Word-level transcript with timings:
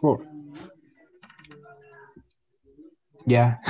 Four. 0.00 0.24
Ya. 3.26 3.60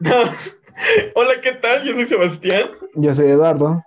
Hola, 1.14 1.40
¿qué 1.42 1.52
tal? 1.52 1.84
Yo 1.84 1.94
soy 1.94 2.06
Sebastián 2.06 2.68
Yo 2.96 3.14
soy 3.14 3.28
Eduardo. 3.30 3.82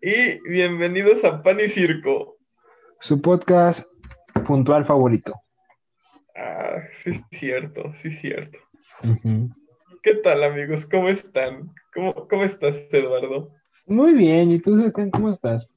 y 0.00 0.40
bienvenidos 0.48 1.24
a 1.24 1.42
Pan 1.42 1.58
y 1.60 1.68
Circo. 1.68 2.36
Su 3.00 3.20
podcast 3.20 3.88
puntual 4.46 4.84
favorito. 4.84 5.34
Ah, 6.36 6.82
sí, 7.02 7.10
es 7.10 7.20
cierto, 7.38 7.92
sí, 7.96 8.08
es 8.08 8.20
cierto. 8.20 8.58
¿Qué 10.02 10.14
tal, 10.16 10.44
amigos? 10.44 10.86
¿Cómo 10.86 11.08
están? 11.08 11.72
¿Cómo, 11.94 12.28
cómo 12.28 12.44
estás, 12.44 12.76
Eduardo? 12.92 13.50
Muy 13.86 14.12
bien. 14.12 14.50
¿Y 14.50 14.58
tú, 14.58 14.76
Sebastián, 14.76 15.10
cómo 15.10 15.30
estás? 15.30 15.74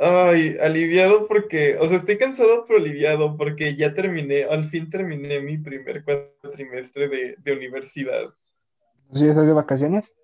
Ay, 0.00 0.56
aliviado 0.60 1.26
porque, 1.26 1.76
o 1.76 1.88
sea, 1.88 1.98
estoy 1.98 2.18
cansado 2.18 2.64
pero 2.66 2.78
aliviado 2.78 3.36
porque 3.36 3.74
ya 3.74 3.94
terminé, 3.94 4.44
al 4.44 4.68
fin 4.70 4.88
terminé 4.90 5.40
mi 5.40 5.58
primer 5.58 6.04
cuatrimestre 6.04 7.08
de, 7.08 7.36
de 7.38 7.52
universidad. 7.52 8.32
¿Sí 9.12 9.26
estás 9.26 9.46
de 9.46 9.52
vacaciones? 9.52 10.14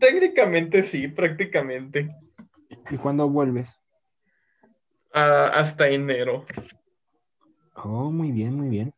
Técnicamente 0.00 0.82
sí, 0.82 1.06
prácticamente. 1.08 2.10
¿Y 2.90 2.96
cuándo 2.96 3.28
vuelves? 3.28 3.78
Ah, 5.12 5.50
hasta 5.54 5.88
enero. 5.88 6.44
Oh, 7.76 8.10
muy 8.10 8.32
bien, 8.32 8.56
muy 8.56 8.68
bien. 8.68 8.92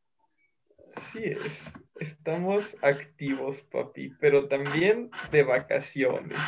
Así 0.94 1.24
es. 1.24 1.70
Estamos 2.00 2.76
activos, 2.82 3.60
papi, 3.60 4.14
pero 4.20 4.48
también 4.48 5.10
de 5.30 5.42
vacaciones. 5.42 6.38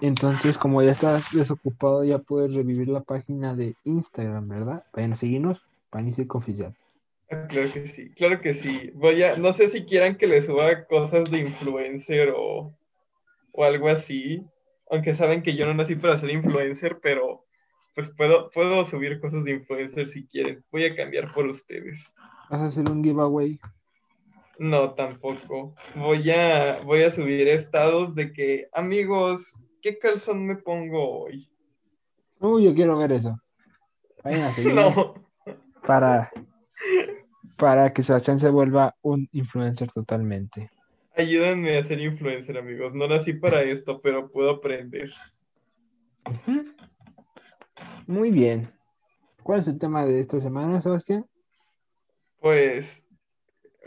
Entonces, 0.00 0.56
como 0.56 0.82
ya 0.82 0.92
estás 0.92 1.32
desocupado, 1.32 2.04
ya 2.04 2.18
puedes 2.18 2.54
revivir 2.54 2.88
la 2.88 3.00
página 3.00 3.54
de 3.54 3.74
Instagram, 3.84 4.48
¿verdad? 4.48 4.84
Vayan 4.94 5.12
a 5.12 5.16
seguirnos, 5.16 5.60
Pan 5.90 6.08
y 6.08 6.12
Circo 6.12 6.38
Oficial. 6.38 6.74
Ah, 7.30 7.46
Claro 7.48 7.72
que 7.72 7.86
sí, 7.86 8.10
claro 8.10 8.40
que 8.40 8.54
sí. 8.54 8.90
Voy 8.94 9.22
a, 9.22 9.36
no 9.36 9.52
sé 9.52 9.68
si 9.68 9.84
quieran 9.84 10.16
que 10.16 10.26
le 10.26 10.42
suba 10.42 10.84
cosas 10.86 11.30
de 11.30 11.40
influencer 11.40 12.32
o, 12.34 12.72
o 13.52 13.64
algo 13.64 13.88
así, 13.88 14.42
aunque 14.90 15.14
saben 15.14 15.42
que 15.42 15.54
yo 15.54 15.66
no 15.66 15.74
nací 15.74 15.96
para 15.96 16.18
ser 16.18 16.30
influencer, 16.30 16.98
pero 17.02 17.44
pues 17.94 18.10
puedo, 18.16 18.50
puedo 18.50 18.84
subir 18.86 19.20
cosas 19.20 19.44
de 19.44 19.52
influencer 19.52 20.08
si 20.08 20.26
quieren. 20.26 20.64
Voy 20.72 20.84
a 20.86 20.96
cambiar 20.96 21.32
por 21.34 21.46
ustedes. 21.46 22.12
¿Vas 22.48 22.60
a 22.60 22.64
hacer 22.66 22.88
un 22.90 23.04
giveaway? 23.04 23.60
No, 24.58 24.94
tampoco. 24.94 25.74
Voy 25.94 26.30
a, 26.30 26.80
voy 26.84 27.02
a 27.02 27.12
subir 27.12 27.48
estados 27.48 28.14
de 28.14 28.32
que, 28.32 28.68
amigos, 28.72 29.54
¿qué 29.80 29.98
calzón 29.98 30.46
me 30.46 30.56
pongo 30.56 31.22
hoy? 31.24 31.48
Uy, 32.40 32.64
yo 32.64 32.74
quiero 32.74 32.98
ver 32.98 33.12
eso. 33.12 33.38
Vayan 34.24 34.42
a 34.42 34.52
seguirnos 34.54 34.96
No. 34.96 35.14
para, 35.84 36.30
para 37.56 37.92
que 37.92 38.02
Sebastián 38.02 38.38
se 38.40 38.50
vuelva 38.50 38.94
un 39.02 39.28
influencer 39.32 39.90
totalmente. 39.90 40.70
Ayúdenme 41.16 41.76
a 41.76 41.84
ser 41.84 42.00
influencer, 42.00 42.56
amigos. 42.56 42.94
No 42.94 43.06
nací 43.08 43.32
para 43.34 43.62
esto, 43.62 44.00
pero 44.00 44.30
puedo 44.30 44.50
aprender. 44.50 45.12
Muy 48.06 48.30
bien. 48.30 48.72
¿Cuál 49.42 49.60
es 49.60 49.68
el 49.68 49.78
tema 49.78 50.04
de 50.04 50.20
esta 50.20 50.38
semana, 50.40 50.80
Sebastián? 50.80 51.26
Pues, 52.40 53.04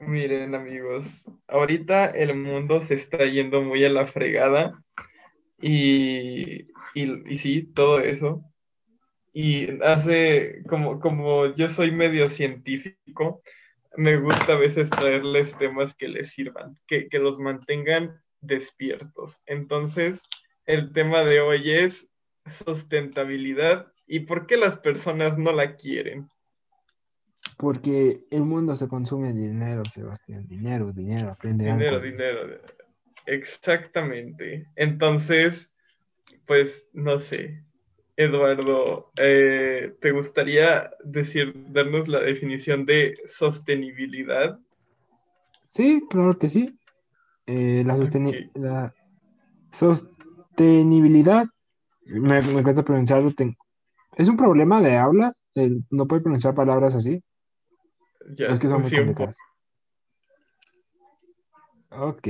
miren, 0.02 0.54
amigos, 0.54 1.30
ahorita 1.48 2.08
el 2.10 2.36
mundo 2.36 2.82
se 2.84 2.96
está 2.96 3.26
yendo 3.26 3.62
muy 3.62 3.84
a 3.86 3.90
la 3.90 4.06
fregada 4.08 4.83
y, 5.62 6.64
y, 6.94 7.34
y 7.34 7.38
sí, 7.38 7.64
todo 7.64 8.00
eso. 8.00 8.44
Y 9.34 9.82
hace, 9.82 10.64
como, 10.70 11.00
como 11.00 11.54
yo 11.56 11.70
soy 11.70 11.92
medio 11.92 12.30
científico, 12.30 13.42
me 13.96 14.18
gusta 14.18 14.54
a 14.54 14.58
veces 14.58 14.90
traerles 14.90 15.58
temas 15.58 15.96
que 15.96 16.08
les 16.08 16.32
sirvan, 16.32 16.78
que, 16.88 17.08
que 17.10 17.20
los 17.20 17.40
mantengan 17.40 18.22
despiertos. 18.42 19.42
Entonces, 19.46 20.22
el 20.66 20.94
tema 20.94 21.24
de 21.24 21.40
hoy 21.42 21.72
es 21.72 22.12
sustentabilidad 22.46 23.92
y 24.06 24.22
por 24.22 24.46
qué 24.48 24.58
las 24.58 24.78
personas 24.78 25.38
no 25.38 25.52
la 25.52 25.76
quieren. 25.76 26.28
Porque 27.58 28.26
el 28.32 28.42
mundo 28.44 28.76
se 28.76 28.88
consume 28.88 29.30
en 29.30 29.36
dinero, 29.36 29.84
Sebastián. 29.86 30.48
Dinero, 30.48 30.92
dinero, 30.92 31.32
aprende 31.32 31.66
Dinero, 31.66 31.98
algo. 31.98 32.06
dinero. 32.06 32.62
Exactamente. 33.26 34.68
Entonces, 34.76 35.74
pues 36.46 36.88
no 36.94 37.20
sé. 37.20 37.64
Eduardo, 38.16 39.12
eh, 39.18 39.96
¿te 40.00 40.12
gustaría 40.12 40.92
decir, 41.04 41.54
darnos 41.70 42.08
la 42.08 42.20
definición 42.20 42.86
de 42.86 43.16
sostenibilidad? 43.28 44.60
Sí, 45.70 46.04
claro 46.10 46.38
que 46.38 46.48
sí. 46.50 46.78
Eh, 47.48 47.84
la, 47.86 47.98
sosteni- 47.98 48.50
Ok. 48.50 48.56
la 48.56 48.94
sostenibilidad, 49.72 51.46
me, 52.06 52.42
me 52.42 52.62
cuesta 52.62 52.84
pronunciarlo. 52.84 53.32
Es 54.16 54.30
un 54.30 54.38
problema 54.38 54.80
de 54.82 54.96
habla, 54.98 55.34
el 55.56 55.84
no 55.90 56.08
puede 56.08 56.22
pronunciar 56.22 56.54
palabras 56.54 56.94
así. 56.94 57.20
Ya, 58.36 58.48
Es 58.48 58.60
que 58.60 58.68
son 58.68 58.82
muy 58.82 58.92
complicadas. 58.92 59.38
Ok. 61.90 62.28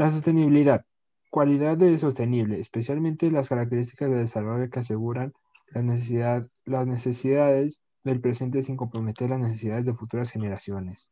La 0.00 0.10
sostenibilidad. 0.10 0.86
Cualidad 1.28 1.76
de 1.76 1.98
sostenible, 1.98 2.58
especialmente 2.58 3.30
las 3.30 3.50
características 3.50 4.08
de 4.08 4.16
desarrollo 4.16 4.70
que 4.70 4.80
aseguran 4.80 5.34
la 5.74 5.82
necesidad, 5.82 6.48
las 6.64 6.86
necesidades 6.86 7.82
del 8.02 8.22
presente 8.22 8.62
sin 8.62 8.78
comprometer 8.78 9.28
las 9.28 9.40
necesidades 9.40 9.84
de 9.84 9.92
futuras 9.92 10.30
generaciones. 10.30 11.10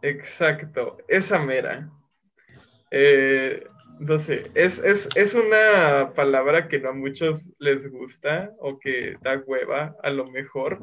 Exacto, 0.00 0.96
esa 1.06 1.38
mera. 1.38 1.92
Eh, 2.90 3.62
no 3.98 4.18
sé, 4.20 4.50
es, 4.54 4.78
es, 4.78 5.10
es 5.14 5.34
una 5.34 6.14
palabra 6.14 6.66
que 6.66 6.80
no 6.80 6.88
a 6.88 6.94
muchos 6.94 7.42
les 7.58 7.90
gusta 7.90 8.52
o 8.58 8.78
que 8.78 9.18
da 9.20 9.36
hueva, 9.46 9.94
a 10.02 10.08
lo 10.08 10.30
mejor, 10.30 10.78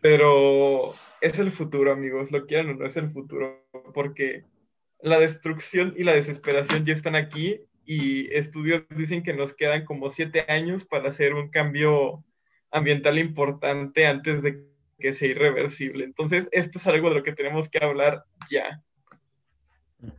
pero 0.00 0.92
es 1.20 1.38
el 1.38 1.52
futuro, 1.52 1.92
amigos, 1.92 2.32
lo 2.32 2.46
quieran 2.46 2.70
o 2.70 2.74
no 2.74 2.84
es 2.84 2.96
el 2.96 3.12
futuro, 3.12 3.64
porque 3.94 4.42
la 5.00 5.18
destrucción 5.18 5.94
y 5.96 6.04
la 6.04 6.12
desesperación 6.12 6.84
ya 6.84 6.94
están 6.94 7.14
aquí 7.14 7.60
y 7.84 8.32
estudios 8.34 8.82
dicen 8.90 9.22
que 9.22 9.32
nos 9.32 9.54
quedan 9.54 9.84
como 9.84 10.10
siete 10.10 10.44
años 10.48 10.84
para 10.84 11.10
hacer 11.10 11.34
un 11.34 11.48
cambio 11.50 12.24
ambiental 12.70 13.18
importante 13.18 14.06
antes 14.06 14.42
de 14.42 14.66
que 14.98 15.14
sea 15.14 15.28
irreversible. 15.28 16.04
Entonces, 16.04 16.48
esto 16.52 16.78
es 16.78 16.86
algo 16.86 17.08
de 17.08 17.14
lo 17.16 17.22
que 17.22 17.32
tenemos 17.32 17.68
que 17.68 17.82
hablar 17.82 18.24
ya. 18.50 18.82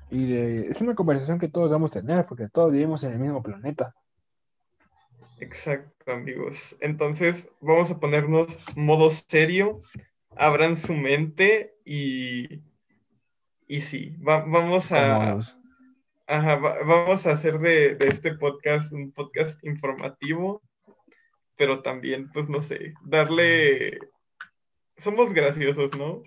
Y 0.09 0.31
de- 0.33 0.67
es 0.67 0.81
una 0.81 0.95
conversación 0.95 1.39
que 1.39 1.47
todos 1.49 1.69
debemos 1.69 1.91
tener, 1.91 2.25
porque 2.25 2.47
todos 2.49 2.71
vivimos 2.71 3.03
en 3.03 3.13
el 3.13 3.19
mismo 3.19 3.43
planeta. 3.43 3.93
Exacto, 5.39 6.11
amigos. 6.11 6.75
Entonces, 6.81 7.49
vamos 7.61 7.91
a 7.91 7.99
ponernos 7.99 8.59
modo 8.75 9.09
serio, 9.11 9.81
abran 10.35 10.75
su 10.75 10.93
mente 10.93 11.75
y, 11.85 12.61
y 13.69 13.81
sí, 13.81 14.17
va- 14.17 14.43
vamos 14.45 14.91
a, 14.91 15.13
Cómodos. 15.19 15.57
ajá, 16.27 16.55
va- 16.57 16.83
vamos 16.83 17.25
a 17.25 17.31
hacer 17.31 17.59
de, 17.59 17.95
de 17.95 18.07
este 18.09 18.33
podcast 18.33 18.91
un 18.91 19.11
podcast 19.13 19.63
informativo, 19.63 20.61
pero 21.55 21.81
también, 21.81 22.29
pues 22.33 22.49
no 22.49 22.61
sé, 22.61 22.93
darle, 23.05 23.99
somos 24.97 25.33
graciosos, 25.33 25.91
¿no? 25.95 26.23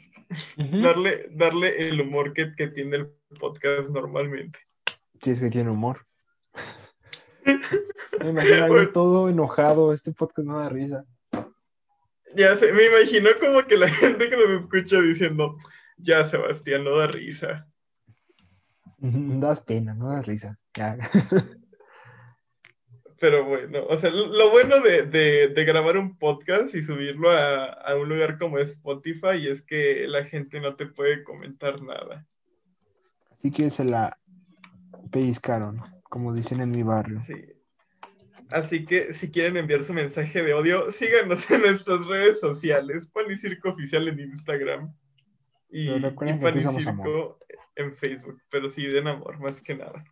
Darle, 0.57 1.27
darle 1.33 1.89
el 1.89 2.01
humor 2.01 2.33
que, 2.33 2.55
que 2.57 2.69
tiene 2.69 2.97
el 2.97 3.13
podcast 3.39 3.89
normalmente. 3.91 4.59
Si 5.21 5.33
es 5.33 5.41
que 5.41 5.51
tiene 5.51 5.71
humor. 5.71 6.07
Me 8.21 8.31
imagino 8.31 8.65
algo 8.65 8.89
todo 8.93 9.29
enojado. 9.29 9.93
Este 9.93 10.13
podcast 10.13 10.47
no 10.47 10.59
da 10.61 10.69
risa. 10.69 11.05
Ya 12.35 12.57
sé, 12.57 12.73
me 12.73 12.87
imagino 12.87 13.29
como 13.41 13.63
que 13.67 13.77
la 13.77 13.89
gente 13.91 14.31
que 14.31 14.37
nos 14.37 14.63
escucha 14.63 15.01
diciendo, 15.03 15.59
ya 15.97 16.27
Sebastián, 16.27 16.85
no 16.85 16.97
da 16.99 17.07
risa. 17.07 17.67
Das 19.41 19.61
pena, 19.61 19.95
no 19.95 20.11
das 20.11 20.27
risa. 20.27 20.55
Ya. 20.75 20.97
Pero 23.19 23.45
bueno, 23.45 23.85
o 23.89 23.97
sea, 23.99 24.11
lo 24.11 24.51
bueno 24.51 24.81
de, 24.81 25.03
de- 25.07 25.49
de 25.49 25.65
grabar 25.65 25.97
un 25.97 26.19
podcast 26.19 26.75
y 26.75 26.83
subirlo 26.83 27.31
a, 27.31 27.67
a 27.67 27.95
un 27.95 28.09
lugar 28.09 28.37
como 28.39 28.59
Spotify 28.59 29.47
es 29.49 29.63
que 29.63 30.07
la 30.09 30.25
gente 30.25 30.61
no 30.61 30.75
te 30.75 30.87
puede 30.87 31.23
comentar 31.23 31.81
nada. 31.83 32.27
Así 33.39 33.53
que 33.53 33.71
se 33.71 33.85
la 33.85 34.19
pellizcaron, 35.13 35.79
como 36.05 36.35
dicen 36.35 36.61
en 36.61 36.71
mi 36.73 36.83
barrio. 36.83 37.23
Sí. 37.27 37.35
Así 38.51 38.85
que 38.85 39.15
si 39.15 39.31
quieren 39.31 39.57
enviar 39.57 39.85
su 39.85 39.95
mensaje 39.95 40.43
de 40.43 40.55
odio, 40.55 40.91
síganos 40.91 41.49
en 41.51 41.63
nuestras 41.63 42.05
redes 42.07 42.41
sociales, 42.41 43.07
Pan 43.09 43.25
y 43.31 43.37
Circo 43.37 43.71
Oficial 43.71 44.09
en 44.09 44.19
Instagram 44.21 44.93
y, 45.73 45.91
y 45.91 45.99
recuerden 45.99 46.39
que 46.39 46.43
Pan 46.45 46.53
aquí 46.53 46.61
y 46.61 46.63
somos 46.63 46.85
Circo 46.85 47.39
en 47.75 47.97
Facebook, 47.97 48.41
pero 48.51 48.69
sí 48.69 48.87
den 48.87 49.09
amor 49.09 49.41
más 49.41 49.61
que 49.61 49.75
nada. 49.75 50.05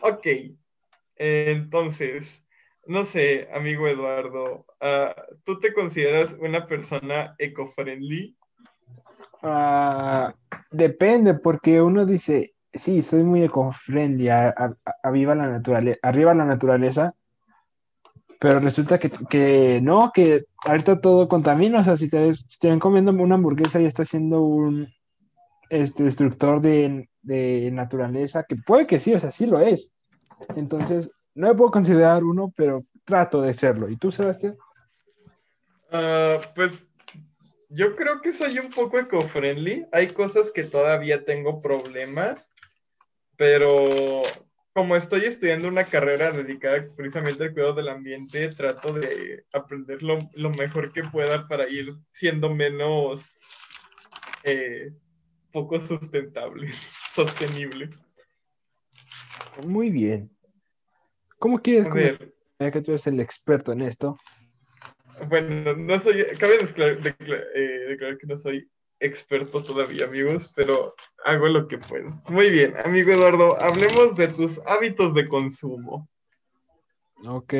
Ok, 0.00 0.26
entonces, 1.16 2.44
no 2.86 3.04
sé, 3.04 3.48
amigo 3.52 3.86
Eduardo, 3.86 4.64
ah, 4.80 5.14
¿tú 5.44 5.60
te 5.60 5.72
consideras 5.74 6.34
una 6.40 6.66
persona 6.66 7.34
eco-friendly? 7.38 8.36
Ah, 9.42 10.34
depende, 10.70 11.34
porque 11.34 11.82
uno 11.82 12.06
dice, 12.06 12.54
sí, 12.72 13.02
soy 13.02 13.24
muy 13.24 13.42
eco-friendly, 13.44 14.28
arriba 15.02 15.34
la 15.34 15.48
naturaleza, 15.48 15.98
arriba 16.02 16.32
la 16.34 16.46
naturaleza, 16.46 17.14
pero 18.42 18.58
resulta 18.58 18.98
que, 18.98 19.08
que, 19.30 19.78
no, 19.80 20.10
que 20.12 20.46
ahorita 20.66 21.00
todo 21.00 21.28
contamina, 21.28 21.78
o 21.78 21.84
sea, 21.84 21.96
si 21.96 22.10
te, 22.10 22.18
ves, 22.18 22.58
te 22.58 22.70
ven 22.70 22.80
comiendo 22.80 23.12
una 23.12 23.36
hamburguesa 23.36 23.80
y 23.80 23.84
está 23.84 24.04
siendo 24.04 24.40
un 24.42 24.92
este, 25.70 26.02
destructor 26.02 26.60
de, 26.60 27.08
de 27.22 27.70
naturaleza, 27.72 28.42
que 28.42 28.56
puede 28.56 28.88
que 28.88 28.98
sí, 28.98 29.14
o 29.14 29.18
sea, 29.20 29.30
sí 29.30 29.46
lo 29.46 29.60
es. 29.60 29.92
Entonces, 30.56 31.12
no 31.36 31.46
me 31.46 31.54
puedo 31.54 31.70
considerar 31.70 32.24
uno, 32.24 32.52
pero 32.56 32.84
trato 33.04 33.42
de 33.42 33.54
serlo. 33.54 33.88
¿Y 33.88 33.96
tú, 33.96 34.10
Sebastián? 34.10 34.56
Uh, 35.92 36.42
pues 36.56 36.88
yo 37.68 37.94
creo 37.94 38.20
que 38.22 38.32
soy 38.32 38.58
un 38.58 38.70
poco 38.70 38.98
eco-friendly. 38.98 39.86
Hay 39.92 40.08
cosas 40.08 40.50
que 40.50 40.64
todavía 40.64 41.24
tengo 41.24 41.60
problemas, 41.60 42.50
pero 43.36 44.22
como 44.72 44.96
estoy 44.96 45.24
estudiando 45.24 45.68
una 45.68 45.84
carrera 45.84 46.32
dedicada 46.32 46.86
precisamente 46.96 47.44
al 47.44 47.52
cuidado 47.52 47.74
del 47.74 47.88
ambiente, 47.88 48.48
trato 48.48 48.94
de 48.94 49.44
aprender 49.52 50.02
lo, 50.02 50.18
lo 50.34 50.50
mejor 50.50 50.92
que 50.92 51.04
pueda 51.04 51.46
para 51.46 51.68
ir 51.68 51.94
siendo 52.12 52.54
menos 52.54 53.36
eh, 54.44 54.92
poco 55.52 55.78
sustentable, 55.78 56.68
sostenible. 57.14 57.90
Muy 59.66 59.90
bien. 59.90 60.30
¿Cómo 61.38 61.60
quieres 61.60 61.92
ver, 61.92 62.32
ya 62.58 62.70
que 62.70 62.80
tú 62.80 62.92
eres 62.92 63.06
el 63.06 63.20
experto 63.20 63.72
en 63.72 63.82
esto? 63.82 64.18
Bueno, 65.28 65.76
no 65.76 66.00
soy, 66.00 66.24
cabe 66.38 66.56
eh, 66.56 67.84
declarar, 67.88 68.16
que 68.18 68.26
no 68.26 68.38
soy 68.38 68.70
experto 69.02 69.62
todavía, 69.62 70.04
amigos, 70.06 70.50
pero 70.54 70.94
hago 71.24 71.48
lo 71.48 71.68
que 71.68 71.78
puedo. 71.78 72.22
Muy 72.28 72.50
bien, 72.50 72.74
amigo 72.84 73.10
Eduardo, 73.12 73.60
hablemos 73.60 74.16
de 74.16 74.28
tus 74.28 74.60
hábitos 74.66 75.14
de 75.14 75.28
consumo. 75.28 76.08
Ok, 77.26 77.54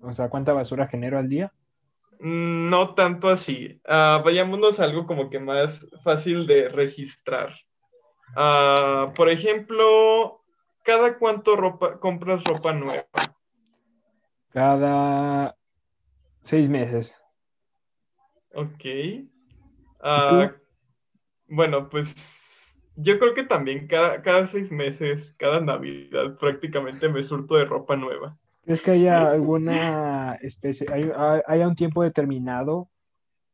o 0.00 0.12
sea, 0.12 0.28
¿cuánta 0.28 0.52
basura 0.52 0.88
genero 0.88 1.18
al 1.18 1.28
día? 1.28 1.52
Mm, 2.20 2.68
no 2.68 2.94
tanto 2.94 3.28
así. 3.28 3.80
Uh, 3.84 4.22
vayámonos 4.24 4.80
a 4.80 4.84
algo 4.84 5.06
como 5.06 5.30
que 5.30 5.38
más 5.38 5.86
fácil 6.02 6.46
de 6.46 6.68
registrar. 6.68 7.54
Uh, 8.36 9.12
por 9.14 9.28
ejemplo, 9.28 10.42
¿cada 10.84 11.18
cuánto 11.18 11.56
ropa, 11.56 11.98
compras 11.98 12.44
ropa 12.44 12.72
nueva? 12.72 13.04
Cada 14.50 15.56
seis 16.42 16.68
meses. 16.68 17.14
Ok. 18.54 18.84
Uh, 20.00 20.50
bueno, 21.48 21.88
pues 21.88 22.14
yo 22.96 23.18
creo 23.18 23.34
que 23.34 23.44
también 23.44 23.86
cada, 23.86 24.22
cada 24.22 24.48
seis 24.48 24.70
meses, 24.70 25.34
cada 25.38 25.60
Navidad, 25.60 26.36
prácticamente 26.38 27.08
me 27.08 27.22
surto 27.22 27.56
de 27.56 27.64
ropa 27.64 27.96
nueva. 27.96 28.36
¿Es 28.66 28.82
que 28.82 28.90
haya 28.92 29.30
alguna 29.30 30.34
especie, 30.42 30.86
hay, 30.92 31.10
haya 31.46 31.68
un 31.68 31.74
tiempo 31.74 32.02
determinado 32.02 32.90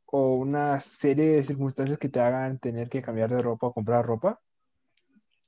o 0.07 0.35
una 0.37 0.81
serie 0.81 1.37
de 1.37 1.45
circunstancias 1.45 1.99
que 1.99 2.09
te 2.09 2.21
hagan 2.21 2.59
tener 2.59 2.89
que 2.89 3.03
cambiar 3.03 3.31
de 3.31 3.43
ropa 3.43 3.69
o 3.69 3.73
comprar 3.73 4.05
ropa? 4.05 4.41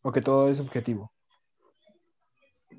¿O 0.02 0.12
que 0.12 0.20
todo 0.20 0.48
es 0.48 0.60
objetivo? 0.60 1.12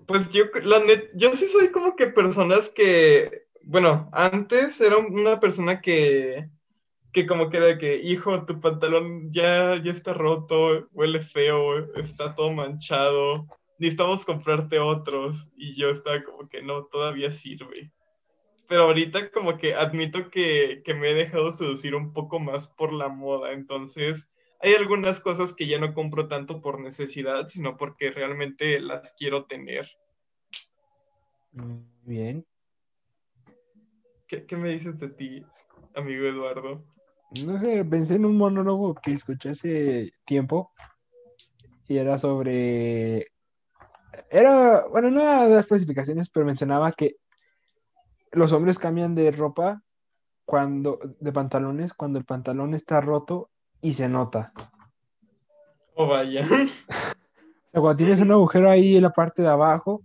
Pues 0.06 0.30
yo, 0.30 0.46
la 0.64 0.82
yo 1.16 1.36
sí 1.36 1.48
soy 1.50 1.72
como 1.72 1.96
que 1.96 2.08
personas 2.08 2.70
que, 2.70 3.48
bueno, 3.64 4.10
antes 4.14 4.80
era 4.80 4.98
una 4.98 5.40
persona 5.40 5.82
que, 5.82 6.50
que 7.18 7.26
como 7.26 7.50
que 7.50 7.58
era 7.58 7.80
que, 7.80 7.96
hijo, 7.96 8.46
tu 8.46 8.62
pantalón 8.62 9.34
ya, 9.34 9.82
ya 9.84 9.92
está 9.92 10.14
roto, 10.14 10.88
huele 10.92 11.24
feo, 11.24 11.92
está 11.96 12.36
todo 12.36 12.54
manchado, 12.54 13.48
necesitamos 13.80 14.24
comprarte 14.24 14.78
otros. 14.78 15.50
Y 15.58 15.76
yo 15.76 15.90
estaba 15.90 16.24
como 16.24 16.48
que 16.48 16.62
no, 16.62 16.86
todavía 16.86 17.32
sirve. 17.32 17.92
Pero 18.70 18.84
ahorita 18.84 19.32
como 19.32 19.58
que 19.58 19.74
admito 19.74 20.30
que, 20.30 20.84
que 20.86 20.94
me 20.94 21.10
he 21.10 21.16
dejado 21.16 21.54
seducir 21.54 21.96
un 21.96 22.14
poco 22.14 22.40
más 22.40 22.68
por 22.68 22.94
la 22.94 23.10
moda, 23.10 23.52
entonces 23.52 24.30
hay 24.60 24.76
algunas 24.76 25.20
cosas 25.20 25.54
que 25.54 25.66
ya 25.66 25.80
no 25.80 25.96
compro 25.96 26.28
tanto 26.28 26.62
por 26.62 26.80
necesidad, 26.80 27.48
sino 27.48 27.78
porque 27.78 28.12
realmente 28.12 28.80
las 28.80 29.12
quiero 29.18 29.46
tener. 29.46 29.90
Bien. 32.04 32.46
¿Qué, 34.28 34.46
qué 34.46 34.56
me 34.56 34.70
dices 34.70 35.00
de 35.00 35.10
ti, 35.10 35.44
amigo 35.96 36.24
Eduardo? 36.24 36.86
No 37.32 37.60
sé, 37.60 37.84
pensé 37.84 38.16
en 38.16 38.26
un 38.26 38.38
monólogo 38.38 38.96
que 38.96 39.12
escuché 39.12 39.50
hace 39.50 40.14
tiempo 40.26 40.72
y 41.88 41.98
era 41.98 42.18
sobre... 42.18 43.28
Era, 44.30 44.86
bueno, 44.88 45.12
no 45.12 45.22
de 45.22 45.56
las 45.56 45.66
especificaciones, 45.66 46.30
pero 46.30 46.46
mencionaba 46.46 46.92
que 46.94 47.18
los 48.32 48.52
hombres 48.54 48.80
cambian 48.80 49.14
de 49.14 49.32
ropa 49.32 49.84
cuando, 50.46 51.00
de 51.20 51.32
pantalones, 51.34 51.94
cuando 51.94 52.18
el 52.18 52.26
pantalón 52.26 52.74
está 52.74 53.02
roto 53.02 53.50
y 53.82 53.94
se 53.94 54.08
nota. 54.08 54.54
Oh, 55.96 56.08
vaya. 56.08 56.48
o 56.50 57.72
sea, 57.72 57.82
cuando 57.82 57.98
tienes 57.98 58.22
un 58.22 58.32
agujero 58.32 58.70
ahí 58.70 58.96
en 58.96 59.04
la 59.04 59.12
parte 59.12 59.42
de 59.42 59.50
abajo 59.50 60.02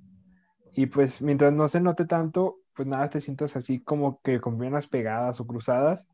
y 0.74 0.86
pues 0.86 1.22
mientras 1.22 1.52
no 1.52 1.68
se 1.68 1.80
note 1.80 2.04
tanto, 2.04 2.58
pues 2.74 2.88
nada, 2.88 3.08
te 3.08 3.20
sientas 3.20 3.56
así 3.56 3.80
como 3.80 4.20
que 4.22 4.40
con 4.40 4.58
piernas 4.58 4.88
pegadas 4.88 5.40
o 5.40 5.46
cruzadas 5.46 6.08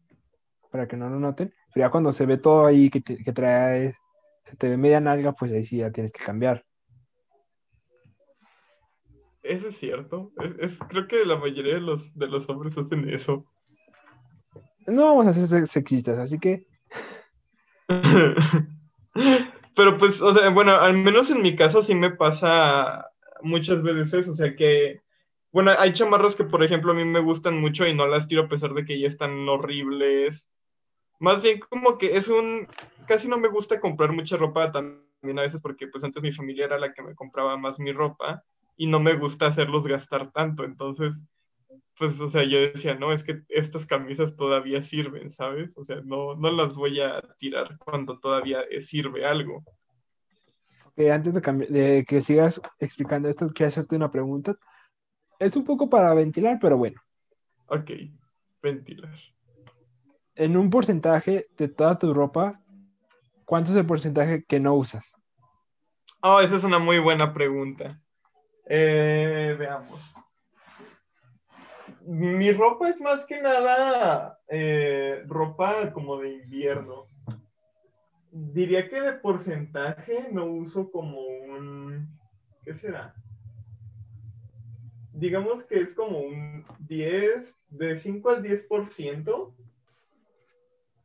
para 0.70 0.88
que 0.88 0.96
no 0.96 1.08
lo 1.08 1.18
noten. 1.18 1.54
Pero 1.72 1.86
ya 1.86 1.90
cuando 1.90 2.12
se 2.12 2.26
ve 2.26 2.38
todo 2.38 2.66
ahí 2.66 2.90
que, 2.90 3.00
te, 3.00 3.22
que 3.22 3.32
trae, 3.32 3.96
se 4.44 4.56
te 4.56 4.68
ve 4.68 4.76
media 4.76 5.00
nalga, 5.00 5.32
pues 5.32 5.52
ahí 5.52 5.64
sí 5.64 5.78
ya 5.78 5.90
tienes 5.90 6.12
que 6.12 6.24
cambiar. 6.24 6.64
Eso 9.42 9.68
es 9.68 9.78
cierto. 9.78 10.32
Es, 10.60 10.78
creo 10.88 11.06
que 11.06 11.24
la 11.24 11.36
mayoría 11.36 11.74
de 11.74 11.80
los, 11.80 12.14
de 12.16 12.28
los 12.28 12.48
hombres 12.48 12.76
hacen 12.76 13.08
eso. 13.08 13.46
No 14.86 15.04
vamos 15.04 15.26
a 15.26 15.32
ser 15.34 15.66
sexistas, 15.66 16.18
así 16.18 16.38
que 16.38 16.66
Pero 19.74 19.96
pues, 19.96 20.20
o 20.20 20.34
sea, 20.34 20.50
bueno, 20.50 20.72
al 20.72 20.96
menos 20.96 21.30
en 21.30 21.40
mi 21.42 21.56
caso 21.56 21.82
sí 21.82 21.94
me 21.94 22.10
pasa 22.10 23.06
muchas 23.42 23.82
veces, 23.82 24.28
o 24.28 24.34
sea 24.34 24.54
que, 24.56 25.00
bueno, 25.52 25.70
hay 25.78 25.92
chamarras 25.92 26.34
que 26.34 26.44
por 26.44 26.62
ejemplo 26.62 26.92
a 26.92 26.94
mí 26.94 27.04
me 27.04 27.20
gustan 27.20 27.60
mucho 27.60 27.86
y 27.86 27.94
no 27.94 28.06
las 28.06 28.28
tiro 28.28 28.42
a 28.42 28.48
pesar 28.48 28.74
de 28.74 28.84
que 28.84 28.98
ya 28.98 29.08
están 29.08 29.48
horribles. 29.48 30.48
Más 31.18 31.42
bien 31.42 31.60
como 31.60 31.98
que 31.98 32.16
es 32.16 32.28
un, 32.28 32.68
casi 33.06 33.28
no 33.28 33.38
me 33.38 33.48
gusta 33.48 33.80
comprar 33.80 34.12
mucha 34.12 34.36
ropa 34.36 34.70
también 34.70 35.38
a 35.38 35.42
veces 35.42 35.60
porque 35.60 35.88
pues 35.88 36.04
antes 36.04 36.22
mi 36.22 36.32
familia 36.32 36.66
era 36.66 36.78
la 36.78 36.92
que 36.92 37.02
me 37.02 37.14
compraba 37.14 37.56
más 37.56 37.78
mi 37.78 37.92
ropa 37.92 38.44
y 38.76 38.86
no 38.86 39.00
me 39.00 39.16
gusta 39.16 39.46
hacerlos 39.46 39.86
gastar 39.86 40.30
tanto, 40.30 40.64
entonces 40.64 41.20
pues, 41.98 42.20
o 42.20 42.30
sea, 42.30 42.44
yo 42.44 42.60
decía, 42.60 42.94
no, 42.94 43.12
es 43.12 43.24
que 43.24 43.42
estas 43.48 43.84
camisas 43.84 44.36
todavía 44.36 44.82
sirven, 44.82 45.30
¿sabes? 45.30 45.76
O 45.76 45.82
sea, 45.82 46.00
no, 46.04 46.36
no 46.36 46.52
las 46.52 46.76
voy 46.76 47.00
a 47.00 47.20
tirar 47.38 47.76
cuando 47.78 48.20
todavía 48.20 48.60
sirve 48.80 49.26
algo. 49.26 49.64
Ok, 50.84 51.00
antes 51.10 51.34
de, 51.34 52.04
que 52.06 52.22
sigas 52.22 52.60
explicando 52.78 53.28
esto, 53.28 53.50
quiero 53.52 53.68
hacerte 53.68 53.96
una 53.96 54.10
pregunta. 54.10 54.56
Es 55.40 55.56
un 55.56 55.64
poco 55.64 55.90
para 55.90 56.14
ventilar, 56.14 56.58
pero 56.60 56.76
bueno. 56.76 57.00
Ok, 57.66 57.90
ventilar. 58.62 59.14
En 60.38 60.56
un 60.56 60.70
porcentaje 60.70 61.48
de 61.58 61.68
toda 61.68 61.98
tu 61.98 62.14
ropa, 62.14 62.60
¿cuánto 63.44 63.72
es 63.72 63.76
el 63.76 63.86
porcentaje 63.86 64.44
que 64.44 64.60
no 64.60 64.74
usas? 64.74 65.04
Oh, 66.22 66.40
esa 66.40 66.56
es 66.56 66.64
una 66.64 66.78
muy 66.78 66.98
buena 66.98 67.34
pregunta. 67.34 68.00
Eh, 68.66 69.54
veamos 69.58 70.14
mi 72.08 72.50
ropa 72.52 72.88
es 72.88 73.02
más 73.02 73.26
que 73.26 73.40
nada 73.42 74.40
eh, 74.48 75.22
ropa 75.26 75.92
como 75.92 76.16
de 76.16 76.36
invierno. 76.36 77.06
Diría 78.30 78.88
que 78.88 79.02
de 79.02 79.12
porcentaje 79.12 80.28
no 80.32 80.46
uso 80.46 80.90
como 80.90 81.20
un... 81.20 82.08
¿Qué 82.64 82.74
será? 82.74 83.14
Digamos 85.12 85.64
que 85.64 85.80
es 85.80 85.92
como 85.92 86.20
un 86.20 86.64
10, 86.80 87.54
de 87.68 87.98
5 87.98 88.30
al 88.30 88.42
10%, 88.42 89.54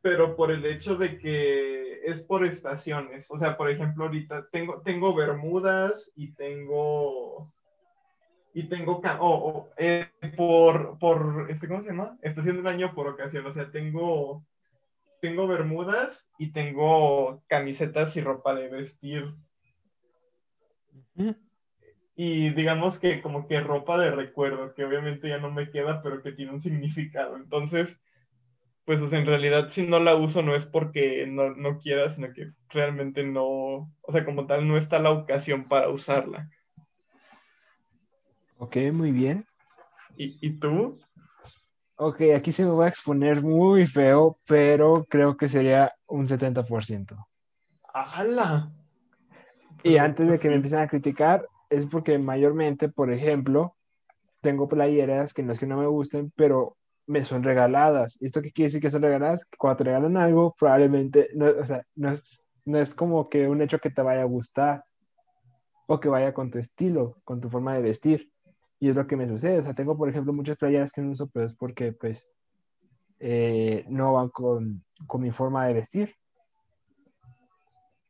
pero 0.04 0.36
por 0.36 0.50
el 0.50 0.66
hecho 0.66 0.96
de 0.96 1.16
que 1.16 2.00
es 2.04 2.20
por 2.20 2.44
estaciones. 2.44 3.30
O 3.30 3.38
sea, 3.38 3.56
por 3.56 3.70
ejemplo, 3.70 4.04
ahorita 4.04 4.48
tengo, 4.52 4.82
tengo 4.82 5.14
bermudas 5.14 6.12
y 6.14 6.34
tengo 6.34 7.50
y 8.52 8.64
tengo, 8.64 9.00
oh, 9.20 9.70
eh, 9.78 10.06
por, 10.36 10.98
por, 10.98 11.46
este, 11.48 11.66
¿cómo 11.68 11.80
se 11.80 11.88
llama? 11.88 12.18
Estación 12.20 12.58
del 12.58 12.66
año 12.66 12.94
por 12.94 13.08
ocasión, 13.08 13.46
o 13.46 13.54
sea, 13.54 13.70
tengo, 13.70 14.44
tengo 15.22 15.46
bermudas 15.46 16.28
y 16.38 16.52
tengo 16.52 17.42
camisetas 17.46 18.14
y 18.18 18.20
ropa 18.20 18.54
de 18.54 18.68
vestir. 18.68 19.34
y 22.14 22.50
digamos 22.50 23.00
que 23.00 23.22
como 23.22 23.48
que 23.48 23.58
ropa 23.60 23.98
de 23.98 24.10
recuerdo, 24.10 24.74
que 24.74 24.84
obviamente 24.84 25.30
ya 25.30 25.38
no 25.38 25.50
me 25.50 25.70
queda, 25.70 26.02
pero 26.02 26.22
que 26.22 26.32
tiene 26.32 26.52
un 26.52 26.60
significado. 26.60 27.36
Entonces, 27.36 28.03
pues 28.84 29.00
en 29.12 29.26
realidad 29.26 29.68
si 29.70 29.86
no 29.86 29.98
la 29.98 30.14
uso 30.16 30.42
no 30.42 30.54
es 30.54 30.66
porque 30.66 31.26
no, 31.26 31.54
no 31.54 31.78
quiera, 31.78 32.10
sino 32.10 32.32
que 32.32 32.52
realmente 32.68 33.24
no, 33.24 33.46
o 34.02 34.12
sea, 34.12 34.24
como 34.24 34.46
tal, 34.46 34.68
no 34.68 34.76
está 34.76 34.98
la 34.98 35.10
ocasión 35.10 35.68
para 35.68 35.88
usarla. 35.88 36.50
Ok, 38.58 38.76
muy 38.92 39.10
bien. 39.10 39.46
¿Y, 40.16 40.38
y 40.46 40.58
tú? 40.58 40.98
Ok, 41.96 42.22
aquí 42.36 42.52
se 42.52 42.64
me 42.64 42.70
va 42.70 42.86
a 42.86 42.88
exponer 42.88 43.40
muy 43.40 43.86
feo, 43.86 44.38
pero 44.46 45.06
creo 45.08 45.36
que 45.36 45.48
sería 45.48 45.92
un 46.06 46.26
70%. 46.26 47.26
¡Hala! 47.92 48.72
Y 49.82 49.98
antes 49.98 50.28
de 50.28 50.38
que 50.38 50.48
me 50.48 50.56
empiecen 50.56 50.80
a 50.80 50.88
criticar, 50.88 51.46
es 51.70 51.86
porque 51.86 52.18
mayormente, 52.18 52.88
por 52.88 53.12
ejemplo, 53.12 53.76
tengo 54.40 54.68
playeras 54.68 55.32
que 55.32 55.42
no 55.42 55.52
es 55.52 55.58
que 55.58 55.66
no 55.66 55.78
me 55.78 55.86
gusten, 55.86 56.32
pero 56.34 56.76
me 57.06 57.24
son 57.24 57.42
regaladas. 57.42 58.16
¿Y 58.20 58.26
esto 58.26 58.42
qué 58.42 58.50
quiere 58.52 58.68
decir 58.68 58.80
que 58.80 58.90
son 58.90 59.02
regaladas? 59.02 59.48
Cuando 59.58 59.78
te 59.78 59.84
regalan 59.84 60.16
algo, 60.16 60.54
probablemente, 60.58 61.30
no, 61.34 61.46
o 61.46 61.66
sea, 61.66 61.84
no 61.94 62.10
es, 62.10 62.44
no 62.64 62.78
es 62.78 62.94
como 62.94 63.28
que 63.28 63.48
un 63.48 63.60
hecho 63.60 63.78
que 63.78 63.90
te 63.90 64.02
vaya 64.02 64.22
a 64.22 64.26
gustar 64.26 64.84
o 65.86 66.00
que 66.00 66.08
vaya 66.08 66.32
con 66.32 66.50
tu 66.50 66.58
estilo, 66.58 67.18
con 67.24 67.40
tu 67.40 67.48
forma 67.50 67.74
de 67.74 67.82
vestir. 67.82 68.30
Y 68.80 68.88
es 68.88 68.96
lo 68.96 69.06
que 69.06 69.16
me 69.16 69.28
sucede. 69.28 69.58
O 69.58 69.62
sea, 69.62 69.74
tengo, 69.74 69.96
por 69.96 70.08
ejemplo, 70.08 70.32
muchas 70.32 70.56
playeras 70.56 70.92
que 70.92 71.02
no 71.02 71.12
uso, 71.12 71.28
pero 71.28 71.46
es 71.46 71.54
porque, 71.54 71.92
pues, 71.92 72.30
eh, 73.20 73.84
no 73.88 74.14
van 74.14 74.28
con, 74.30 74.84
con 75.06 75.22
mi 75.22 75.30
forma 75.30 75.66
de 75.66 75.74
vestir. 75.74 76.14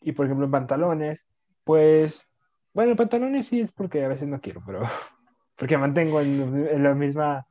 Y, 0.01 0.13
por 0.13 0.27
ejemplo, 0.27 0.47
en 0.47 0.53
pantalones, 0.53 1.27
pues, 1.65 2.29
bueno, 2.73 2.93
en 2.93 2.97
pantalones 2.97 3.47
sí 3.47 3.61
es 3.61 3.73
porque 3.73 4.05
a 4.05 4.09
veces 4.09 4.29
no 4.29 4.41
quiero, 4.41 4.63
pero 4.67 4.81
porque 5.57 5.79
mantengo 5.79 6.21
en, 6.21 6.67
en 6.69 6.83
la 6.83 6.95
misma, 6.95 7.47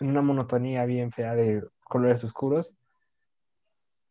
en 0.00 0.08
una 0.08 0.22
monotonía 0.22 0.84
bien 0.84 1.10
fea 1.10 1.34
de 1.34 1.62
colores 1.84 2.22
oscuros. 2.24 2.76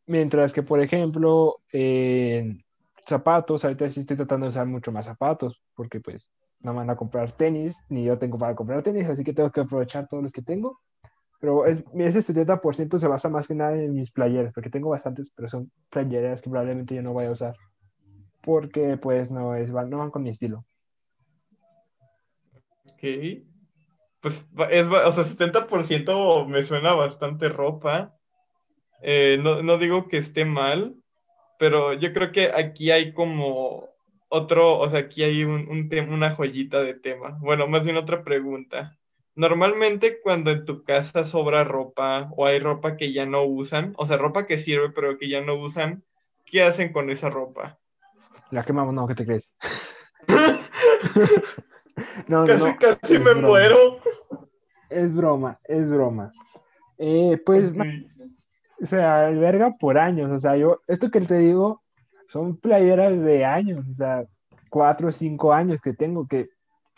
Mientras 0.06 0.54
que, 0.54 0.64
por 0.64 0.80
ejemplo, 0.80 1.60
en 1.72 2.64
zapatos, 3.06 3.64
ahorita 3.64 3.90
sí 3.90 4.02
estoy 4.02 4.18
tratando 4.18 4.46
de 4.46 4.52
usar 4.52 4.66
mucho 4.66 4.92
más 4.92 5.06
zapatos, 5.06 5.62
porque 5.76 6.00
pues 6.00 6.28
no 6.60 6.74
van 6.74 6.90
a 6.90 6.96
comprar 6.96 7.32
tenis, 7.32 7.86
ni 7.90 8.04
yo 8.04 8.18
tengo 8.18 8.38
para 8.38 8.56
comprar 8.56 8.84
tenis, 8.84 9.10
así 9.10 9.24
que 9.24 9.34
tengo 9.34 9.52
que 9.52 9.62
aprovechar 9.62 10.08
todos 10.08 10.24
los 10.24 10.34
que 10.34 10.42
tengo. 10.42 10.80
Pero 11.40 11.66
es, 11.66 11.84
ese 11.94 12.22
70% 12.22 12.98
se 12.98 13.08
basa 13.08 13.30
más 13.30 13.48
que 13.48 13.56
nada 13.56 13.76
en 13.76 13.94
mis 13.94 14.12
playeras, 14.12 14.54
porque 14.54 14.70
tengo 14.70 14.90
bastantes, 14.90 15.32
pero 15.36 15.48
son 15.50 15.72
playeras 15.90 16.42
que 16.42 16.50
probablemente 16.50 16.96
yo 16.96 17.04
no 17.04 17.14
voy 17.14 17.26
a 17.26 17.32
usar, 17.32 17.56
porque 18.42 18.98
pues 18.98 19.30
no, 19.30 19.56
es, 19.56 19.70
no 19.70 19.98
van 19.98 20.12
con 20.12 20.24
mi 20.24 20.30
estilo. 20.30 20.66
Ok. 22.86 23.04
Pues 24.56 24.72
es, 24.72 24.88
o 24.88 25.12
sea, 25.12 25.24
70% 25.24 26.46
me 26.48 26.64
suena 26.64 26.94
bastante 26.94 27.50
ropa. 27.50 28.14
Eh, 29.02 29.40
no, 29.42 29.62
no 29.62 29.78
digo 29.78 30.08
que 30.08 30.18
esté 30.18 30.44
mal, 30.44 30.96
pero 31.60 31.94
yo 31.94 32.12
creo 32.14 32.32
que 32.32 32.52
aquí 32.54 32.92
hay 32.92 33.14
como 33.14 33.90
otro, 34.28 34.80
o 34.80 34.90
sea, 34.90 35.00
aquí 35.00 35.24
hay 35.24 35.44
un, 35.44 35.70
un 35.70 35.88
tema, 35.88 36.14
una 36.14 36.32
joyita 36.32 36.82
de 36.84 36.96
tema. 36.96 37.38
Bueno, 37.40 37.68
más 37.68 37.84
bien 37.84 37.96
otra 37.96 38.24
pregunta. 38.24 38.98
Normalmente 39.36 40.20
cuando 40.22 40.52
en 40.52 40.66
tu 40.66 40.84
casa 40.84 41.26
sobra 41.26 41.64
ropa 41.64 42.30
o 42.36 42.46
hay 42.48 42.60
ropa 42.60 42.98
que 42.98 43.14
ya 43.14 43.26
no 43.26 43.44
usan, 43.44 43.94
o 43.98 44.08
sea, 44.08 44.18
ropa 44.18 44.48
que 44.48 44.60
sirve 44.60 44.90
pero 44.90 45.18
que 45.18 45.30
ya 45.30 45.42
no 45.42 45.56
usan, 45.56 46.04
¿qué 46.46 46.64
hacen 46.64 46.92
con 46.92 47.10
esa 47.12 47.30
ropa? 47.30 47.78
La 48.50 48.64
quemamos, 48.64 48.94
no, 48.94 49.08
¿qué 49.08 49.16
te 49.16 49.26
crees? 49.26 49.54
no, 52.28 52.46
casi, 52.46 52.64
no, 52.64 52.78
casi 52.78 53.14
me 53.14 53.32
broma. 53.34 53.48
muero. 53.48 54.00
Es 54.90 55.14
broma, 55.14 55.60
es 55.66 55.90
broma. 55.90 56.32
Eh, 56.98 57.42
pues, 57.46 57.70
okay. 57.70 58.08
o 58.82 58.86
sea, 58.86 59.28
alberga 59.28 59.76
por 59.78 59.98
años, 59.98 60.32
o 60.32 60.40
sea, 60.40 60.56
yo, 60.58 60.80
esto 60.88 61.12
que 61.12 61.22
te 61.22 61.38
digo, 61.38 61.84
son 62.28 62.58
playeras 62.58 63.22
de 63.22 63.46
años, 63.46 63.88
o 63.90 63.94
sea, 63.94 64.26
cuatro 64.70 65.10
o 65.10 65.12
cinco 65.12 65.54
años 65.54 65.82
que 65.82 65.94
tengo, 65.94 66.28
que 66.28 66.50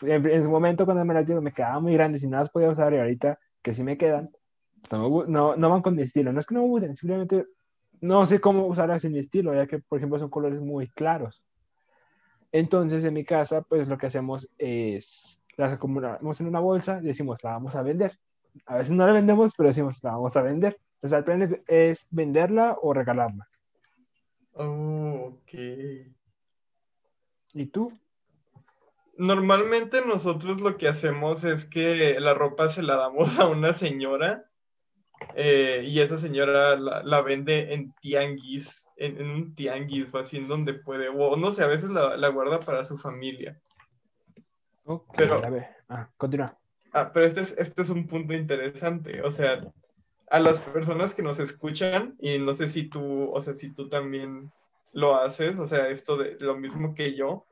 en, 0.02 0.26
en, 0.26 0.42
su 0.42 0.50
momento 0.50 0.84
cuando 0.84 1.04
me 1.04 1.14
las 1.14 1.26
digo 1.26 1.40
me 1.40 1.52
quedaban 1.52 1.82
muy 1.82 1.92
grandes 1.92 2.22
y 2.22 2.26
no 2.26 2.38
las 2.38 2.50
podía 2.50 2.70
usar 2.70 2.92
y 2.94 2.98
ahorita 2.98 3.38
que 3.62 3.74
sí 3.74 3.82
me 3.82 3.98
quedan, 3.98 4.30
no, 4.90 5.26
no, 5.26 5.56
no 5.56 5.70
van 5.70 5.82
con 5.82 5.94
mi 5.94 6.02
estilo, 6.02 6.32
no 6.32 6.40
es 6.40 6.46
que 6.46 6.54
no 6.54 6.62
me 6.62 6.68
gusten, 6.68 6.96
simplemente 6.96 7.46
no 8.00 8.24
sé 8.26 8.40
cómo 8.40 8.66
usarlas 8.66 9.04
en 9.04 9.12
mi 9.12 9.18
estilo, 9.18 9.54
ya 9.54 9.66
que 9.66 9.78
por 9.78 9.98
ejemplo 9.98 10.18
son 10.18 10.30
colores 10.30 10.60
muy 10.60 10.88
claros. 10.88 11.42
Entonces 12.52 13.04
en 13.04 13.14
mi 13.14 13.24
casa 13.24 13.62
pues 13.62 13.86
lo 13.88 13.98
que 13.98 14.06
hacemos 14.06 14.48
es 14.58 15.39
las 15.60 15.72
acumulamos 15.72 16.40
en 16.40 16.46
una 16.46 16.60
bolsa 16.60 17.00
y 17.02 17.06
decimos 17.06 17.42
la 17.44 17.52
vamos 17.52 17.76
a 17.76 17.82
vender. 17.82 18.12
A 18.66 18.76
veces 18.76 18.92
no 18.92 19.06
la 19.06 19.12
vendemos, 19.12 19.52
pero 19.56 19.68
decimos 19.68 20.02
la 20.02 20.12
vamos 20.12 20.36
a 20.36 20.42
vender. 20.42 20.78
O 21.02 21.08
sea, 21.08 21.18
el 21.18 21.24
plan 21.24 21.42
es, 21.42 21.54
es 21.66 22.06
venderla 22.10 22.76
o 22.82 22.92
regalarla. 22.92 23.48
Oh, 24.52 25.34
ok. 25.34 25.52
¿Y 27.54 27.66
tú? 27.66 27.92
Normalmente 29.16 30.04
nosotros 30.04 30.60
lo 30.60 30.76
que 30.76 30.88
hacemos 30.88 31.44
es 31.44 31.64
que 31.64 32.18
la 32.20 32.34
ropa 32.34 32.68
se 32.68 32.82
la 32.82 32.96
damos 32.96 33.38
a 33.38 33.46
una 33.46 33.74
señora 33.74 34.50
eh, 35.34 35.84
y 35.86 36.00
esa 36.00 36.18
señora 36.18 36.76
la, 36.76 37.02
la 37.02 37.20
vende 37.20 37.74
en 37.74 37.92
tianguis, 38.00 38.86
en, 38.96 39.20
en, 39.20 39.30
un 39.30 39.54
tianguis 39.54 40.12
o 40.14 40.18
así 40.18 40.38
en 40.38 40.48
donde 40.48 40.74
puede, 40.74 41.08
o 41.08 41.36
no 41.36 41.52
sé, 41.52 41.62
a 41.62 41.66
veces 41.66 41.90
la, 41.90 42.16
la 42.16 42.28
guarda 42.28 42.60
para 42.60 42.84
su 42.84 42.96
familia. 42.96 43.60
Okay, 44.84 45.14
pero, 45.16 45.44
a 45.44 45.50
ver, 45.50 45.68
ah, 45.88 46.08
continúa. 46.16 46.56
Ah, 46.92 47.12
pero 47.12 47.26
este 47.26 47.42
es, 47.42 47.54
este 47.56 47.82
es 47.82 47.90
un 47.90 48.06
punto 48.06 48.34
interesante, 48.34 49.22
o 49.22 49.30
sea, 49.30 49.60
a 50.28 50.40
las 50.40 50.60
personas 50.60 51.14
que 51.14 51.22
nos 51.22 51.38
escuchan, 51.38 52.16
y 52.20 52.38
no 52.38 52.56
sé 52.56 52.70
si 52.70 52.84
tú, 52.84 53.30
o 53.32 53.42
sea, 53.42 53.54
si 53.54 53.70
tú 53.72 53.88
también 53.88 54.52
lo 54.92 55.16
haces, 55.16 55.58
o 55.58 55.66
sea, 55.66 55.88
esto 55.88 56.16
de 56.16 56.36
lo 56.40 56.56
mismo 56.56 56.94
que 56.94 57.14
yo, 57.14 57.46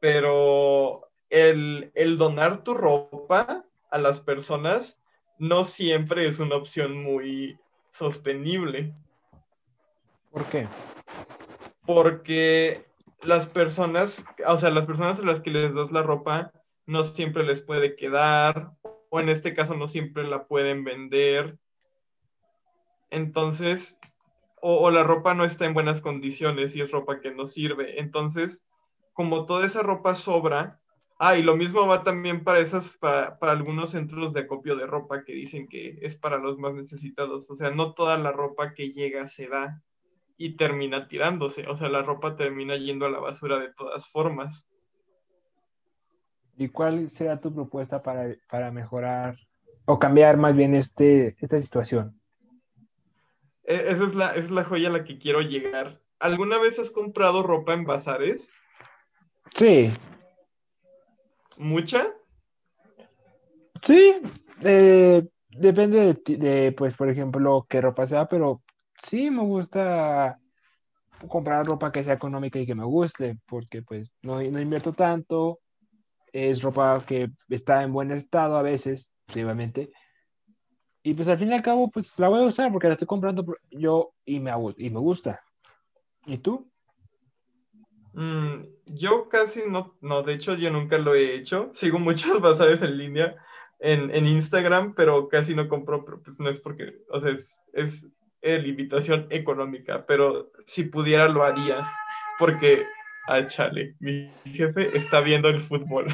pero 0.00 1.08
el, 1.30 1.90
el 1.94 2.18
donar 2.18 2.62
tu 2.62 2.74
ropa 2.74 3.64
a 3.90 3.98
las 3.98 4.20
personas 4.20 5.00
no 5.38 5.64
siempre 5.64 6.28
es 6.28 6.38
una 6.38 6.56
opción 6.56 7.02
muy 7.02 7.58
sostenible. 7.92 8.94
¿Por 10.30 10.44
qué? 10.46 10.68
Porque 11.84 12.85
las 13.26 13.46
personas, 13.46 14.24
o 14.46 14.58
sea, 14.58 14.70
las 14.70 14.86
personas 14.86 15.18
a 15.18 15.22
las 15.22 15.40
que 15.40 15.50
les 15.50 15.74
das 15.74 15.90
la 15.92 16.02
ropa 16.02 16.52
no 16.86 17.04
siempre 17.04 17.44
les 17.44 17.60
puede 17.60 17.96
quedar, 17.96 18.72
o 19.10 19.20
en 19.20 19.28
este 19.28 19.54
caso 19.54 19.74
no 19.74 19.88
siempre 19.88 20.24
la 20.24 20.46
pueden 20.46 20.84
vender. 20.84 21.58
Entonces, 23.10 23.98
o, 24.60 24.90
la 24.90 25.04
ropa 25.04 25.34
no 25.34 25.44
está 25.44 25.66
en 25.66 25.74
buenas 25.74 26.00
condiciones 26.00 26.74
y 26.74 26.80
es 26.80 26.90
ropa 26.90 27.20
que 27.20 27.32
no 27.32 27.46
sirve. 27.46 28.00
Entonces, 28.00 28.62
como 29.12 29.46
toda 29.46 29.66
esa 29.66 29.82
ropa 29.82 30.14
sobra, 30.14 30.80
ah, 31.18 31.36
y 31.36 31.42
lo 31.42 31.56
mismo 31.56 31.86
va 31.86 32.04
también 32.04 32.44
para 32.44 32.60
esas, 32.60 32.96
para, 32.98 33.38
para, 33.38 33.52
algunos 33.52 33.90
centros 33.90 34.32
de 34.32 34.40
acopio 34.40 34.76
de 34.76 34.86
ropa 34.86 35.24
que 35.24 35.32
dicen 35.34 35.68
que 35.68 35.98
es 36.02 36.16
para 36.16 36.38
los 36.38 36.58
más 36.58 36.74
necesitados. 36.74 37.50
O 37.50 37.56
sea, 37.56 37.70
no 37.70 37.94
toda 37.94 38.18
la 38.18 38.32
ropa 38.32 38.74
que 38.74 38.92
llega 38.92 39.28
se 39.28 39.48
da 39.48 39.82
y 40.36 40.56
termina 40.56 41.08
tirándose. 41.08 41.66
O 41.68 41.76
sea, 41.76 41.88
la 41.88 42.02
ropa 42.02 42.36
termina 42.36 42.76
yendo 42.76 43.06
a 43.06 43.10
la 43.10 43.18
basura 43.18 43.58
de 43.58 43.72
todas 43.72 44.06
formas. 44.08 44.68
¿Y 46.56 46.68
cuál 46.68 47.10
será 47.10 47.40
tu 47.40 47.54
propuesta 47.54 48.02
para, 48.02 48.34
para 48.48 48.70
mejorar 48.70 49.36
o 49.84 49.98
cambiar 49.98 50.36
más 50.36 50.56
bien 50.56 50.74
este, 50.74 51.36
esta 51.40 51.60
situación? 51.60 52.20
Esa 53.64 54.04
es, 54.04 54.14
la, 54.14 54.34
es 54.34 54.50
la 54.50 54.64
joya 54.64 54.88
a 54.88 54.92
la 54.92 55.04
que 55.04 55.18
quiero 55.18 55.40
llegar. 55.40 56.00
¿Alguna 56.18 56.58
vez 56.58 56.78
has 56.78 56.90
comprado 56.90 57.42
ropa 57.42 57.74
en 57.74 57.84
bazares? 57.84 58.48
Sí. 59.54 59.90
¿Mucha? 61.58 62.12
Sí, 63.82 64.14
eh, 64.62 65.26
depende 65.50 66.14
de, 66.24 66.36
de, 66.36 66.72
pues, 66.72 66.94
por 66.96 67.10
ejemplo, 67.10 67.66
qué 67.68 67.80
ropa 67.80 68.06
sea, 68.06 68.28
pero 68.28 68.62
sí 69.02 69.30
me 69.30 69.42
gusta 69.42 70.38
comprar 71.28 71.66
ropa 71.66 71.92
que 71.92 72.04
sea 72.04 72.14
económica 72.14 72.58
y 72.58 72.66
que 72.66 72.74
me 72.74 72.84
guste, 72.84 73.38
porque 73.46 73.82
pues 73.82 74.10
no, 74.22 74.42
no 74.42 74.60
invierto 74.60 74.92
tanto, 74.92 75.60
es 76.32 76.62
ropa 76.62 76.98
que 77.06 77.30
está 77.48 77.82
en 77.82 77.92
buen 77.92 78.10
estado 78.12 78.56
a 78.56 78.62
veces, 78.62 79.10
obviamente, 79.32 79.90
y 81.06 81.14
pues 81.14 81.28
al 81.28 81.38
fin 81.38 81.50
y 81.50 81.54
al 81.54 81.62
cabo, 81.62 81.88
pues 81.88 82.12
la 82.18 82.26
voy 82.26 82.40
a 82.40 82.46
usar 82.46 82.72
porque 82.72 82.88
la 82.88 82.94
estoy 82.94 83.06
comprando 83.06 83.44
yo 83.70 84.12
y 84.24 84.40
me, 84.40 84.50
y 84.76 84.90
me 84.90 84.98
gusta. 84.98 85.40
¿Y 86.26 86.38
tú? 86.38 86.68
Mm, 88.12 88.64
yo 88.86 89.28
casi 89.28 89.60
no, 89.68 89.96
no, 90.00 90.24
de 90.24 90.34
hecho 90.34 90.56
yo 90.56 90.68
nunca 90.72 90.98
lo 90.98 91.14
he 91.14 91.36
hecho. 91.36 91.70
Sigo 91.74 92.00
muchos 92.00 92.40
bazares 92.40 92.82
en 92.82 92.98
línea 92.98 93.36
en, 93.78 94.10
en 94.10 94.26
Instagram, 94.26 94.94
pero 94.96 95.28
casi 95.28 95.54
no 95.54 95.68
compro, 95.68 96.04
pero 96.04 96.20
pues 96.24 96.40
no 96.40 96.48
es 96.48 96.58
porque, 96.58 96.96
o 97.08 97.20
sea, 97.20 97.30
es, 97.30 97.62
es, 97.72 98.08
limitación 98.58 99.26
económica, 99.30 100.04
pero 100.06 100.50
si 100.66 100.84
pudiera 100.84 101.28
lo 101.28 101.42
haría, 101.42 101.86
porque 102.38 102.86
Ah, 103.28 103.44
chale, 103.44 103.96
mi 103.98 104.28
jefe 104.44 104.96
está 104.96 105.20
viendo 105.20 105.48
el 105.48 105.60
fútbol. 105.60 106.06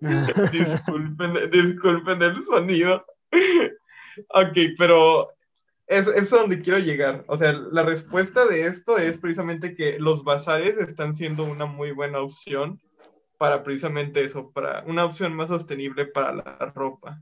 disculpen, 0.52 1.50
disculpen 1.52 2.20
el 2.20 2.44
sonido. 2.44 3.06
ok, 4.28 4.58
pero 4.76 5.30
es, 5.86 6.08
es 6.08 6.30
donde 6.30 6.60
quiero 6.60 6.80
llegar. 6.80 7.24
O 7.28 7.38
sea, 7.38 7.52
la 7.52 7.84
respuesta 7.84 8.44
de 8.46 8.66
esto 8.66 8.98
es 8.98 9.18
precisamente 9.18 9.76
que 9.76 10.00
los 10.00 10.24
bazares 10.24 10.78
están 10.78 11.14
siendo 11.14 11.44
una 11.44 11.66
muy 11.66 11.92
buena 11.92 12.18
opción 12.18 12.80
para 13.38 13.62
precisamente 13.62 14.24
eso, 14.24 14.50
para 14.50 14.82
una 14.84 15.04
opción 15.04 15.34
más 15.34 15.46
sostenible 15.46 16.06
para 16.06 16.34
la 16.34 16.72
ropa. 16.74 17.20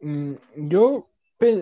Mm, 0.00 0.34
yo 0.56 1.08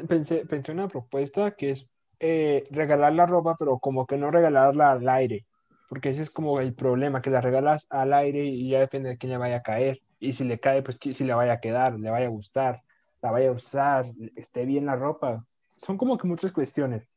pensé, 0.08 0.46
pensé 0.46 0.72
una 0.72 0.88
propuesta 0.88 1.52
que 1.52 1.70
es 1.70 1.88
eh, 2.20 2.66
regalar 2.70 3.12
la 3.14 3.26
ropa, 3.26 3.56
pero 3.58 3.78
como 3.78 4.06
que 4.06 4.16
no 4.16 4.30
regalarla 4.30 4.92
al 4.92 5.08
aire, 5.08 5.46
porque 5.88 6.10
ese 6.10 6.22
es 6.22 6.30
como 6.30 6.60
el 6.60 6.74
problema, 6.74 7.20
que 7.22 7.30
la 7.30 7.40
regalas 7.40 7.86
al 7.90 8.12
aire 8.12 8.44
y 8.44 8.70
ya 8.70 8.80
depende 8.80 9.10
de 9.10 9.18
quién 9.18 9.32
le 9.32 9.38
vaya 9.38 9.56
a 9.56 9.62
caer. 9.62 10.00
Y 10.20 10.34
si 10.34 10.44
le 10.44 10.60
cae, 10.60 10.82
pues 10.82 10.98
si 11.00 11.24
le 11.24 11.34
vaya 11.34 11.54
a 11.54 11.60
quedar, 11.60 11.98
le 11.98 12.10
vaya 12.10 12.26
a 12.26 12.30
gustar, 12.30 12.82
la 13.20 13.30
vaya 13.32 13.48
a 13.48 13.52
usar, 13.52 14.06
esté 14.36 14.64
bien 14.64 14.86
la 14.86 14.96
ropa. 14.96 15.44
Son 15.76 15.98
como 15.98 16.16
que 16.16 16.28
muchas 16.28 16.52
cuestiones. 16.52 17.08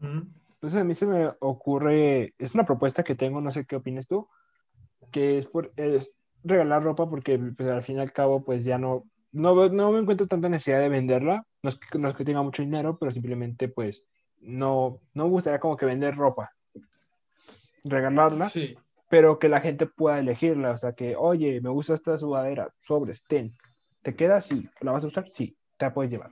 Entonces 0.00 0.80
a 0.80 0.84
mí 0.84 0.94
se 0.94 1.06
me 1.06 1.30
ocurre, 1.40 2.34
es 2.38 2.54
una 2.54 2.64
propuesta 2.64 3.02
que 3.02 3.14
tengo, 3.14 3.40
no 3.40 3.50
sé 3.50 3.64
qué 3.64 3.76
opinas 3.76 4.06
tú, 4.06 4.28
que 5.10 5.38
es, 5.38 5.46
por, 5.46 5.72
es 5.76 6.14
regalar 6.44 6.82
ropa 6.82 7.08
porque 7.08 7.38
pues, 7.38 7.68
al 7.68 7.82
fin 7.82 7.96
y 7.96 8.00
al 8.00 8.12
cabo 8.12 8.44
pues 8.44 8.64
ya 8.64 8.78
no, 8.78 9.04
no, 9.32 9.68
no 9.68 9.92
me 9.92 9.98
encuentro 10.00 10.26
tanta 10.26 10.48
necesidad 10.48 10.80
de 10.80 10.88
venderla, 10.88 11.44
no 11.62 11.68
es, 11.70 11.78
que, 11.78 11.98
no 11.98 12.08
es 12.08 12.14
que 12.16 12.24
tenga 12.24 12.42
mucho 12.42 12.62
dinero, 12.62 12.96
pero 12.98 13.10
simplemente 13.12 13.68
pues 13.68 14.06
no, 14.40 15.00
no 15.14 15.24
me 15.24 15.30
gustaría 15.30 15.60
como 15.60 15.76
que 15.76 15.86
vender 15.86 16.16
ropa, 16.16 16.50
regalarla, 17.84 18.48
Sí. 18.50 18.76
pero 19.08 19.38
que 19.38 19.48
la 19.48 19.60
gente 19.60 19.86
pueda 19.86 20.18
elegirla, 20.18 20.72
o 20.72 20.78
sea 20.78 20.92
que, 20.92 21.16
oye, 21.16 21.60
me 21.60 21.70
gusta 21.70 21.94
esta 21.94 22.16
sudadera, 22.18 22.72
sobres, 22.80 23.24
ten, 23.26 23.54
¿te 24.02 24.14
queda? 24.14 24.40
Sí, 24.40 24.68
¿la 24.80 24.92
vas 24.92 25.04
a 25.04 25.08
usar? 25.08 25.28
Sí, 25.28 25.56
te 25.76 25.86
la 25.86 25.94
puedes 25.94 26.10
llevar. 26.10 26.30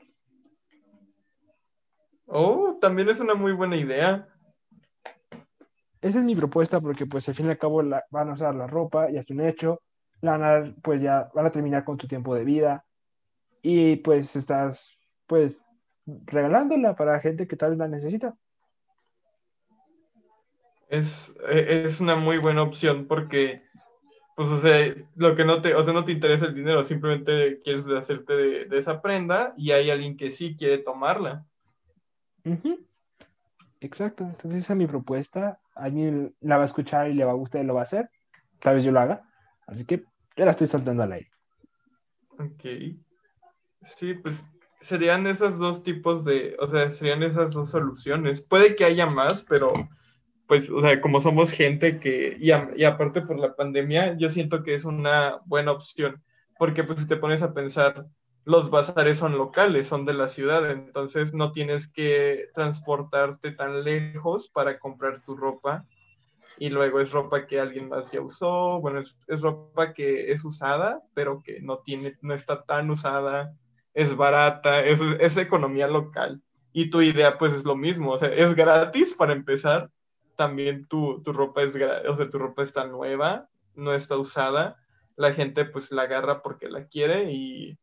Oh, 2.26 2.78
también 2.80 3.08
es 3.08 3.18
una 3.20 3.34
muy 3.34 3.52
buena 3.52 3.76
idea. 3.76 4.28
Esa 6.00 6.18
es 6.18 6.24
mi 6.24 6.34
propuesta 6.34 6.80
porque 6.80 7.06
pues 7.06 7.28
al 7.28 7.34
fin 7.34 7.46
y 7.46 7.50
al 7.50 7.58
cabo 7.58 7.82
la- 7.82 8.04
van 8.10 8.30
a 8.30 8.32
usar 8.34 8.54
la 8.54 8.66
ropa, 8.66 9.10
ya 9.10 9.20
es 9.20 9.30
un 9.30 9.40
hecho, 9.40 9.82
la 10.20 10.38
van 10.38 10.42
a, 10.44 10.74
pues 10.82 11.00
ya 11.02 11.28
van 11.34 11.46
a 11.46 11.50
terminar 11.50 11.84
con 11.84 11.98
su 12.00 12.06
tiempo 12.08 12.34
de 12.34 12.44
vida 12.44 12.84
y 13.62 13.96
pues 13.96 14.36
estás 14.36 14.98
pues 15.26 15.62
regalándola 16.06 16.96
para 16.96 17.20
gente 17.20 17.46
que 17.46 17.56
tal 17.56 17.70
vez 17.70 17.78
la 17.78 17.88
necesita. 17.88 18.36
Es, 20.88 21.34
e- 21.48 21.84
es 21.86 22.00
una 22.00 22.16
muy 22.16 22.38
buena 22.38 22.62
opción 22.62 23.06
porque, 23.06 23.62
pues, 24.34 24.48
o 24.48 24.60
sea, 24.60 24.92
lo 25.14 25.36
que 25.36 25.44
no 25.44 25.62
te, 25.62 25.74
o 25.74 25.84
sea, 25.84 25.92
no 25.92 26.04
te 26.04 26.12
interesa 26.12 26.46
el 26.46 26.54
dinero, 26.54 26.84
simplemente 26.84 27.60
quieres 27.62 27.86
hacerte 27.86 28.36
de, 28.36 28.64
de 28.64 28.78
esa 28.78 29.00
prenda 29.00 29.54
y 29.56 29.70
hay 29.70 29.90
alguien 29.90 30.16
que 30.16 30.32
sí 30.32 30.56
quiere 30.56 30.78
tomarla. 30.78 31.46
Ujú. 32.44 32.86
Exacto, 33.80 34.24
entonces 34.24 34.64
esa 34.64 34.72
es 34.74 34.78
mi 34.78 34.86
propuesta. 34.86 35.60
Alguien 35.74 36.34
la 36.40 36.56
va 36.56 36.62
a 36.62 36.66
escuchar 36.66 37.08
y 37.08 37.14
le 37.14 37.24
va 37.24 37.30
a 37.32 37.36
gustar 37.36 37.62
y 37.62 37.66
lo 37.66 37.74
va 37.74 37.80
a 37.80 37.84
hacer. 37.84 38.10
Tal 38.58 38.74
vez 38.74 38.84
yo 38.84 38.92
lo 38.92 39.00
haga. 39.00 39.22
Así 39.66 39.84
que 39.84 40.04
ya 40.36 40.44
la 40.44 40.50
estoy 40.50 40.66
saltando 40.66 41.02
al 41.02 41.12
aire. 41.12 41.30
Ok. 42.38 42.64
Sí, 43.84 44.14
pues 44.14 44.42
serían 44.80 45.26
esos 45.26 45.58
dos 45.58 45.82
tipos 45.82 46.24
de, 46.24 46.56
o 46.60 46.68
sea, 46.68 46.90
serían 46.92 47.22
esas 47.22 47.54
dos 47.54 47.70
soluciones. 47.70 48.40
Puede 48.42 48.76
que 48.76 48.84
haya 48.84 49.06
más, 49.06 49.44
pero 49.48 49.72
pues, 50.46 50.70
o 50.70 50.80
sea, 50.80 51.00
como 51.00 51.20
somos 51.20 51.52
gente 51.52 52.00
que, 52.00 52.36
y, 52.40 52.50
y 52.80 52.84
aparte 52.84 53.22
por 53.22 53.38
la 53.38 53.54
pandemia, 53.54 54.16
yo 54.18 54.30
siento 54.30 54.62
que 54.62 54.74
es 54.74 54.84
una 54.84 55.40
buena 55.46 55.72
opción, 55.72 56.22
porque 56.58 56.84
pues 56.84 57.00
si 57.00 57.06
te 57.06 57.16
pones 57.16 57.42
a 57.42 57.54
pensar, 57.54 58.06
los 58.44 58.70
bazares 58.70 59.18
son 59.18 59.38
locales, 59.38 59.88
son 59.88 60.04
de 60.06 60.14
la 60.14 60.28
ciudad, 60.28 60.70
entonces 60.70 61.34
no 61.34 61.52
tienes 61.52 61.88
que 61.88 62.48
transportarte 62.54 63.52
tan 63.52 63.84
lejos 63.84 64.48
para 64.48 64.78
comprar 64.78 65.22
tu 65.24 65.36
ropa 65.36 65.86
y 66.58 66.68
luego 66.70 67.00
es 67.00 67.10
ropa 67.12 67.46
que 67.46 67.60
alguien 67.60 67.88
más 67.88 68.10
ya 68.10 68.20
usó, 68.20 68.80
bueno, 68.80 69.00
es, 69.00 69.16
es 69.28 69.40
ropa 69.40 69.94
que 69.94 70.32
es 70.32 70.44
usada, 70.44 71.02
pero 71.14 71.42
que 71.42 71.60
no 71.60 71.78
tiene, 71.78 72.16
no 72.22 72.34
está 72.34 72.64
tan 72.64 72.90
usada, 72.90 73.54
es 73.94 74.16
barata, 74.16 74.84
es, 74.84 75.00
es 75.18 75.36
economía 75.36 75.86
local. 75.88 76.42
Y 76.72 76.90
tu 76.90 77.02
idea 77.02 77.36
pues 77.38 77.52
es 77.52 77.64
lo 77.64 77.76
mismo, 77.76 78.12
o 78.12 78.18
sea, 78.18 78.28
es 78.28 78.54
gratis 78.54 79.14
para 79.14 79.32
empezar, 79.32 79.90
también 80.36 80.86
tu, 80.86 81.20
tu 81.22 81.32
ropa 81.32 81.62
es, 81.62 81.74
o 81.74 82.16
sea, 82.16 82.30
tu 82.30 82.38
ropa 82.38 82.62
está 82.62 82.86
nueva, 82.86 83.48
no 83.74 83.92
está 83.92 84.16
usada, 84.16 84.76
la 85.16 85.32
gente 85.32 85.64
pues 85.64 85.90
la 85.90 86.02
agarra 86.02 86.42
porque 86.42 86.68
la 86.68 86.86
quiere 86.86 87.30
y, 87.32 87.76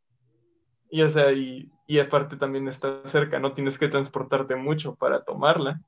y 0.89 1.01
o 1.01 1.09
sea, 1.09 1.33
y, 1.33 1.69
y 1.85 1.99
aparte 1.99 2.37
también 2.37 2.67
está 2.67 3.01
cerca, 3.05 3.39
no 3.39 3.53
tienes 3.53 3.77
que 3.77 3.89
transportarte 3.89 4.55
mucho 4.55 4.95
para 4.95 5.23
tomarla. 5.23 5.81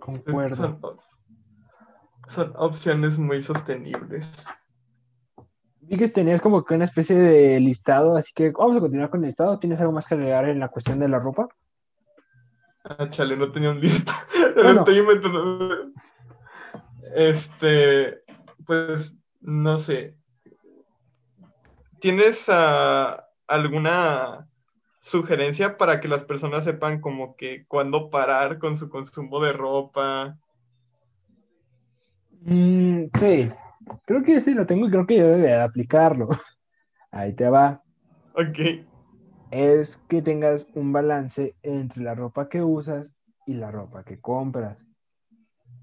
Concuerdo. 0.00 0.56
Son, 0.56 0.80
son 2.28 2.52
opciones 2.56 3.18
muy 3.18 3.40
sostenibles. 3.42 4.46
Vi 5.88 5.98
que 5.98 6.08
tenías 6.08 6.40
como 6.40 6.64
que 6.64 6.74
una 6.74 6.84
especie 6.84 7.16
de 7.16 7.60
listado, 7.60 8.16
así 8.16 8.32
que 8.34 8.50
vamos 8.50 8.76
a 8.76 8.80
continuar 8.80 9.10
con 9.10 9.20
el 9.20 9.26
listado. 9.26 9.58
¿Tienes 9.58 9.80
algo 9.80 9.92
más 9.92 10.06
que 10.06 10.14
agregar 10.14 10.48
en 10.48 10.60
la 10.60 10.68
cuestión 10.68 10.98
de 10.98 11.08
la 11.08 11.18
ropa? 11.18 11.48
Ah, 12.84 13.08
chale, 13.10 13.36
no 13.36 13.50
tenía 13.52 13.70
un. 13.70 13.80
Bueno. 14.54 14.80
Estoy 14.80 14.98
inventando. 14.98 15.92
Este, 17.14 18.22
pues, 18.66 19.16
no 19.40 19.78
sé. 19.78 20.16
¿Tienes 22.00 22.46
ah, 22.48 23.26
alguna 23.46 24.48
sugerencia 25.00 25.76
para 25.76 26.00
que 26.00 26.08
las 26.08 26.24
personas 26.24 26.64
sepan 26.64 27.00
como 27.00 27.36
que 27.36 27.66
cuándo 27.66 28.10
parar 28.10 28.58
con 28.58 28.76
su 28.76 28.88
consumo 28.88 29.40
de 29.40 29.52
ropa? 29.52 30.36
Mm, 32.42 33.04
sí, 33.14 33.50
creo 34.04 34.22
que 34.22 34.40
sí 34.40 34.54
lo 34.54 34.66
tengo 34.66 34.86
y 34.86 34.90
creo 34.90 35.06
que 35.06 35.18
yo 35.18 35.26
debería 35.28 35.56
de 35.58 35.62
aplicarlo. 35.62 36.28
Ahí 37.10 37.34
te 37.34 37.48
va. 37.48 37.82
Ok, 38.34 38.58
Es 39.50 39.96
que 40.08 40.22
tengas 40.22 40.70
un 40.74 40.92
balance 40.92 41.56
entre 41.62 42.02
la 42.02 42.14
ropa 42.14 42.48
que 42.48 42.62
usas 42.62 43.16
y 43.46 43.54
la 43.54 43.70
ropa 43.70 44.04
que 44.04 44.20
compras. 44.20 44.86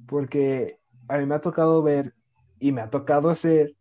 Porque 0.08 0.80
a 1.08 1.18
mí 1.18 1.26
me 1.26 1.36
ha 1.36 1.42
tocado 1.42 1.82
ver 1.82 2.14
y 2.60 2.72
me 2.72 2.82
ha 2.82 2.90
tocado 2.90 3.30
hacer 3.30 3.76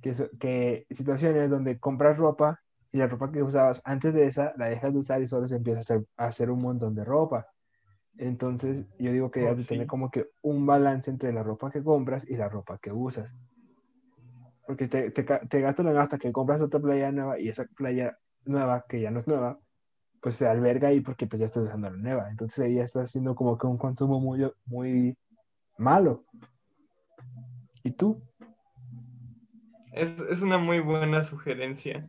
que, 0.00 0.14
que 0.38 0.86
situaciones 0.90 1.50
donde 1.50 1.78
compras 1.78 2.18
ropa 2.18 2.60
y 2.92 2.98
la 2.98 3.06
ropa 3.08 3.32
que 3.32 3.42
usabas 3.42 3.80
antes 3.84 4.14
de 4.14 4.26
esa 4.26 4.52
la 4.56 4.66
dejas 4.66 4.92
de 4.92 4.98
usar 4.98 5.22
y 5.22 5.26
solo 5.26 5.48
se 5.48 5.56
empieza 5.56 5.80
a 5.80 5.82
hacer, 5.82 6.04
a 6.16 6.26
hacer 6.26 6.50
un 6.50 6.62
montón 6.62 6.94
de 6.94 7.04
ropa. 7.04 7.46
Entonces, 8.18 8.86
yo 8.98 9.10
digo 9.12 9.30
que 9.30 9.46
Oh, 9.46 9.50
has 9.50 9.56
de 9.56 9.64
tener 9.64 9.84
sí. 9.84 9.88
como 9.88 10.10
que 10.10 10.28
un 10.42 10.66
balance 10.66 11.10
entre 11.10 11.32
la 11.32 11.42
ropa 11.42 11.70
que 11.70 11.82
compras 11.82 12.28
y 12.28 12.36
la 12.36 12.48
ropa 12.48 12.78
que 12.78 12.92
usas. 12.92 13.30
Porque 14.66 14.88
te, 14.88 15.10
te, 15.10 15.22
te 15.24 15.60
gastas 15.60 15.86
la 15.86 16.00
hasta 16.02 16.18
que 16.18 16.32
compras 16.32 16.60
otra 16.60 16.80
playa 16.80 17.10
nueva 17.12 17.38
y 17.38 17.48
esa 17.48 17.64
playa 17.76 18.18
nueva, 18.44 18.84
que 18.88 19.00
ya 19.00 19.10
no 19.10 19.20
es 19.20 19.26
nueva, 19.26 19.58
pues 20.20 20.36
se 20.36 20.46
alberga 20.48 20.88
ahí 20.88 21.00
porque 21.00 21.26
pues 21.26 21.40
ya 21.40 21.46
estás 21.46 21.64
usando 21.64 21.90
la 21.90 21.96
nueva. 21.96 22.30
Entonces 22.30 22.64
ahí 22.64 22.74
ya 22.76 22.84
estás 22.84 23.06
haciendo 23.06 23.34
como 23.34 23.58
que 23.58 23.66
un 23.66 23.78
consumo 23.78 24.20
muy, 24.20 24.50
muy 24.66 25.16
malo. 25.78 26.24
¿Y 27.82 27.90
tú? 27.90 28.22
es, 29.92 30.10
es 30.30 30.40
una 30.42 30.58
muy 30.58 30.80
buena 30.80 31.22
sugerencia. 31.24 32.08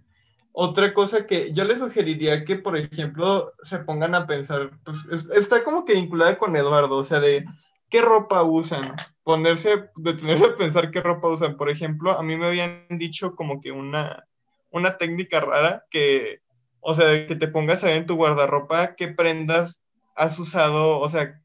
Otra 0.52 0.94
cosa 0.94 1.26
que 1.26 1.52
yo 1.54 1.64
les 1.64 1.80
sugeriría 1.80 2.46
que, 2.46 2.56
por 2.56 2.78
ejemplo, 2.78 3.54
se 3.64 3.80
pongan 3.80 4.16
a 4.16 4.28
pensar, 4.28 4.70
pues 4.86 4.98
es- 5.12 5.30
está 5.32 5.64
como 5.64 5.84
que 5.84 5.94
vinculada 5.94 6.38
con 6.38 6.56
Eduardo, 6.56 6.98
o 6.98 7.04
sea, 7.04 7.20
de 7.20 7.46
qué 7.90 8.02
ropa 8.02 8.44
usan, 8.44 8.94
ponerse, 9.24 9.90
detenerse 9.96 10.46
a 10.46 10.56
pensar 10.56 10.92
qué 10.92 11.02
ropa 11.02 11.30
usan. 11.30 11.58
Por 11.58 11.70
ejemplo, 11.70 12.12
a 12.12 12.24
mí 12.24 12.36
me 12.38 12.48
habían 12.48 12.86
dicho 12.90 13.36
como 13.36 13.62
que 13.62 13.72
una, 13.72 14.26
una 14.72 14.98
técnica 14.98 15.40
rara 15.40 15.86
que, 15.90 16.40
o 16.82 16.94
sea, 16.94 17.28
que 17.28 17.36
te 17.36 17.48
pongas 17.48 17.84
a 17.84 17.88
ver 17.88 17.98
en 17.98 18.06
tu 18.06 18.16
guardarropa 18.16 18.96
qué 18.96 19.10
prendas 19.10 19.84
has 20.16 20.38
usado, 20.40 21.00
o 21.00 21.10
sea, 21.10 21.42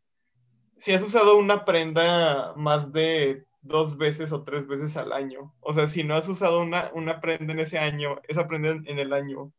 si 0.79 0.93
has 0.93 1.03
usado 1.03 1.39
una 1.39 1.65
prenda 1.65 2.53
más 2.57 2.93
de 2.93 3.45
dos 3.63 3.97
veces 3.99 4.33
o 4.33 4.45
tres 4.45 4.67
veces 4.67 4.97
al 4.97 5.13
año. 5.13 5.55
O 5.61 5.73
sea, 5.75 5.89
si 5.89 6.05
no 6.05 6.15
has 6.17 6.29
usado 6.29 6.63
una, 6.63 6.91
una 6.95 7.21
prenda 7.21 7.53
en 7.53 7.61
ese 7.61 7.79
año, 7.79 8.21
esa 8.29 8.47
prenda 8.47 8.71
en, 8.71 8.87
en 8.87 8.99
el 8.99 9.13
año 9.13 9.53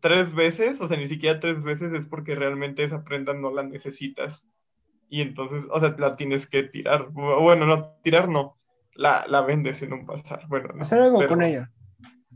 tres 0.00 0.34
veces, 0.34 0.80
o 0.80 0.88
sea, 0.88 0.96
ni 0.96 1.08
siquiera 1.08 1.40
tres 1.40 1.62
veces 1.62 1.92
es 1.92 2.06
porque 2.06 2.34
realmente 2.34 2.84
esa 2.84 3.02
prenda 3.02 3.34
no 3.34 3.50
la 3.50 3.62
necesitas. 3.62 4.44
Y 5.08 5.20
entonces, 5.20 5.66
o 5.70 5.80
sea, 5.80 5.94
la 5.98 6.16
tienes 6.16 6.46
que 6.46 6.64
tirar. 6.64 7.10
Bueno, 7.10 7.66
no, 7.66 7.90
tirar 8.02 8.28
no. 8.28 8.56
La, 8.94 9.26
la 9.28 9.42
vendes 9.42 9.82
en 9.82 9.92
un 9.92 10.06
bazar. 10.06 10.46
Bueno, 10.48 10.70
no, 10.74 10.82
Hacer 10.82 11.00
algo 11.00 11.26
con 11.26 11.42
ella. 11.42 11.70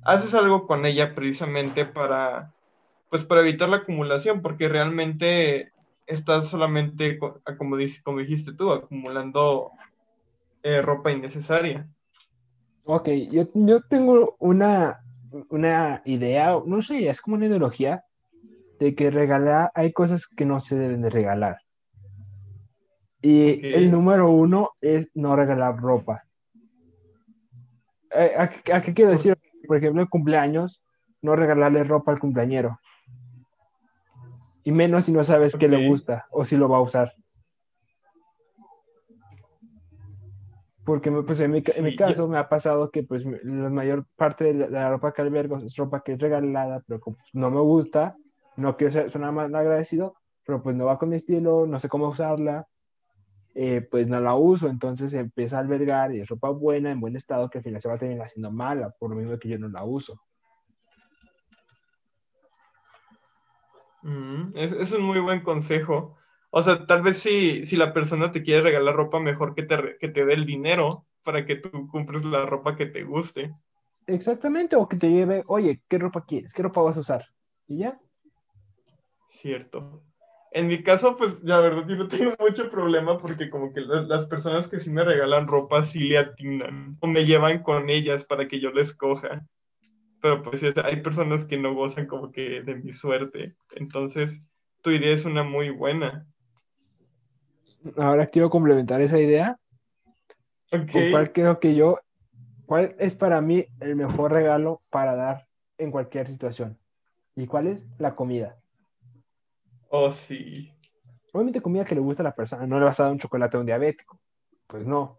Haces 0.02 0.34
algo 0.34 0.66
con 0.66 0.86
ella 0.86 1.14
precisamente 1.14 1.84
para, 1.84 2.52
pues 3.10 3.24
para 3.24 3.40
evitar 3.40 3.68
la 3.68 3.78
acumulación, 3.78 4.40
porque 4.40 4.68
realmente 4.68 5.72
estás 6.06 6.48
solamente, 6.48 7.18
como, 7.18 7.40
como 8.04 8.16
dijiste 8.16 8.52
tú, 8.52 8.72
acumulando 8.72 9.72
eh, 10.62 10.82
ropa 10.82 11.10
innecesaria. 11.10 11.88
Ok, 12.84 13.08
yo, 13.30 13.44
yo 13.54 13.80
tengo 13.82 14.36
una, 14.38 15.00
una 15.48 16.02
idea, 16.04 16.56
no 16.64 16.82
sé, 16.82 17.08
es 17.08 17.20
como 17.20 17.36
una 17.36 17.46
ideología 17.46 18.04
de 18.78 18.94
que 18.94 19.10
regalar, 19.10 19.70
hay 19.74 19.92
cosas 19.92 20.26
que 20.26 20.46
no 20.46 20.60
se 20.60 20.76
deben 20.76 21.02
de 21.02 21.10
regalar. 21.10 21.58
Y 23.22 23.66
el 23.74 23.90
número 23.90 24.30
uno 24.30 24.70
es 24.80 25.10
no 25.14 25.36
regalar 25.36 25.76
ropa. 25.76 26.24
Eh, 28.14 28.34
¿A, 28.36 28.80
qué 28.80 28.94
quiero 28.94 29.10
decir? 29.10 29.38
Por 29.66 29.76
ejemplo, 29.76 30.02
el 30.02 30.08
cumpleaños, 30.08 30.82
no 31.20 31.36
regalarle 31.36 31.84
ropa 31.84 32.12
al 32.12 32.18
cumpleañero. 32.18 32.80
Y 34.64 34.72
menos 34.72 35.04
si 35.04 35.12
no 35.12 35.22
sabes 35.22 35.56
qué 35.56 35.68
le 35.68 35.88
gusta 35.88 36.26
o 36.30 36.44
si 36.44 36.56
lo 36.56 36.68
va 36.68 36.78
a 36.78 36.82
usar. 36.82 37.12
Porque 40.84 41.12
pues, 41.12 41.40
en, 41.40 41.52
mi, 41.52 41.62
en 41.76 41.84
mi 41.84 41.94
caso 41.94 42.26
me 42.26 42.38
ha 42.38 42.48
pasado 42.48 42.90
que 42.90 43.02
pues 43.02 43.24
la 43.24 43.68
mayor 43.68 44.06
parte 44.16 44.52
de 44.52 44.68
la, 44.68 44.90
ropa 44.90 45.12
que 45.12 45.22
albergo 45.22 45.58
es 45.58 45.76
ropa 45.76 46.02
que 46.02 46.14
es 46.14 46.18
regalada, 46.18 46.82
pero 46.86 47.00
no 47.32 47.50
me 47.50 47.60
gusta, 47.60 48.16
no 48.56 48.76
quiero 48.76 48.92
ser, 48.92 49.10
sonar 49.10 49.32
más 49.32 49.52
agradecido, 49.52 50.14
pero 50.44 50.62
pues 50.62 50.74
no 50.74 50.86
va 50.86 50.98
con 50.98 51.10
mi 51.10 51.16
estilo, 51.16 51.66
no 51.66 51.78
sé 51.78 51.88
cómo 51.88 52.08
usarla, 52.08 52.66
eh, 53.54 53.86
pues 53.90 54.08
no 54.08 54.20
la 54.20 54.34
uso, 54.34 54.68
entonces 54.68 55.12
empieza 55.14 55.56
a 55.56 55.60
albergar 55.60 56.14
y 56.14 56.20
es 56.20 56.28
ropa 56.28 56.50
buena, 56.50 56.90
en 56.90 57.00
buen 57.00 57.16
estado, 57.16 57.50
que 57.50 57.58
al 57.58 57.64
final 57.64 57.82
se 57.82 57.88
va 57.88 57.94
a 57.94 57.98
terminar 57.98 58.26
haciendo 58.26 58.50
mala, 58.50 58.90
por 58.90 59.10
lo 59.10 59.16
mismo 59.16 59.38
que 59.38 59.48
yo 59.48 59.58
no 59.58 59.68
la 59.68 59.84
uso. 59.84 60.20
Mm, 64.02 64.56
es, 64.56 64.72
es, 64.72 64.92
un 64.92 65.02
muy 65.02 65.20
buen 65.20 65.40
consejo. 65.42 66.16
O 66.50 66.62
sea, 66.62 66.86
tal 66.86 67.02
vez 67.02 67.18
si, 67.18 67.66
si 67.66 67.76
la 67.76 67.92
persona 67.92 68.32
te 68.32 68.42
quiere 68.42 68.62
regalar 68.62 68.94
ropa, 68.94 69.20
mejor 69.20 69.54
que 69.54 69.62
te, 69.64 69.96
que 69.98 70.08
te 70.08 70.24
dé 70.24 70.34
el 70.34 70.46
dinero 70.46 71.06
para 71.22 71.44
que 71.44 71.56
tú 71.56 71.88
compres 71.88 72.24
la 72.24 72.46
ropa 72.46 72.76
que 72.76 72.86
te 72.86 73.04
guste. 73.04 73.52
Exactamente, 74.06 74.74
o 74.76 74.88
que 74.88 74.96
te 74.96 75.10
lleve, 75.10 75.44
oye, 75.46 75.82
¿qué 75.88 75.98
ropa 75.98 76.24
quieres? 76.24 76.52
¿Qué 76.52 76.62
ropa 76.62 76.80
vas 76.80 76.96
a 76.96 77.00
usar? 77.00 77.26
Y 77.66 77.78
ya. 77.78 78.00
Cierto. 79.30 80.02
En 80.52 80.66
mi 80.66 80.82
caso, 80.82 81.16
pues 81.16 81.42
la 81.44 81.60
verdad 81.60 81.86
yo 81.86 81.96
no 81.96 82.08
tengo 82.08 82.34
mucho 82.40 82.70
problema 82.70 83.18
porque 83.18 83.50
como 83.50 83.72
que 83.72 83.82
las 83.82 84.26
personas 84.26 84.66
que 84.66 84.80
sí 84.80 84.90
me 84.90 85.04
regalan 85.04 85.46
ropa 85.46 85.84
sí 85.84 86.00
le 86.00 86.18
atinan 86.18 86.96
o 87.00 87.06
me 87.06 87.24
llevan 87.24 87.62
con 87.62 87.88
ellas 87.88 88.24
para 88.24 88.48
que 88.48 88.60
yo 88.60 88.70
les 88.70 88.92
coja. 88.94 89.46
Pero 90.20 90.42
pues 90.42 90.62
hay 90.62 90.96
personas 91.02 91.46
que 91.46 91.56
no 91.56 91.74
gozan 91.74 92.06
como 92.06 92.32
que 92.32 92.62
de 92.62 92.74
mi 92.74 92.92
suerte. 92.92 93.54
Entonces, 93.76 94.42
tu 94.82 94.90
idea 94.90 95.14
es 95.14 95.24
una 95.24 95.44
muy 95.44 95.70
buena. 95.70 96.26
Ahora 97.96 98.26
quiero 98.26 98.50
complementar 98.50 99.00
esa 99.00 99.18
idea. 99.18 99.56
Okay. 100.72 101.10
cuál 101.10 101.32
creo 101.32 101.58
que 101.58 101.74
yo, 101.74 101.98
cuál 102.66 102.94
es 102.98 103.14
para 103.16 103.40
mí 103.40 103.66
el 103.80 103.96
mejor 103.96 104.32
regalo 104.32 104.82
para 104.90 105.16
dar 105.16 105.48
en 105.78 105.90
cualquier 105.90 106.28
situación? 106.28 106.78
¿Y 107.34 107.46
cuál 107.46 107.68
es? 107.68 107.86
La 107.98 108.14
comida. 108.14 108.59
Oh, 109.92 110.12
sí. 110.12 110.72
Obviamente 111.32 111.60
comida 111.60 111.84
que 111.84 111.96
le 111.96 112.00
gusta 112.00 112.22
a 112.22 112.24
la 112.24 112.34
persona, 112.34 112.66
no 112.66 112.78
le 112.78 112.84
vas 112.84 112.98
a 113.00 113.04
dar 113.04 113.12
un 113.12 113.18
chocolate 113.18 113.56
a 113.56 113.60
un 113.60 113.66
diabético. 113.66 114.20
Pues 114.66 114.86
no. 114.86 115.18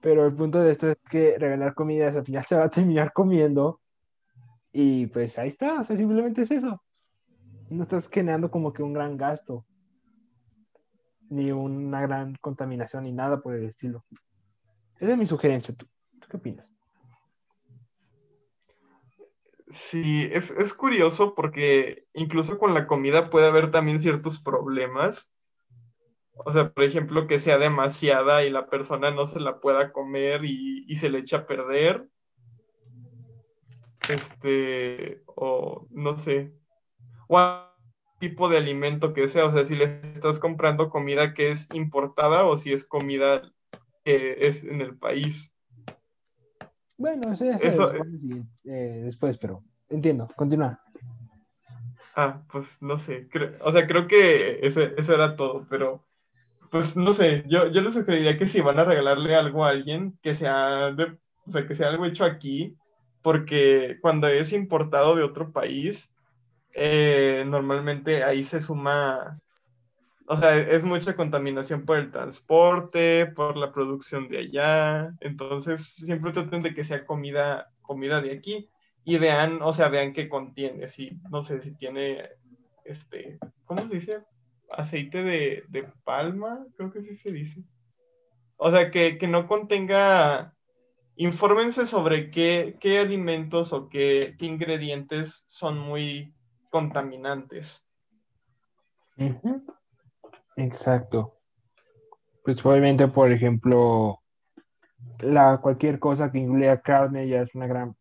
Pero 0.00 0.26
el 0.26 0.34
punto 0.34 0.60
de 0.60 0.72
esto 0.72 0.88
es 0.88 0.96
que 1.10 1.36
regalar 1.38 1.74
comida 1.74 2.08
al 2.08 2.24
final 2.24 2.44
se 2.44 2.56
va 2.56 2.64
a 2.64 2.70
terminar 2.70 3.12
comiendo. 3.12 3.80
Y 4.72 5.06
pues 5.08 5.38
ahí 5.38 5.48
está, 5.48 5.80
o 5.80 5.84
sea, 5.84 5.96
simplemente 5.96 6.42
es 6.42 6.50
eso. 6.50 6.80
No 7.70 7.82
estás 7.82 8.08
generando 8.08 8.50
como 8.50 8.72
que 8.72 8.82
un 8.82 8.92
gran 8.92 9.16
gasto. 9.16 9.66
Ni 11.28 11.50
una 11.50 12.02
gran 12.02 12.36
contaminación, 12.36 13.04
ni 13.04 13.12
nada 13.12 13.40
por 13.40 13.54
el 13.54 13.64
estilo. 13.64 14.04
Esa 15.00 15.12
es 15.12 15.18
mi 15.18 15.26
sugerencia. 15.26 15.74
¿Tú, 15.74 15.86
¿tú 16.20 16.28
qué 16.28 16.36
opinas? 16.36 16.73
Sí, 19.74 20.28
es, 20.32 20.50
es, 20.52 20.72
curioso 20.72 21.34
porque 21.34 22.06
incluso 22.14 22.58
con 22.58 22.74
la 22.74 22.86
comida 22.86 23.28
puede 23.28 23.48
haber 23.48 23.72
también 23.72 24.00
ciertos 24.00 24.40
problemas. 24.40 25.32
O 26.36 26.52
sea, 26.52 26.70
por 26.72 26.84
ejemplo, 26.84 27.26
que 27.26 27.40
sea 27.40 27.58
demasiada 27.58 28.44
y 28.44 28.50
la 28.50 28.68
persona 28.68 29.10
no 29.10 29.26
se 29.26 29.40
la 29.40 29.60
pueda 29.60 29.92
comer 29.92 30.44
y, 30.44 30.96
se 30.96 31.10
le 31.10 31.18
echa 31.18 31.38
a 31.38 31.46
perder. 31.46 32.08
Este, 34.08 35.22
o 35.26 35.86
no 35.90 36.18
sé. 36.18 36.52
O 37.28 37.38
tipo 38.20 38.48
de 38.48 38.58
alimento 38.58 39.12
que 39.12 39.28
sea. 39.28 39.46
O 39.46 39.52
sea, 39.52 39.64
si 39.64 39.76
le 39.76 39.84
estás 39.84 40.38
comprando 40.38 40.90
comida 40.90 41.34
que 41.34 41.50
es 41.50 41.68
importada 41.72 42.44
o 42.44 42.58
si 42.58 42.72
es 42.72 42.84
comida 42.84 43.42
que 44.04 44.36
es 44.40 44.64
en 44.64 44.80
el 44.80 44.96
país. 44.96 45.53
Bueno, 46.96 47.34
sí, 47.34 47.48
eso, 47.48 47.92
eh, 48.64 49.00
después, 49.04 49.36
pero 49.38 49.62
entiendo, 49.88 50.28
continúa. 50.36 50.80
Ah, 52.16 52.42
pues 52.50 52.80
no 52.80 52.96
sé, 52.96 53.28
o 53.60 53.72
sea, 53.72 53.86
creo 53.88 54.06
que 54.06 54.60
eso, 54.62 54.80
eso, 54.80 55.14
era 55.14 55.34
todo, 55.34 55.66
pero 55.68 56.04
pues 56.70 56.96
no 56.96 57.12
sé, 57.12 57.44
yo, 57.48 57.68
yo 57.68 57.80
le 57.80 57.92
sugeriría 57.92 58.38
que 58.38 58.46
si 58.46 58.60
van 58.60 58.78
a 58.78 58.84
regalarle 58.84 59.34
algo 59.34 59.64
a 59.64 59.70
alguien, 59.70 60.16
que 60.22 60.34
sea, 60.34 60.92
de, 60.92 61.16
o 61.46 61.50
sea, 61.50 61.66
que 61.66 61.74
sea 61.74 61.88
algo 61.88 62.04
hecho 62.04 62.24
aquí, 62.24 62.76
porque 63.22 63.98
cuando 64.00 64.28
es 64.28 64.52
importado 64.52 65.16
de 65.16 65.24
otro 65.24 65.50
país, 65.50 66.10
eh, 66.72 67.44
normalmente 67.46 68.22
ahí 68.22 68.44
se 68.44 68.60
suma 68.60 69.40
o 70.26 70.36
sea, 70.36 70.56
es 70.56 70.82
mucha 70.84 71.16
contaminación 71.16 71.84
por 71.84 71.98
el 71.98 72.10
transporte, 72.10 73.26
por 73.26 73.56
la 73.56 73.72
producción 73.72 74.28
de 74.28 74.38
allá. 74.38 75.14
Entonces, 75.20 75.86
siempre 75.86 76.32
traten 76.32 76.62
de 76.62 76.74
que 76.74 76.84
sea 76.84 77.04
comida, 77.04 77.70
comida 77.82 78.20
de 78.22 78.32
aquí 78.32 78.70
y 79.04 79.18
vean, 79.18 79.60
o 79.60 79.72
sea, 79.74 79.88
vean 79.88 80.14
qué 80.14 80.28
contiene. 80.28 80.88
Si, 80.88 81.18
no 81.30 81.44
sé, 81.44 81.60
si 81.60 81.74
tiene, 81.74 82.30
este, 82.84 83.38
¿cómo 83.66 83.82
se 83.82 83.94
dice? 83.94 84.24
Aceite 84.70 85.22
de, 85.22 85.64
de 85.68 85.82
palma, 86.04 86.64
creo 86.76 86.90
que 86.90 87.02
sí 87.02 87.14
se 87.16 87.30
dice. 87.30 87.62
O 88.56 88.70
sea, 88.70 88.90
que, 88.90 89.18
que 89.18 89.28
no 89.28 89.46
contenga, 89.46 90.54
infórmense 91.16 91.86
sobre 91.86 92.30
qué, 92.30 92.78
qué 92.80 92.98
alimentos 92.98 93.74
o 93.74 93.90
qué, 93.90 94.36
qué 94.38 94.46
ingredientes 94.46 95.44
son 95.48 95.78
muy 95.78 96.34
contaminantes. 96.70 97.86
Exacto. 100.56 101.34
Pues 102.44 102.60
probablemente, 102.60 103.08
por 103.08 103.30
ejemplo, 103.30 104.20
la, 105.20 105.58
cualquier 105.58 105.98
cosa 105.98 106.30
que 106.30 106.38
incluya 106.38 106.80
carne 106.80 107.28
ya 107.28 107.42
es 107.42 107.54
una 107.54 107.66
gran 107.66 107.96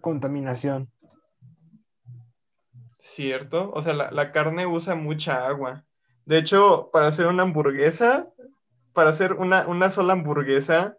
contaminación. 0.00 0.90
Cierto, 3.00 3.70
o 3.72 3.82
sea, 3.82 3.92
la, 3.92 4.32
carne 4.32 4.66
usa 4.66 4.94
mucha 4.94 5.46
agua. 5.46 5.84
De 6.26 6.38
hecho, 6.38 6.90
para 6.92 7.08
hacer 7.08 7.26
una 7.26 7.42
hamburguesa, 7.42 8.28
para 8.92 9.10
hacer 9.10 9.32
una, 9.34 9.66
una 9.66 9.90
sola 9.90 10.12
hamburguesa, 10.12 10.96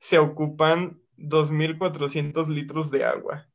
se 0.00 0.18
ocupan 0.18 1.00
2.400 1.16 2.48
litros 2.48 2.90
de 2.90 3.04
agua. 3.04 3.47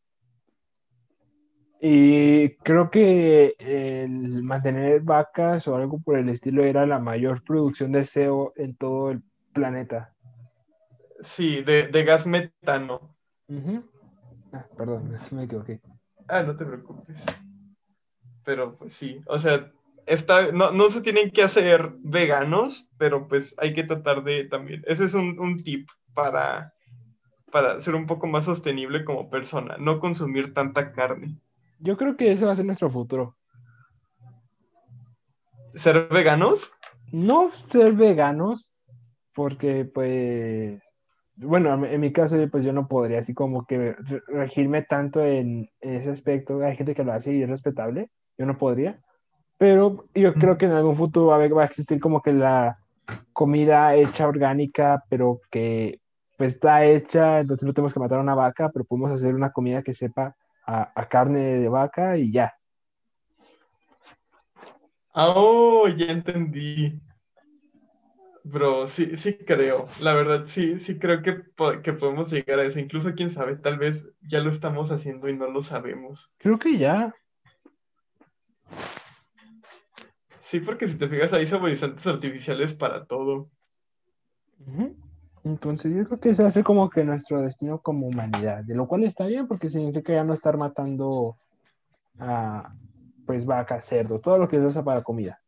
Y 1.86 2.56
creo 2.60 2.90
que 2.90 3.58
el 3.60 4.42
mantener 4.42 5.02
vacas 5.02 5.68
o 5.68 5.76
algo 5.76 6.00
por 6.00 6.18
el 6.18 6.30
estilo 6.30 6.64
era 6.64 6.86
la 6.86 6.98
mayor 6.98 7.44
producción 7.44 7.92
de 7.92 8.06
CO 8.06 8.54
en 8.56 8.74
todo 8.78 9.12
el 9.12 9.22
planeta. 9.52 10.16
Sí, 11.20 11.62
de, 11.62 11.90
gas 12.06 12.26
metano. 12.26 13.18
ah, 14.54 14.66
perdón, 14.78 15.20
me 15.32 15.44
equivoqué. 15.44 15.82
Ah, 16.30 16.44
no 16.44 16.56
te 16.56 16.64
preocupes. 16.64 17.22
Pero 18.46 18.78
pues 18.78 18.94
sí, 18.94 19.22
o 19.26 19.38
sea, 19.38 19.70
está, 20.06 20.54
no, 20.54 20.72
no 20.72 20.90
se 20.90 21.02
tienen 21.02 21.32
que 21.32 21.44
hacer 21.44 21.92
veganos, 21.98 22.90
pero 22.98 23.28
pues 23.28 23.56
hay 23.58 23.74
que 23.74 23.84
tratar 23.84 24.24
de 24.24 24.46
también. 24.46 24.86
Ese 24.88 25.04
es 25.04 25.14
un, 25.16 25.38
un 25.38 25.62
tip 25.62 25.90
para, 26.14 26.74
para 27.52 27.82
ser 27.82 27.96
un 27.96 28.08
poco 28.08 28.26
más 28.26 28.46
sostenible 28.46 29.04
como 29.04 29.30
persona, 29.30 29.76
no 29.78 30.00
consumir 30.00 30.54
tanta 30.54 30.94
carne. 30.94 31.42
Yo 31.84 31.98
creo 31.98 32.16
que 32.16 32.32
ese 32.32 32.46
va 32.46 32.54
a 32.54 32.56
ser 32.56 32.66
nuestro 32.66 32.90
futuro. 32.90 33.36
¿Ser 35.76 36.08
veganos? 36.08 36.72
No 37.12 37.52
ser 37.52 37.92
veganos, 37.92 38.72
porque 39.36 39.84
pues, 39.84 40.82
bueno, 41.36 41.86
en 41.86 42.00
mi 42.00 42.14
caso 42.14 42.38
pues 42.50 42.64
yo 42.64 42.72
no 42.72 42.88
podría 42.88 43.20
así 43.20 43.34
como 43.34 43.66
que 43.66 43.98
regirme 44.28 44.84
tanto 44.84 45.26
en, 45.26 45.70
ese 45.82 46.12
aspecto. 46.12 46.64
Hay 46.64 46.78
gente 46.78 46.96
que 46.96 47.04
lo 47.04 47.12
hace 47.12 47.34
y 47.34 47.44
es 47.44 47.50
respetable, 47.50 48.10
yo 48.38 48.46
no 48.46 48.58
podría. 48.58 49.02
Pero 49.58 50.06
yo 50.16 50.34
creo 50.36 50.58
que 50.58 50.68
en 50.68 50.72
algún 50.72 50.96
futuro 50.96 51.28
va 51.28 51.44
a, 51.44 51.48
va 51.50 51.64
a 51.64 51.66
existir 51.66 52.00
como 52.00 52.22
que 52.22 52.32
la 52.32 52.78
comida 53.34 53.94
hecha 53.96 54.26
orgánica, 54.26 55.04
pero 55.10 55.42
que 55.52 56.00
pues 56.38 56.54
está 56.54 56.86
hecha, 56.86 57.42
entonces 57.42 57.66
no 57.68 57.74
tenemos 57.74 57.94
que 57.94 58.00
matar 58.00 58.20
a 58.20 58.24
una 58.24 58.36
vaca, 58.36 58.70
pero 58.70 58.86
podemos 58.86 59.12
hacer 59.12 59.36
una 59.36 59.52
comida 59.52 59.84
que 59.84 59.94
sepa 59.94 60.34
a, 60.66 61.08
carne 61.10 61.60
de 61.60 61.70
vaca 61.70 62.18
y 62.18 62.32
ya. 62.32 62.54
Oh, 65.14 65.88
ya 65.88 66.08
entendí. 66.08 67.00
Bro, 68.44 68.90
sí, 68.90 69.16
sí 69.16 69.38
creo. 69.38 69.86
La 70.02 70.14
verdad, 70.14 70.46
sí, 70.46 70.80
sí 70.80 70.98
creo 70.98 71.22
que, 71.22 71.44
que 71.82 71.94
podemos 71.94 72.32
llegar 72.32 72.60
a 72.60 72.66
eso. 72.66 72.80
Incluso, 72.80 73.14
quién 73.14 73.32
sabe, 73.32 73.56
tal 73.56 73.78
vez 73.78 74.10
ya 74.22 74.40
lo 74.40 74.52
estamos 74.52 74.92
haciendo 74.92 75.30
y 75.30 75.38
no 75.38 75.50
lo 75.50 75.62
sabemos. 75.62 76.32
Creo 76.38 76.60
que 76.60 76.78
ya. 76.78 77.14
Sí, 80.42 80.60
porque 80.60 80.88
si 80.88 80.96
te 80.96 81.08
fijas, 81.08 81.34
hay 81.34 81.48
saborizantes 81.48 82.06
artificiales 82.06 82.74
para 82.74 83.06
todo. 83.06 83.50
Entonces 85.44 85.94
yo 85.94 86.06
creo 86.06 86.20
que 86.20 86.34
se 86.34 86.44
hace 86.44 86.64
como 86.64 86.90
que 86.90 87.04
nuestro 87.04 87.42
destino 87.42 87.82
como 87.82 88.08
humanidad, 88.08 88.64
de 88.64 88.76
lo 88.76 88.88
cual 88.88 89.04
está 89.04 89.26
bien 89.26 89.48
porque 89.48 89.68
significa 89.68 90.14
ya 90.14 90.24
no 90.24 90.34
estar 90.34 90.58
matando 90.58 91.38
a 92.18 92.74
pues 93.26 93.46
vacas, 93.46 93.86
cerdos, 93.86 94.22
todo 94.22 94.38
lo 94.38 94.48
que 94.48 94.58
se 94.58 94.66
usa 94.66 94.84
para 94.84 95.02
comida. 95.02 95.40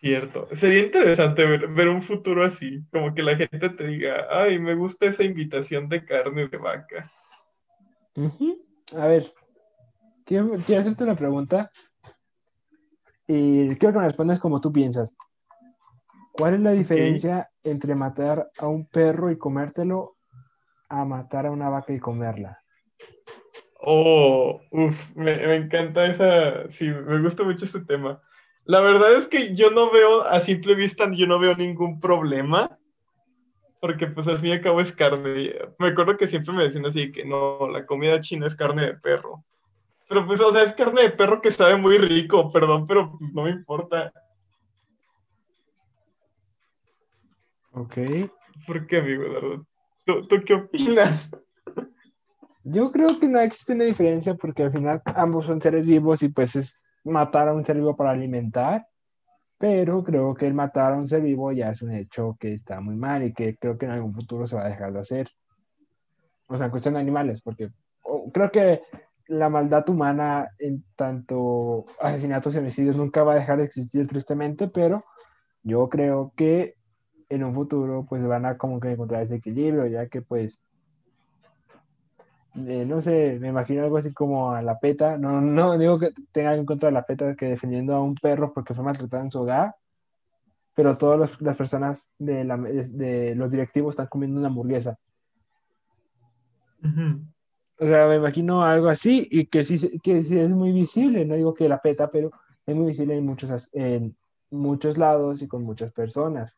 Cierto. 0.00 0.48
Sería 0.54 0.84
interesante 0.84 1.46
ver, 1.46 1.88
un 1.88 2.02
futuro 2.02 2.44
así, 2.44 2.82
como 2.90 3.14
que 3.14 3.22
la 3.22 3.36
gente 3.36 3.68
te 3.68 3.86
diga, 3.86 4.26
ay, 4.30 4.58
me 4.58 4.74
gusta 4.74 5.06
esa 5.06 5.22
invitación 5.22 5.88
de 5.88 6.04
carne 6.04 6.48
de 6.48 6.56
vaca. 6.56 7.12
A 8.96 9.06
ver, 9.06 9.32
quiero, 10.24 10.56
quiero 10.66 10.80
hacerte 10.80 11.04
una 11.04 11.14
pregunta 11.14 11.70
y 13.28 13.68
quiero 13.76 13.92
que 13.92 13.98
me 14.00 14.06
respondas 14.06 14.40
como 14.40 14.60
tú 14.60 14.72
piensas. 14.72 15.16
¿Cuál 16.32 16.54
es 16.54 16.60
la 16.60 16.72
diferencia 16.72 17.50
entre 17.62 17.94
matar 17.94 18.50
a 18.58 18.66
un 18.66 18.86
perro 18.86 19.30
y 19.30 19.38
comértelo 19.38 20.16
a 20.88 21.04
matar 21.04 21.46
a 21.46 21.50
una 21.50 21.68
vaca 21.68 21.92
y 21.92 22.00
comerla? 22.00 22.58
Oh, 23.80 24.60
uff, 24.70 25.14
me, 25.16 25.56
encanta 25.56 26.06
esa, 26.06 26.70
sí, 26.70 26.86
me 26.86 27.20
gusta 27.20 27.42
mucho 27.42 27.64
este 27.64 27.80
tema. 27.80 28.22
La 28.64 28.80
verdad 28.80 29.14
es 29.14 29.26
que 29.26 29.54
yo 29.54 29.70
no 29.70 29.90
veo, 29.90 30.22
a 30.22 30.40
simple 30.40 30.74
vista, 30.74 31.10
yo 31.12 31.26
no 31.26 31.38
veo 31.38 31.56
ningún 31.56 31.98
problema, 31.98 32.78
porque 33.80 34.06
pues 34.06 34.28
al 34.28 34.38
fin 34.38 34.50
y 34.50 34.52
al 34.52 34.60
cabo 34.60 34.80
es 34.80 34.92
carne. 34.92 35.54
Me 35.80 35.88
acuerdo 35.88 36.16
que 36.16 36.28
siempre 36.28 36.54
me 36.54 36.62
decían 36.62 36.86
así 36.86 37.10
que 37.10 37.24
no, 37.24 37.68
la 37.68 37.84
comida 37.84 38.20
china 38.20 38.46
es 38.46 38.54
carne 38.54 38.86
de 38.86 38.94
perro. 38.94 39.44
Pero 40.08 40.26
pues, 40.26 40.40
o 40.40 40.52
sea, 40.52 40.62
es 40.62 40.74
carne 40.74 41.02
de 41.02 41.10
perro 41.10 41.40
que 41.40 41.50
sabe 41.50 41.76
muy 41.76 41.98
rico, 41.98 42.52
perdón, 42.52 42.86
pero 42.86 43.16
pues 43.18 43.32
no 43.34 43.42
me 43.42 43.50
importa. 43.50 44.12
Ok. 47.72 47.96
¿Por 48.66 48.86
qué, 48.86 48.98
amigo 48.98 49.24
Eduardo? 49.24 49.66
¿Tú, 50.04 50.42
qué 50.44 50.54
opinas? 50.54 51.30
Yo 52.64 52.92
creo 52.92 53.18
que 53.18 53.28
no 53.28 53.40
existe 53.40 53.72
una 53.72 53.84
diferencia 53.84 54.34
porque 54.34 54.62
al 54.62 54.72
final 54.72 55.02
ambos 55.04 55.46
son 55.46 55.60
seres 55.60 55.86
vivos 55.86 56.22
y 56.22 56.28
pues 56.28 56.54
es 56.56 56.80
matar 57.02 57.48
a 57.48 57.54
un 57.54 57.64
ser 57.64 57.76
vivo 57.76 57.96
para 57.96 58.10
alimentar, 58.10 58.86
pero 59.58 60.04
creo 60.04 60.34
que 60.34 60.46
el 60.46 60.54
matar 60.54 60.92
a 60.92 60.96
un 60.96 61.08
ser 61.08 61.22
vivo 61.22 61.50
ya 61.50 61.70
es 61.70 61.82
un 61.82 61.92
hecho 61.92 62.36
que 62.38 62.52
está 62.52 62.80
muy 62.80 62.94
mal 62.94 63.24
y 63.24 63.32
que 63.32 63.56
creo 63.56 63.78
que 63.78 63.86
en 63.86 63.92
algún 63.92 64.14
futuro 64.14 64.46
se 64.46 64.56
va 64.56 64.64
a 64.64 64.68
dejar 64.68 64.92
de 64.92 65.00
hacer. 65.00 65.30
O 66.48 66.56
sea, 66.56 66.66
en 66.66 66.70
cuestión 66.70 66.94
de 66.94 67.00
animales, 67.00 67.40
porque 67.42 67.70
creo 68.32 68.50
que 68.50 68.82
la 69.28 69.48
maldad 69.48 69.88
humana 69.88 70.50
en 70.58 70.84
tanto 70.94 71.86
asesinatos 72.00 72.54
y 72.54 72.58
homicidios 72.58 72.96
nunca 72.96 73.22
va 73.22 73.32
a 73.32 73.36
dejar 73.36 73.58
de 73.58 73.64
existir 73.64 74.06
tristemente, 74.06 74.68
pero 74.68 75.04
yo 75.62 75.88
creo 75.88 76.32
que 76.36 76.76
en 77.34 77.44
un 77.44 77.54
futuro 77.54 78.06
pues 78.08 78.22
van 78.26 78.44
a 78.44 78.58
como 78.58 78.78
que 78.78 78.92
encontrar 78.92 79.22
ese 79.22 79.36
equilibrio, 79.36 79.86
ya 79.86 80.06
que 80.06 80.20
pues, 80.22 80.60
eh, 82.54 82.84
no 82.86 83.00
sé, 83.00 83.38
me 83.40 83.48
imagino 83.48 83.82
algo 83.82 83.96
así 83.96 84.12
como 84.12 84.52
a 84.52 84.60
la 84.60 84.78
PETA, 84.78 85.16
no, 85.16 85.40
no 85.40 85.78
digo 85.78 85.98
que 85.98 86.12
tengan 86.32 86.58
en 86.58 86.66
contra 86.66 86.88
de 86.88 86.92
la 86.92 87.06
PETA 87.06 87.34
que 87.34 87.46
defendiendo 87.46 87.94
a 87.94 88.02
un 88.02 88.14
perro 88.14 88.52
porque 88.52 88.74
fue 88.74 88.84
maltratado 88.84 89.22
en 89.24 89.30
su 89.30 89.40
hogar, 89.40 89.74
pero 90.74 90.98
todas 90.98 91.40
las 91.40 91.56
personas 91.56 92.14
de, 92.18 92.44
la, 92.44 92.56
de, 92.58 93.34
los 93.34 93.50
directivos 93.50 93.94
están 93.94 94.08
comiendo 94.08 94.38
una 94.38 94.48
hamburguesa. 94.48 94.98
O 97.78 97.86
sea, 97.86 98.06
me 98.06 98.16
imagino 98.16 98.62
algo 98.62 98.88
así 98.88 99.26
y 99.30 99.46
que 99.46 99.64
sí, 99.64 99.98
que 100.00 100.22
sí 100.22 100.38
es 100.38 100.50
muy 100.50 100.72
visible, 100.72 101.24
no 101.24 101.34
digo 101.34 101.54
que 101.54 101.68
la 101.68 101.80
PETA, 101.80 102.10
pero 102.10 102.30
es 102.66 102.76
muy 102.76 102.86
visible 102.86 103.16
en 103.16 103.24
muchos, 103.24 103.70
en 103.72 104.14
muchos 104.50 104.98
lados 104.98 105.42
y 105.42 105.48
con 105.48 105.62
muchas 105.62 105.92
personas. 105.92 106.56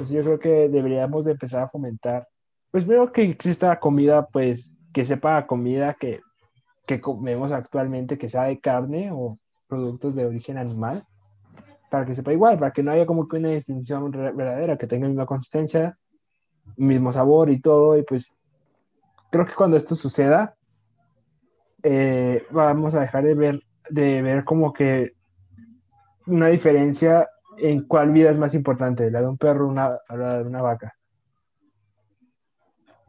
Entonces 0.00 0.16
yo 0.16 0.24
creo 0.24 0.38
que 0.38 0.68
deberíamos 0.70 1.26
de 1.26 1.32
empezar 1.32 1.62
a 1.62 1.68
fomentar, 1.68 2.26
pues 2.70 2.86
veo 2.86 3.12
que 3.12 3.22
exista 3.22 3.78
comida, 3.78 4.26
pues 4.28 4.72
que 4.94 5.04
sepa 5.04 5.46
comida 5.46 5.94
que, 6.00 6.22
que 6.86 7.02
comemos 7.02 7.52
actualmente, 7.52 8.16
que 8.16 8.30
sea 8.30 8.44
de 8.44 8.58
carne 8.58 9.10
o 9.12 9.38
productos 9.68 10.14
de 10.14 10.24
origen 10.24 10.56
animal, 10.56 11.04
para 11.90 12.06
que 12.06 12.14
sepa 12.14 12.32
igual, 12.32 12.58
para 12.58 12.70
que 12.70 12.82
no 12.82 12.92
haya 12.92 13.04
como 13.04 13.28
que 13.28 13.36
una 13.36 13.50
distinción 13.50 14.10
verdadera, 14.10 14.78
que 14.78 14.86
tenga 14.86 15.04
la 15.04 15.10
misma 15.10 15.26
consistencia, 15.26 15.98
mismo 16.78 17.12
sabor 17.12 17.50
y 17.50 17.60
todo, 17.60 17.98
y 17.98 18.02
pues 18.02 18.34
creo 19.30 19.44
que 19.44 19.52
cuando 19.52 19.76
esto 19.76 19.96
suceda, 19.96 20.54
eh, 21.82 22.46
vamos 22.50 22.94
a 22.94 23.00
dejar 23.00 23.24
de 23.24 23.34
ver, 23.34 23.62
de 23.90 24.22
ver 24.22 24.44
como 24.44 24.72
que 24.72 25.12
una 26.26 26.46
diferencia 26.46 27.28
en 27.60 27.86
cuál 27.86 28.12
vida 28.12 28.30
es 28.30 28.38
más 28.38 28.54
importante, 28.54 29.10
la 29.10 29.20
de 29.20 29.28
un 29.28 29.38
perro 29.38 29.68
o 29.68 29.74
la 29.74 30.38
de 30.38 30.42
una 30.42 30.62
vaca. 30.62 30.94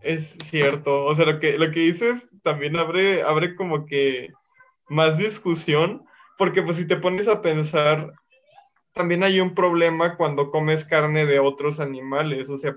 Es 0.01 0.37
cierto, 0.43 1.05
o 1.05 1.15
sea, 1.15 1.25
lo 1.25 1.39
que, 1.39 1.57
lo 1.57 1.71
que 1.71 1.79
dices 1.81 2.27
también 2.43 2.75
abre, 2.75 3.21
abre 3.21 3.55
como 3.55 3.85
que 3.85 4.29
más 4.89 5.17
discusión, 5.17 6.03
porque 6.37 6.63
pues 6.63 6.77
si 6.77 6.87
te 6.87 6.97
pones 6.97 7.27
a 7.27 7.41
pensar, 7.41 8.11
también 8.93 9.23
hay 9.23 9.39
un 9.39 9.53
problema 9.53 10.17
cuando 10.17 10.49
comes 10.49 10.85
carne 10.85 11.25
de 11.25 11.39
otros 11.39 11.79
animales, 11.79 12.49
o 12.49 12.57
sea, 12.57 12.75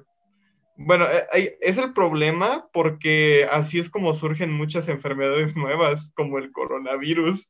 bueno, 0.76 1.06
eh, 1.32 1.56
es 1.60 1.78
el 1.78 1.92
problema 1.92 2.68
porque 2.72 3.48
así 3.50 3.78
es 3.78 3.88
como 3.88 4.12
surgen 4.12 4.52
muchas 4.52 4.88
enfermedades 4.88 5.56
nuevas, 5.56 6.12
como 6.16 6.38
el 6.38 6.50
coronavirus. 6.50 7.48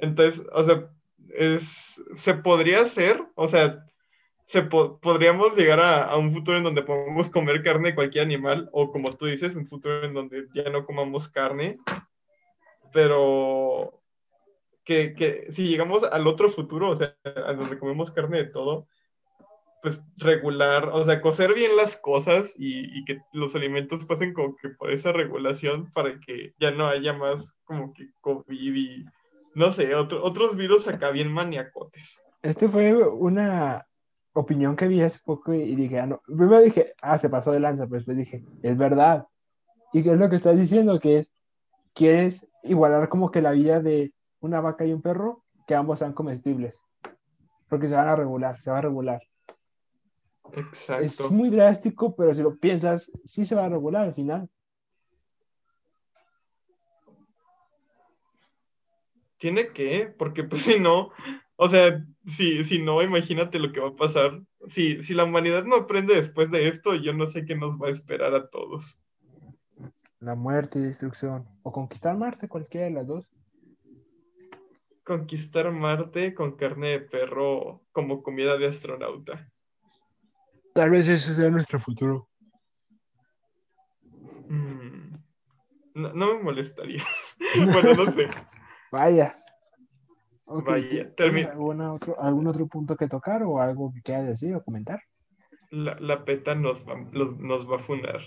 Entonces, 0.00 0.44
o 0.52 0.64
sea, 0.64 0.90
es, 1.34 2.02
se 2.16 2.34
podría 2.34 2.82
hacer, 2.82 3.22
o 3.34 3.48
sea, 3.48 3.84
se 4.46 4.62
podríamos 4.62 5.56
llegar 5.56 5.78
a, 5.80 6.16
un 6.16 6.32
futuro 6.32 6.56
en 6.56 6.64
donde 6.64 6.82
podemos 6.82 7.28
comer 7.28 7.62
carne 7.62 7.90
de 7.90 7.94
cualquier 7.94 8.24
animal, 8.24 8.68
o 8.72 8.90
como 8.90 9.14
tú 9.14 9.26
dices, 9.26 9.54
un 9.54 9.66
futuro 9.66 10.04
en 10.04 10.14
donde 10.14 10.46
ya 10.54 10.70
no 10.70 10.86
comamos 10.86 11.28
carne, 11.28 11.78
pero 12.92 14.00
que, 14.84 15.12
que 15.12 15.48
si 15.52 15.68
llegamos 15.68 16.02
al 16.02 16.26
otro 16.26 16.48
futuro, 16.48 16.90
o 16.90 16.96
sea, 16.96 17.14
a 17.24 17.52
donde 17.52 17.78
comemos 17.78 18.10
carne 18.10 18.38
de 18.38 18.46
todo, 18.46 18.86
pues 19.82 20.00
regular, 20.16 20.88
o 20.92 21.04
sea, 21.04 21.20
cocer 21.20 21.54
bien 21.54 21.76
las 21.76 21.98
cosas 21.98 22.54
y, 22.56 22.98
y, 22.98 23.04
que 23.04 23.20
los 23.32 23.54
alimentos 23.54 24.06
pasen 24.06 24.32
como 24.32 24.56
que 24.56 24.70
por 24.70 24.90
esa 24.90 25.12
regulación 25.12 25.92
para 25.92 26.18
que 26.20 26.54
ya 26.58 26.70
no 26.70 26.88
haya 26.88 27.12
más 27.12 27.44
como 27.64 27.92
que 27.92 28.08
COVID 28.22 28.74
y 28.74 29.04
no 29.58 29.72
sé, 29.72 29.92
otros 29.94 30.56
virus 30.56 30.86
acá 30.86 31.10
bien 31.10 31.32
maniacotes. 31.32 32.20
Este 32.42 32.68
fue 32.68 32.94
una 32.94 33.84
opinión 34.32 34.76
que 34.76 34.86
vi 34.86 35.02
hace 35.02 35.18
poco 35.24 35.52
y 35.52 35.74
dije, 35.74 35.98
ah, 35.98 36.06
no. 36.06 36.22
primero 36.24 36.60
dije, 36.60 36.94
ah, 37.02 37.18
se 37.18 37.28
pasó 37.28 37.50
de 37.50 37.58
lanza, 37.58 37.86
pero 37.86 37.96
después 37.96 38.16
dije, 38.16 38.44
es 38.62 38.78
verdad. 38.78 39.26
¿Y 39.92 40.04
qué 40.04 40.12
es 40.12 40.18
lo 40.18 40.30
que 40.30 40.36
estás 40.36 40.56
diciendo? 40.56 41.00
Que 41.00 41.18
es, 41.18 41.34
quieres 41.92 42.48
igualar 42.62 43.08
como 43.08 43.32
que 43.32 43.42
la 43.42 43.50
vida 43.50 43.80
de 43.80 44.14
una 44.38 44.60
vaca 44.60 44.84
y 44.84 44.92
un 44.92 45.02
perro, 45.02 45.42
que 45.66 45.74
ambos 45.74 45.98
sean 45.98 46.12
comestibles. 46.12 46.80
Porque 47.68 47.88
se 47.88 47.96
van 47.96 48.06
a 48.06 48.14
regular, 48.14 48.60
se 48.62 48.70
va 48.70 48.78
a 48.78 48.82
regular. 48.82 49.20
Exacto. 50.52 51.04
Es 51.04 51.30
muy 51.32 51.50
drástico, 51.50 52.14
pero 52.14 52.32
si 52.32 52.42
lo 52.42 52.56
piensas, 52.56 53.10
sí 53.24 53.44
se 53.44 53.56
va 53.56 53.64
a 53.64 53.68
regular 53.68 54.04
al 54.04 54.14
final. 54.14 54.48
Tiene 59.38 59.68
que, 59.68 60.12
porque 60.18 60.44
pues 60.44 60.62
si 60.64 60.78
no, 60.78 61.10
o 61.56 61.68
sea, 61.68 62.04
si, 62.28 62.64
si 62.64 62.80
no, 62.80 63.02
imagínate 63.02 63.58
lo 63.58 63.72
que 63.72 63.80
va 63.80 63.88
a 63.88 63.96
pasar. 63.96 64.40
Si, 64.68 65.02
si 65.02 65.14
la 65.14 65.24
humanidad 65.24 65.64
no 65.64 65.76
aprende 65.76 66.14
después 66.14 66.50
de 66.50 66.68
esto, 66.68 66.94
yo 66.94 67.12
no 67.12 67.26
sé 67.26 67.44
qué 67.44 67.56
nos 67.56 67.80
va 67.80 67.88
a 67.88 67.92
esperar 67.92 68.34
a 68.34 68.48
todos. 68.48 68.98
La 70.20 70.34
muerte 70.34 70.78
y 70.78 70.82
destrucción. 70.82 71.48
O 71.62 71.72
conquistar 71.72 72.16
Marte, 72.16 72.48
cualquiera 72.48 72.86
de 72.86 72.92
las 72.92 73.06
dos. 73.06 73.28
Conquistar 75.04 75.70
Marte 75.72 76.34
con 76.34 76.56
carne 76.56 76.90
de 76.90 77.00
perro 77.00 77.82
como 77.92 78.22
comida 78.22 78.58
de 78.58 78.66
astronauta. 78.66 79.50
Tal 80.74 80.90
vez 80.90 81.08
ese 81.08 81.34
sea 81.34 81.50
nuestro 81.50 81.80
futuro. 81.80 82.28
Mm, 84.48 85.12
no, 85.94 86.12
no 86.12 86.34
me 86.34 86.42
molestaría. 86.42 87.04
bueno, 87.56 87.94
no 87.94 88.12
sé. 88.12 88.28
Vaya. 88.90 89.42
Vaya, 90.46 91.12
¿Algún 91.50 91.80
otro, 91.82 92.20
¿Algún 92.20 92.46
otro 92.46 92.66
punto 92.66 92.96
que 92.96 93.06
tocar 93.06 93.42
o 93.42 93.60
algo 93.60 93.92
que 93.92 94.00
quieras 94.02 94.26
decir 94.26 94.54
o 94.54 94.62
comentar? 94.62 95.00
la, 95.70 95.94
la 96.00 96.24
PETA 96.24 96.54
nos 96.54 96.86
va, 96.88 96.94
los- 97.12 97.38
nos 97.38 97.70
va 97.70 97.76
a 97.76 97.80
funar. 97.80 98.20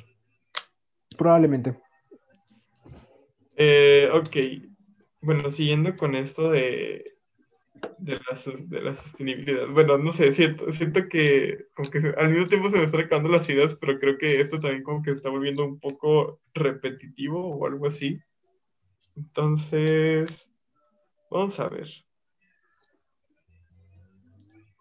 Probablemente. 1.18 1.76
Eh, 3.56 4.08
ok, 4.14 4.70
bueno, 5.22 5.52
siguiendo 5.52 5.96
con 5.96 6.16
esto 6.16 6.52
de, 6.52 7.04
de, 7.98 8.14
la, 8.14 8.40
de 8.60 8.82
la 8.82 8.96
sostenibilidad. 8.96 9.68
Bueno, 9.70 9.98
no 9.98 10.14
sé, 10.14 10.34
siento, 10.34 10.72
siento 10.72 11.08
que 11.10 11.66
como 11.74 11.90
que 11.90 12.14
al 12.18 12.30
mismo 12.30 12.48
tiempo 12.48 12.70
se 12.70 12.78
me 12.78 12.84
están 12.84 13.02
acabando 13.02 13.30
las 13.30 13.50
ideas, 13.50 13.76
pero 13.82 14.00
creo 14.00 14.18
que 14.20 14.40
esto 14.42 14.60
también 14.60 14.84
como 14.84 15.02
que 15.02 15.12
se 15.12 15.18
está 15.18 15.30
volviendo 15.30 15.66
un 15.66 15.80
poco 15.80 16.40
repetitivo 16.54 17.56
o 17.56 17.66
algo 17.66 17.88
así. 17.88 18.20
Entonces, 19.16 20.51
vamos 21.32 21.60
a 21.60 21.70
ver. 21.70 21.90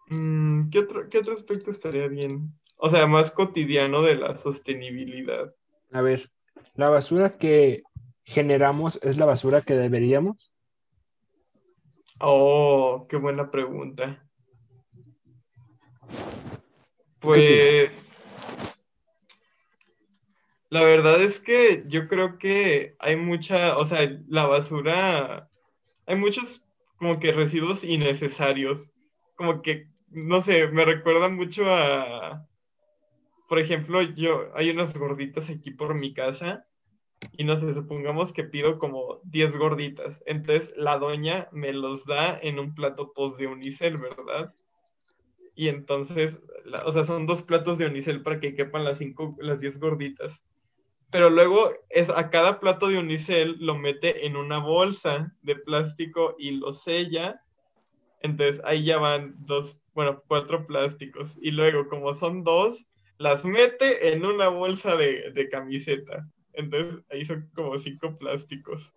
Mm, 0.09 0.69
¿qué 0.69 0.79
otro, 0.79 1.09
qué 1.09 1.19
otro 1.19 1.33
aspecto 1.33 1.71
estaría 1.71 2.07
bien? 2.07 2.53
O 2.77 2.89
sea, 2.89 3.07
más 3.07 3.31
cotidiano 3.31 4.01
de 4.01 4.15
la 4.15 4.37
sostenibilidad. 4.37 5.53
A 5.91 6.01
ver, 6.01 6.29
la 6.75 6.89
basura 6.89 7.37
que 7.37 7.83
generamos 8.23 8.99
es 9.01 9.17
la 9.17 9.25
basura 9.25 9.61
que 9.61 9.75
deberíamos. 9.75 10.51
Oh, 12.19 13.07
qué 13.09 13.17
buena 13.17 13.49
pregunta. 13.49 14.27
¿Qué 17.21 17.91
Pues 17.91 17.91
la 20.71 20.83
verdad 20.85 21.21
es 21.21 21.39
que 21.39 21.83
yo 21.87 22.07
creo 22.07 22.37
que 22.37 22.95
hay 22.99 23.17
mucha, 23.17 23.77
o 23.77 23.85
sea, 23.85 24.09
la 24.29 24.45
basura, 24.45 25.49
hay 26.05 26.15
muchos 26.15 26.63
como 26.97 27.19
que 27.19 27.31
residuos 27.31 27.83
innecesarios, 27.83 28.91
como 29.35 29.61
que, 29.61 29.87
no 30.09 30.41
sé, 30.41 30.67
me 30.67 30.85
recuerda 30.85 31.29
mucho 31.29 31.63
a, 31.67 32.47
por 33.49 33.59
ejemplo, 33.59 34.01
yo, 34.01 34.51
hay 34.55 34.69
unas 34.69 34.97
gorditas 34.97 35.49
aquí 35.49 35.71
por 35.71 35.95
mi 35.95 36.13
casa 36.13 36.65
y 37.33 37.43
no 37.43 37.59
sé, 37.59 37.73
supongamos 37.73 38.33
que 38.33 38.43
pido 38.43 38.79
como 38.79 39.19
10 39.23 39.57
gorditas, 39.57 40.23
entonces 40.25 40.73
la 40.77 40.97
doña 40.97 41.49
me 41.51 41.73
los 41.73 42.05
da 42.05 42.39
en 42.41 42.59
un 42.59 42.73
plato 42.73 43.13
post 43.13 43.37
de 43.37 43.47
unicel, 43.47 43.97
¿verdad? 43.97 44.53
Y 45.55 45.67
entonces, 45.67 46.39
o 46.85 46.93
sea, 46.93 47.05
son 47.05 47.25
dos 47.27 47.43
platos 47.43 47.77
de 47.77 47.85
unicel 47.87 48.23
para 48.23 48.39
que 48.39 48.55
quepan 48.55 48.85
las 48.85 48.99
cinco, 48.99 49.35
las 49.39 49.59
10 49.59 49.79
gorditas. 49.79 50.43
Pero 51.11 51.29
luego 51.29 51.71
es 51.89 52.09
a 52.09 52.29
cada 52.29 52.59
plato 52.59 52.87
de 52.87 52.97
unicel 52.99 53.57
lo 53.59 53.75
mete 53.77 54.25
en 54.25 54.35
una 54.37 54.59
bolsa 54.59 55.35
de 55.41 55.55
plástico 55.57 56.35
y 56.39 56.51
lo 56.51 56.73
sella. 56.73 57.41
Entonces 58.21 58.61
ahí 58.65 58.85
ya 58.85 58.97
van 58.99 59.35
dos, 59.39 59.79
bueno, 59.93 60.23
cuatro 60.27 60.65
plásticos. 60.67 61.37
Y 61.41 61.51
luego, 61.51 61.87
como 61.89 62.15
son 62.15 62.43
dos, 62.43 62.85
las 63.17 63.45
mete 63.45 64.13
en 64.13 64.25
una 64.25 64.49
bolsa 64.49 64.95
de, 64.95 65.31
de 65.31 65.49
camiseta. 65.49 66.27
Entonces 66.53 67.03
ahí 67.09 67.25
son 67.25 67.49
como 67.55 67.77
cinco 67.79 68.17
plásticos. 68.17 68.93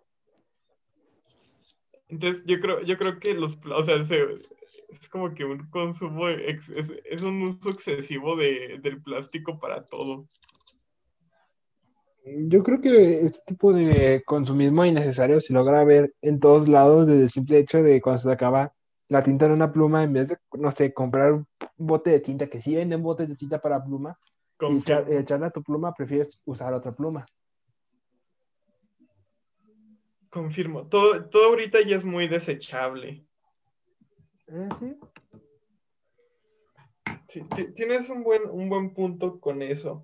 Entonces 2.07 2.43
yo 2.45 2.59
creo, 2.59 2.81
yo 2.81 2.97
creo 2.97 3.19
que 3.19 3.33
los, 3.33 3.57
o 3.65 3.83
sea, 3.85 4.03
se- 4.05 4.39
es 4.89 5.09
como 5.09 5.33
que 5.33 5.43
un 5.45 5.69
consumo, 5.69 6.27
es, 6.29 6.61
es 7.05 7.21
un 7.21 7.41
uso 7.43 7.69
excesivo 7.71 8.35
de, 8.35 8.79
del 8.81 9.01
plástico 9.01 9.59
para 9.59 9.85
todo. 9.87 10.27
Yo 12.27 12.63
creo 12.63 12.81
que 12.81 13.21
este 13.21 13.39
tipo 13.45 13.71
de 13.71 14.23
consumismo 14.25 14.83
innecesario 14.83 15.39
se 15.39 15.53
logra 15.53 15.83
ver 15.83 16.11
en 16.21 16.39
todos 16.39 16.67
lados 16.67 17.05
desde 17.05 17.21
el 17.21 17.29
simple 17.29 17.59
hecho 17.59 17.83
de 17.83 18.01
cuando 18.01 18.19
se 18.19 18.31
acaba 18.31 18.73
la 19.09 19.21
tinta 19.21 19.45
en 19.45 19.51
una 19.51 19.71
pluma, 19.71 20.03
en 20.03 20.13
vez 20.13 20.29
de, 20.29 20.37
no 20.53 20.71
sé, 20.71 20.91
comprar 20.91 21.33
un 21.33 21.47
bote 21.77 22.09
de 22.09 22.19
tinta, 22.19 22.47
que 22.47 22.59
sí 22.59 22.73
venden 22.75 23.03
botes 23.03 23.29
de 23.29 23.35
tinta 23.35 23.59
para 23.61 23.83
pluma, 23.83 24.17
y 24.59 24.77
echar- 24.77 25.05
echarle 25.11 25.45
a 25.45 25.51
tu 25.51 25.61
pluma, 25.61 25.93
prefieres 25.93 26.41
usar 26.45 26.73
otra 26.73 26.91
pluma. 26.95 27.27
Confirmo. 30.31 30.87
Todo, 30.87 31.29
todo 31.29 31.45
ahorita 31.49 31.79
ya 31.87 31.97
es 31.97 32.05
muy 32.05 32.27
desechable. 32.27 33.23
Eh, 34.47 34.69
sí. 34.79 34.97
Sí, 37.27 37.41
ti- 37.55 37.71
tienes 37.73 38.09
un 38.09 38.23
buen, 38.23 38.49
un 38.49 38.67
buen 38.67 38.93
punto 38.95 39.39
con 39.39 39.61
eso. 39.61 40.03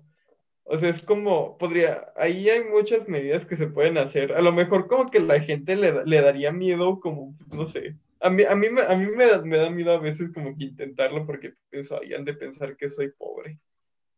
O 0.64 0.78
sea, 0.78 0.90
es 0.90 1.02
como, 1.02 1.58
podría, 1.58 2.12
ahí 2.16 2.48
hay 2.48 2.64
muchas 2.64 3.08
medidas 3.08 3.44
que 3.44 3.56
se 3.56 3.66
pueden 3.66 3.98
hacer. 3.98 4.32
A 4.32 4.40
lo 4.40 4.52
mejor 4.52 4.86
como 4.86 5.10
que 5.10 5.20
la 5.20 5.40
gente 5.40 5.76
le, 5.76 6.04
le 6.04 6.20
daría 6.20 6.52
miedo, 6.52 7.00
como, 7.00 7.36
no 7.52 7.66
sé. 7.66 7.96
A 8.20 8.30
mí, 8.30 8.44
a 8.44 8.54
mí, 8.54 8.68
me, 8.70 8.82
a 8.82 8.94
mí 8.94 9.06
me, 9.06 9.26
da, 9.26 9.42
me 9.42 9.56
da 9.56 9.70
miedo 9.70 9.92
a 9.92 9.98
veces 9.98 10.30
como 10.32 10.56
que 10.56 10.64
intentarlo 10.64 11.26
porque 11.26 11.54
pienso, 11.70 12.00
ahí 12.00 12.14
han 12.14 12.24
de 12.24 12.34
pensar 12.34 12.76
que 12.76 12.88
soy 12.88 13.10
pobre. 13.10 13.58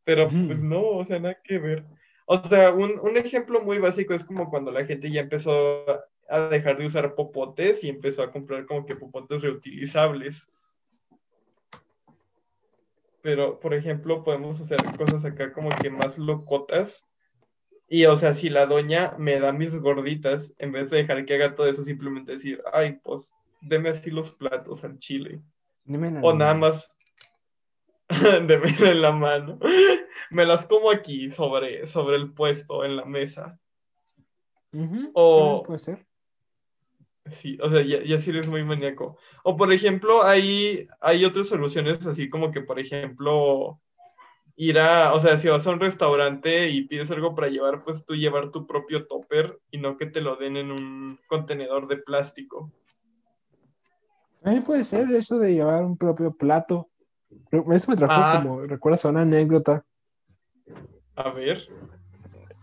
Pero 0.05 0.29
pues 0.29 0.63
no, 0.63 0.83
o 0.83 1.07
sea, 1.07 1.19
nada 1.19 1.39
que 1.43 1.59
ver. 1.59 1.85
O 2.27 2.39
sea, 2.47 2.75
un, 2.75 3.01
un 3.01 3.17
ejemplo 3.17 3.63
muy 3.63 3.79
básico 3.79 4.13
es 4.13 4.23
como 4.23 4.51
cuando 4.51 4.71
la 4.71 4.85
gente 4.85 5.11
ya 5.11 5.23
empezó 5.23 5.87
a 6.29 6.49
dejar 6.49 6.79
de 6.79 6.87
usar 6.87 7.15
popotes 7.15 7.83
y 7.83 7.89
empezó 7.89 8.23
a 8.23 8.31
comprar 8.31 8.67
como 8.67 8.85
que 8.85 8.97
popotes 8.97 9.41
reutilizables. 9.41 10.49
Pero, 13.25 13.59
por 13.59 13.73
ejemplo, 13.73 14.23
podemos 14.23 14.61
hacer 14.61 14.85
cosas 14.99 15.25
acá 15.25 15.51
como 15.55 15.71
que 15.71 15.89
más 15.89 16.19
locotas. 16.19 17.07
Y, 17.89 18.05
o 18.05 18.19
sea, 18.19 18.35
si 18.35 18.51
la 18.51 18.67
doña 18.67 19.15
me 19.17 19.41
da 19.41 19.51
mis 19.51 19.75
gorditas, 19.75 20.53
en 20.59 20.73
vez 20.73 20.91
de 20.91 20.99
dejar 20.99 21.25
que 21.25 21.37
haga 21.37 21.55
todo 21.55 21.67
eso, 21.67 21.85
simplemente 21.85 22.33
decir, 22.33 22.63
ay, 22.71 23.01
pues, 23.03 23.33
deme 23.63 23.89
así 23.89 24.11
los 24.11 24.33
platos 24.33 24.85
al 24.85 24.99
chile. 24.99 25.41
Dime 25.85 26.11
la 26.11 26.21
O 26.21 26.35
nada 26.35 26.53
más, 26.53 26.91
deme 28.47 28.75
en 28.79 29.01
la 29.01 29.13
mano. 29.13 29.59
Me 30.31 30.45
las 30.45 30.67
como 30.67 30.91
aquí, 30.91 31.31
sobre, 31.31 31.87
sobre 31.87 32.17
el 32.17 32.35
puesto, 32.35 32.85
en 32.85 32.97
la 32.97 33.07
mesa. 33.07 33.59
O- 35.15 35.63
puede 35.63 35.79
ser. 35.79 36.07
Sí, 37.31 37.59
o 37.63 37.71
sea, 37.71 37.83
ya, 37.83 38.03
ya 38.05 38.21
sí 38.21 38.31
eres 38.31 38.49
muy 38.49 38.65
maníaco. 38.65 39.17
O 39.45 39.57
por 39.57 39.73
ejemplo, 39.73 40.23
hay, 40.25 40.87
hay 41.01 41.25
otras 41.25 41.49
soluciones 41.49 42.05
así 42.07 42.29
como 42.29 42.51
que, 42.51 42.61
por 42.61 42.79
ejemplo, 42.79 43.81
ir 44.57 44.79
a, 44.79 45.15
o 45.15 45.21
sea, 45.21 45.39
si 45.39 45.49
vas 45.49 45.67
a 45.67 45.71
un 45.71 45.81
restaurante 45.81 46.69
y 46.69 46.87
pides 46.87 47.11
algo 47.11 47.35
para 47.35 47.49
llevar, 47.49 47.83
pues 47.83 48.05
tú 48.05 48.15
llevar 48.15 48.51
tu 48.51 48.67
propio 48.67 49.07
topper 49.07 49.59
y 49.71 49.79
no 49.79 49.97
que 49.97 50.07
te 50.07 50.21
lo 50.21 50.37
den 50.37 50.57
en 50.57 50.71
un 50.71 51.19
contenedor 51.27 51.89
de 51.89 51.97
plástico. 51.97 52.71
También 54.43 54.63
puede 54.63 54.85
ser 54.85 55.11
eso 55.11 55.39
de 55.39 55.55
llevar 55.55 55.85
un 55.85 55.97
propio 55.97 56.31
plato. 56.33 56.91
Eso 57.51 57.91
me 57.91 57.97
trajo 57.97 58.13
Ah. 58.15 58.41
como, 58.43 58.61
recuerdas 58.61 59.05
una 59.07 59.23
anécdota. 59.23 59.83
A 61.17 61.31
ver. 61.31 61.67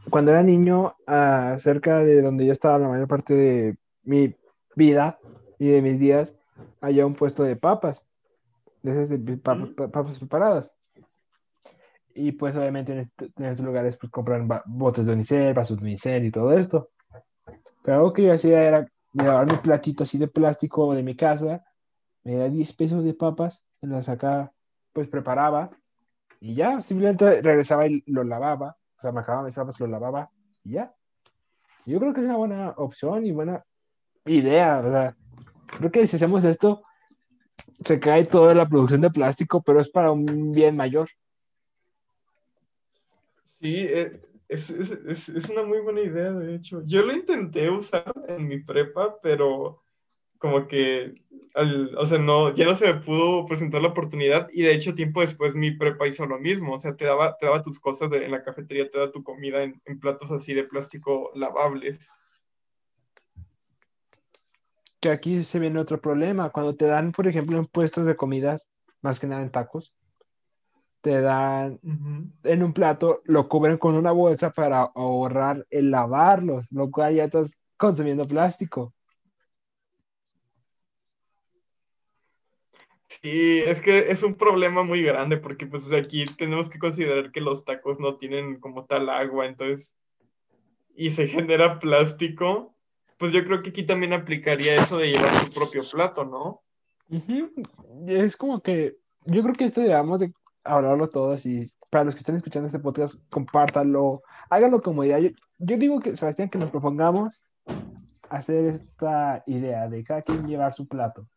Cuando 0.10 0.32
era 0.32 0.44
niño, 0.44 0.96
ah, 1.08 1.58
cerca 1.60 2.00
de 2.00 2.22
donde 2.22 2.46
yo 2.46 2.52
estaba 2.52 2.78
la 2.78 2.88
mayor 2.88 3.08
parte 3.08 3.34
de 3.34 3.78
mi 4.04 4.36
vida 4.76 5.20
y 5.60 5.70
de 5.70 5.82
mis 5.82 6.00
días, 6.00 6.38
había 6.80 7.06
un 7.06 7.16
puesto 7.16 7.44
de 7.44 7.56
papas, 7.56 8.08
de 8.82 8.92
esas 8.92 9.10
de 9.10 9.38
papas, 9.38 9.70
Mm. 9.70 9.76
pa- 9.76 9.88
papas 9.92 10.18
preparadas. 10.20 10.76
Y 12.14 12.34
pues 12.34 12.56
obviamente 12.56 12.92
en, 12.92 13.00
este- 13.00 13.32
en 13.38 13.46
estos 13.46 13.66
lugares 13.66 13.98
pues 13.98 14.12
compran 14.12 14.48
botes 14.66 15.06
de 15.06 15.14
unicel, 15.14 15.54
vasos 15.54 15.78
de 15.78 15.84
unicel 15.84 16.26
y 16.26 16.32
todo 16.32 16.52
esto. 16.54 16.90
Pero 17.84 17.98
algo 17.98 18.14
que 18.14 18.24
yo 18.24 18.34
hacía 18.34 18.62
era 18.64 18.88
llevar 19.14 19.50
mi 19.50 19.58
platito 19.58 20.04
así 20.04 20.18
de 20.18 20.28
plástico 20.28 20.94
de 20.94 21.04
mi 21.04 21.16
casa, 21.16 21.64
me 22.24 22.36
da 22.36 22.50
10 22.50 22.74
pesos 22.74 23.04
de 23.04 23.14
papas, 23.14 23.64
las 23.82 24.06
sacaba, 24.06 24.52
pues 24.94 25.08
preparaba 25.08 25.72
y 26.40 26.54
ya, 26.56 26.82
simplemente 26.82 27.42
regresaba 27.42 27.88
y 27.88 28.04
lo 28.08 28.24
lavaba, 28.24 28.78
o 28.98 29.02
sea, 29.02 29.12
me 29.12 29.22
acababa 29.22 29.46
mis 29.46 29.56
papas, 29.56 29.80
lo 29.80 29.88
lavaba 29.88 30.30
y 30.64 30.74
ya. 30.74 30.94
Yo 31.86 32.00
creo 32.00 32.14
que 32.14 32.20
es 32.22 32.26
una 32.28 32.38
buena 32.38 32.70
opción 32.78 33.26
y 33.26 33.32
buena 33.32 33.64
idea, 34.26 34.82
sea, 34.82 35.16
creo 35.78 35.92
que 35.92 36.08
si 36.08 36.16
hacemos 36.16 36.44
esto, 36.44 36.84
se 37.84 38.00
cae 38.00 38.26
toda 38.26 38.54
la 38.54 38.68
producción 38.68 39.02
de 39.02 39.10
plástico, 39.10 39.62
pero 39.62 39.82
es 39.82 39.90
para 39.90 40.12
un 40.12 40.52
bien 40.52 40.76
mayor. 40.76 41.10
Sí, 43.60 43.86
eh, 43.90 44.22
es, 44.48 44.70
es, 44.70 44.92
es, 44.92 45.30
es 45.30 45.50
una 45.50 45.64
muy 45.64 45.80
buena 45.80 46.02
idea, 46.02 46.32
de 46.32 46.56
hecho. 46.56 46.82
Yo 46.86 47.04
lo 47.04 47.14
intenté 47.14 47.70
usar 47.70 48.12
en 48.28 48.48
mi 48.48 48.60
prepa, 48.60 49.18
pero 49.22 49.84
como 50.38 50.68
que, 50.68 51.14
al- 51.54 51.96
o 51.96 52.08
sea, 52.08 52.18
no, 52.18 52.54
ya 52.56 52.66
no 52.66 52.76
se 52.76 52.92
me 52.92 53.00
pudo 53.02 53.46
presentar 53.46 53.82
la 53.82 53.90
oportunidad 53.90 54.48
y 54.52 54.64
de 54.64 54.74
hecho 54.74 54.96
tiempo 54.96 55.22
después 55.22 55.54
mi 55.54 55.72
prepa 55.72 56.08
hizo 56.08 56.26
lo 56.26 56.40
mismo, 56.40 56.74
o 56.74 56.80
sea, 56.80 56.96
te 56.96 57.06
daba, 57.06 57.38
te 57.38 57.46
daba 57.46 57.62
tus 57.62 57.80
cosas 57.80 58.10
de- 58.10 58.26
en 58.26 58.32
la 58.32 58.44
cafetería, 58.44 58.90
te 58.90 58.98
da 58.98 59.12
tu 59.12 59.24
comida 59.24 59.62
en 59.64 60.00
platos 60.00 60.32
así 60.32 60.54
de 60.56 60.64
plástico 60.64 61.32
lavables. 61.36 62.10
Que 65.02 65.10
aquí 65.10 65.44
se 65.44 65.60
viene 65.60 65.80
otro 65.80 66.00
problema, 66.00 66.52
cuando 66.52 66.76
te 66.76 66.86
dan, 66.86 67.12
por 67.12 67.28
ejemplo, 67.28 67.58
en 67.58 67.66
puestos 67.66 68.06
de 68.06 68.16
comidas, 68.16 68.70
más 69.02 69.20
que 69.20 69.28
nada 69.28 69.42
en 69.42 69.52
tacos, 69.52 69.94
te 71.02 71.20
dan 71.22 71.80
en 72.44 72.64
un 72.64 72.74
plato, 72.74 73.22
lo 73.26 73.50
cubren 73.50 73.78
con 73.78 73.96
una 73.96 74.12
bolsa 74.12 74.52
para 74.52 74.82
ahorrar 74.82 75.66
el 75.72 75.90
lavarlos, 75.90 76.72
lo 76.72 76.92
cual 76.92 77.16
ya 77.16 77.26
estás 77.26 77.64
consumiendo 77.78 78.26
plástico. 78.28 78.94
Sí, 83.22 83.60
es 83.66 83.82
que 83.82 84.12
es 84.12 84.24
un 84.24 84.36
problema 84.36 84.84
muy 84.84 85.04
grande 85.04 85.38
porque 85.38 85.66
pues 85.66 85.92
aquí 85.92 86.26
tenemos 86.38 86.70
que 86.70 86.80
considerar 86.80 87.32
que 87.32 87.42
los 87.42 87.66
tacos 87.66 88.00
no 88.00 88.18
tienen 88.18 88.60
como 88.60 88.86
tal 88.86 89.10
agua, 89.10 89.48
entonces, 89.48 89.96
y 90.96 91.12
se 91.12 91.28
genera 91.28 91.80
plástico, 91.80 92.76
pues 93.22 93.34
yo 93.34 93.46
creo 93.46 93.62
que 93.62 93.70
aquí 93.70 93.84
también 93.86 94.14
aplicaría 94.14 94.82
eso 94.82 94.98
de 94.98 95.12
llevar 95.12 95.46
tu 95.46 95.52
propio 95.52 95.84
plato, 95.92 96.26
¿no? 96.26 96.64
Es 98.08 98.36
como 98.36 98.62
que, 98.62 98.98
yo 99.26 99.44
creo 99.44 99.54
que 99.54 99.66
esto 99.66 99.80
debemos 99.80 100.20
de 100.20 100.34
hablarlo 100.64 101.08
todos 101.08 101.46
y 101.46 101.72
para 101.92 102.04
los 102.04 102.16
que 102.16 102.20
estén 102.22 102.36
escuchando 102.36 102.66
este 102.66 102.80
podcast, 102.80 103.14
compártanlo, 103.30 104.24
háganlo 104.50 104.82
como 104.82 105.04
idea. 105.04 105.20
Yo, 105.20 105.30
yo 105.60 105.78
digo 105.78 106.00
que, 106.00 106.18
Sebastián, 106.18 106.50
que 106.50 106.58
nos 106.58 106.72
propongamos 106.72 107.44
hacer 108.28 108.66
esta 108.66 109.44
idea 109.46 109.88
de 109.88 110.04
cada 110.04 110.24
quien 110.24 110.48
llevar 110.48 110.74
su 110.74 110.88
plato 110.88 111.28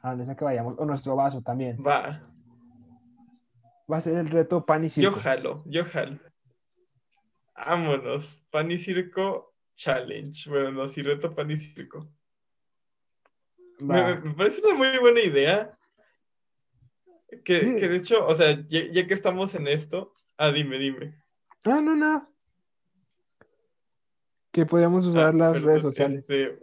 a 0.00 0.10
donde 0.10 0.24
sea 0.24 0.34
que 0.34 0.46
vayamos, 0.46 0.76
o 0.78 0.86
nuestro 0.86 1.14
vaso 1.14 1.42
también. 1.42 1.76
Va. 1.86 2.22
Va 3.92 3.96
a 3.98 4.00
ser 4.00 4.16
el 4.16 4.28
reto 4.28 4.64
pan 4.64 4.82
y 4.82 4.88
circo. 4.88 5.16
Yo 5.16 5.20
jalo, 5.20 5.62
yo 5.66 5.84
jalo. 5.84 6.18
Vámonos, 7.54 8.42
pan 8.50 8.70
y 8.70 8.78
circo 8.78 9.52
challenge. 9.78 10.50
Bueno, 10.50 10.72
no, 10.72 10.88
sí, 10.88 11.02
reto 11.02 11.34
pan 11.34 11.50
y 11.52 11.58
circo. 11.60 12.10
Me, 13.80 14.16
me, 14.20 14.34
parece 14.34 14.60
una 14.60 14.74
muy 14.74 14.98
buena 14.98 15.20
idea. 15.20 15.78
Que, 17.44 17.60
Sí. 17.60 17.80
que 17.80 17.88
de 17.88 17.96
hecho, 17.96 18.26
o 18.26 18.34
sea, 18.34 18.66
ya, 18.68 18.90
ya 18.90 19.06
que 19.06 19.14
estamos 19.14 19.54
en 19.54 19.68
esto, 19.68 20.12
ah, 20.36 20.50
dime, 20.50 20.78
dime. 20.78 21.22
No, 21.64 21.80
no, 21.80 21.94
no. 21.94 22.28
Que 24.50 24.66
podríamos 24.66 25.06
usar 25.06 25.32
Ah, 25.34 25.36
las 25.36 25.52
perdón, 25.52 25.68
redes 25.68 25.82
sociales. 25.82 26.18
este, 26.20 26.58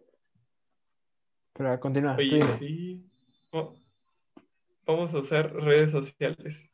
Pero 1.54 1.80
continúa. 1.80 2.16
tú 2.16 2.22
Oye, 2.22 2.42
sí. 2.60 3.10
Vamos 4.86 5.14
a 5.14 5.20
usar 5.20 5.54
redes 5.54 5.92
sociales. 5.92 6.70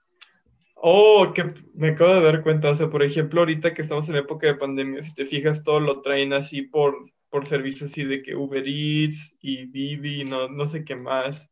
Oh, 0.83 1.31
que 1.33 1.45
me 1.75 1.89
acabo 1.89 2.15
de 2.15 2.21
dar 2.21 2.41
cuenta. 2.41 2.71
O 2.71 2.75
sea, 2.75 2.89
por 2.89 3.03
ejemplo, 3.03 3.41
ahorita 3.41 3.73
que 3.73 3.83
estamos 3.83 4.09
en 4.09 4.15
época 4.15 4.47
de 4.47 4.55
pandemia, 4.55 5.03
si 5.03 5.13
te 5.13 5.27
fijas, 5.27 5.63
todo 5.63 5.79
lo 5.79 6.01
traen 6.01 6.33
así 6.33 6.63
por, 6.63 6.95
por 7.29 7.45
servicios 7.45 7.91
así 7.91 8.03
de 8.03 8.23
que 8.23 8.35
Uber 8.35 8.63
Eats 8.65 9.35
y 9.41 9.67
Didi, 9.67 10.23
no, 10.23 10.47
no 10.49 10.67
sé 10.67 10.83
qué 10.83 10.95
más, 10.95 11.51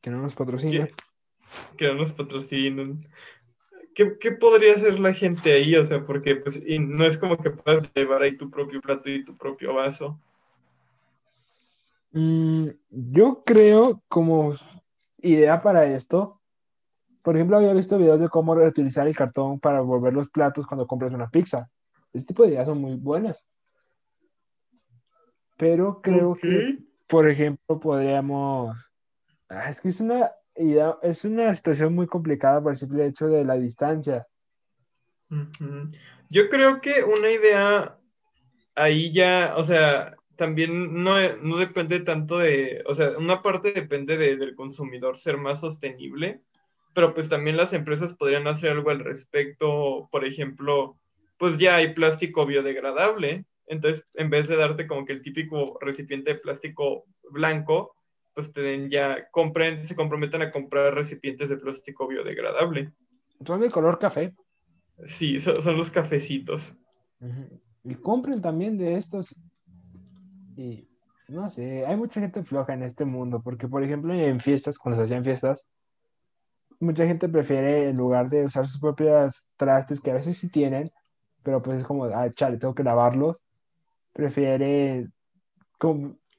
Que 0.00 0.10
no 0.10 0.22
nos 0.22 0.34
patrocina. 0.34 0.86
que, 0.86 0.94
que 1.76 1.86
no 1.86 1.94
nos 1.94 2.12
patrocinan. 2.12 2.98
¿Qué, 3.94 4.16
qué 4.18 4.32
podría 4.32 4.74
hacer 4.74 4.98
la 4.98 5.12
gente 5.12 5.52
ahí? 5.52 5.74
O 5.76 5.84
sea, 5.84 6.02
porque 6.02 6.36
pues 6.36 6.60
y 6.64 6.78
no 6.78 7.04
es 7.04 7.18
como 7.18 7.36
que 7.36 7.50
puedas 7.50 7.92
llevar 7.94 8.22
ahí 8.22 8.36
tu 8.36 8.50
propio 8.50 8.80
plato 8.80 9.10
y 9.10 9.24
tu 9.24 9.36
propio 9.36 9.74
vaso. 9.74 10.20
Mm, 12.12 12.68
yo 12.90 13.42
creo 13.44 14.02
como 14.08 14.54
idea 15.18 15.62
para 15.62 15.86
esto, 15.86 16.37
por 17.28 17.36
ejemplo, 17.36 17.58
había 17.58 17.74
visto 17.74 17.98
videos 17.98 18.20
de 18.20 18.30
cómo 18.30 18.54
reutilizar 18.54 19.06
el 19.06 19.14
cartón 19.14 19.60
para 19.60 19.82
volver 19.82 20.14
los 20.14 20.30
platos 20.30 20.66
cuando 20.66 20.86
compras 20.86 21.12
una 21.12 21.28
pizza. 21.28 21.68
Este 22.10 22.28
tipo 22.28 22.42
de 22.42 22.52
ideas 22.52 22.66
son 22.66 22.80
muy 22.80 22.94
buenas. 22.94 23.46
Pero 25.58 26.00
creo 26.00 26.36
que, 26.36 26.78
por 27.06 27.28
ejemplo, 27.28 27.78
podríamos... 27.78 28.78
Ah, 29.50 29.68
es 29.68 29.82
que 29.82 29.90
es 29.90 30.00
una 30.00 30.30
idea, 30.56 30.96
es 31.02 31.22
una 31.26 31.54
situación 31.54 31.94
muy 31.94 32.06
complicada 32.06 32.62
por 32.62 32.72
el 32.72 32.78
simple 32.78 33.04
hecho 33.04 33.28
de 33.28 33.44
la 33.44 33.56
distancia. 33.56 34.26
Yo 36.30 36.48
creo 36.48 36.80
que 36.80 37.04
una 37.04 37.30
idea 37.30 37.98
ahí 38.74 39.12
ya, 39.12 39.52
o 39.58 39.64
sea, 39.64 40.16
también 40.36 41.04
no, 41.04 41.16
no 41.42 41.58
depende 41.58 42.00
tanto 42.00 42.38
de, 42.38 42.82
o 42.86 42.94
sea, 42.94 43.18
una 43.18 43.42
parte 43.42 43.72
depende 43.74 44.16
de- 44.16 44.38
del 44.38 44.54
consumidor 44.54 45.18
ser 45.18 45.36
más 45.36 45.60
sostenible, 45.60 46.42
pero 46.98 47.14
pues 47.14 47.28
también 47.28 47.56
las 47.56 47.72
empresas 47.74 48.12
podrían 48.14 48.48
hacer 48.48 48.72
algo 48.72 48.90
al 48.90 48.98
respecto, 48.98 50.08
por 50.10 50.24
ejemplo, 50.24 50.98
pues 51.36 51.56
ya 51.56 51.76
hay 51.76 51.94
plástico 51.94 52.44
biodegradable, 52.44 53.44
entonces 53.68 54.04
en 54.16 54.30
vez 54.30 54.48
de 54.48 54.56
darte 54.56 54.88
como 54.88 55.04
que 55.06 55.12
el 55.12 55.22
típico 55.22 55.78
recipiente 55.80 56.32
de 56.32 56.40
plástico 56.40 57.04
blanco, 57.30 57.94
pues 58.34 58.52
te 58.52 58.62
den 58.62 58.90
ya, 58.90 59.28
compren, 59.30 59.86
se 59.86 59.94
comprometen 59.94 60.42
a 60.42 60.50
comprar 60.50 60.92
recipientes 60.92 61.48
de 61.48 61.58
plástico 61.58 62.08
biodegradable. 62.08 62.90
Son 63.46 63.60
de 63.60 63.70
color 63.70 64.00
café. 64.00 64.34
Sí, 65.06 65.38
so- 65.38 65.62
son 65.62 65.76
los 65.76 65.92
cafecitos. 65.92 66.74
Y 67.84 67.94
compren 67.94 68.42
también 68.42 68.76
de 68.76 68.96
estos. 68.96 69.36
Y 70.56 70.88
no 71.28 71.48
sé, 71.48 71.86
hay 71.86 71.96
mucha 71.96 72.20
gente 72.20 72.42
floja 72.42 72.74
en 72.74 72.82
este 72.82 73.04
mundo, 73.04 73.40
porque 73.40 73.68
por 73.68 73.84
ejemplo 73.84 74.12
en 74.12 74.40
fiestas, 74.40 74.78
cuando 74.78 74.98
se 74.98 75.04
hacían 75.04 75.24
fiestas, 75.24 75.64
mucha 76.80 77.06
gente 77.06 77.28
prefiere 77.28 77.88
en 77.88 77.96
lugar 77.96 78.28
de 78.30 78.44
usar 78.44 78.66
sus 78.66 78.80
propias 78.80 79.44
trastes, 79.56 80.00
que 80.00 80.10
a 80.10 80.14
veces 80.14 80.36
sí 80.38 80.50
tienen, 80.50 80.90
pero 81.42 81.62
pues 81.62 81.80
es 81.80 81.86
como, 81.86 82.04
ah, 82.04 82.30
chale, 82.30 82.58
tengo 82.58 82.74
que 82.74 82.84
lavarlos, 82.84 83.42
prefiere 84.12 85.08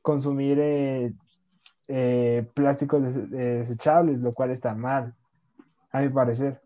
consumir 0.02 0.60
eh, 0.60 1.14
eh, 1.88 2.48
plásticos 2.54 3.02
des- 3.04 3.30
desechables, 3.30 4.20
lo 4.20 4.34
cual 4.34 4.52
está 4.52 4.76
mal, 4.76 5.16
a 5.92 6.02
mi 6.02 6.10
parecer. 6.10 6.62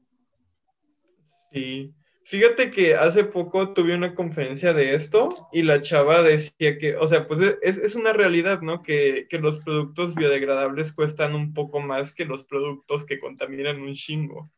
Sí. 1.51 1.93
Fíjate 2.25 2.69
que 2.71 2.95
hace 2.95 3.25
poco 3.25 3.73
tuve 3.73 3.93
una 3.95 4.15
conferencia 4.15 4.73
de 4.73 4.95
esto 4.95 5.49
y 5.51 5.61
la 5.63 5.81
chava 5.81 6.23
decía 6.23 6.77
que, 6.77 6.95
o 6.95 7.07
sea, 7.07 7.27
pues 7.27 7.57
es, 7.61 7.77
es 7.77 7.95
una 7.95 8.13
realidad, 8.13 8.61
¿no? 8.61 8.81
Que, 8.81 9.27
que 9.29 9.39
los 9.39 9.59
productos 9.59 10.15
biodegradables 10.15 10.93
cuestan 10.93 11.35
un 11.35 11.53
poco 11.53 11.81
más 11.81 12.15
que 12.15 12.23
los 12.25 12.45
productos 12.45 13.05
que 13.05 13.19
contaminan 13.19 13.81
un 13.81 13.93
chingo. 13.93 14.49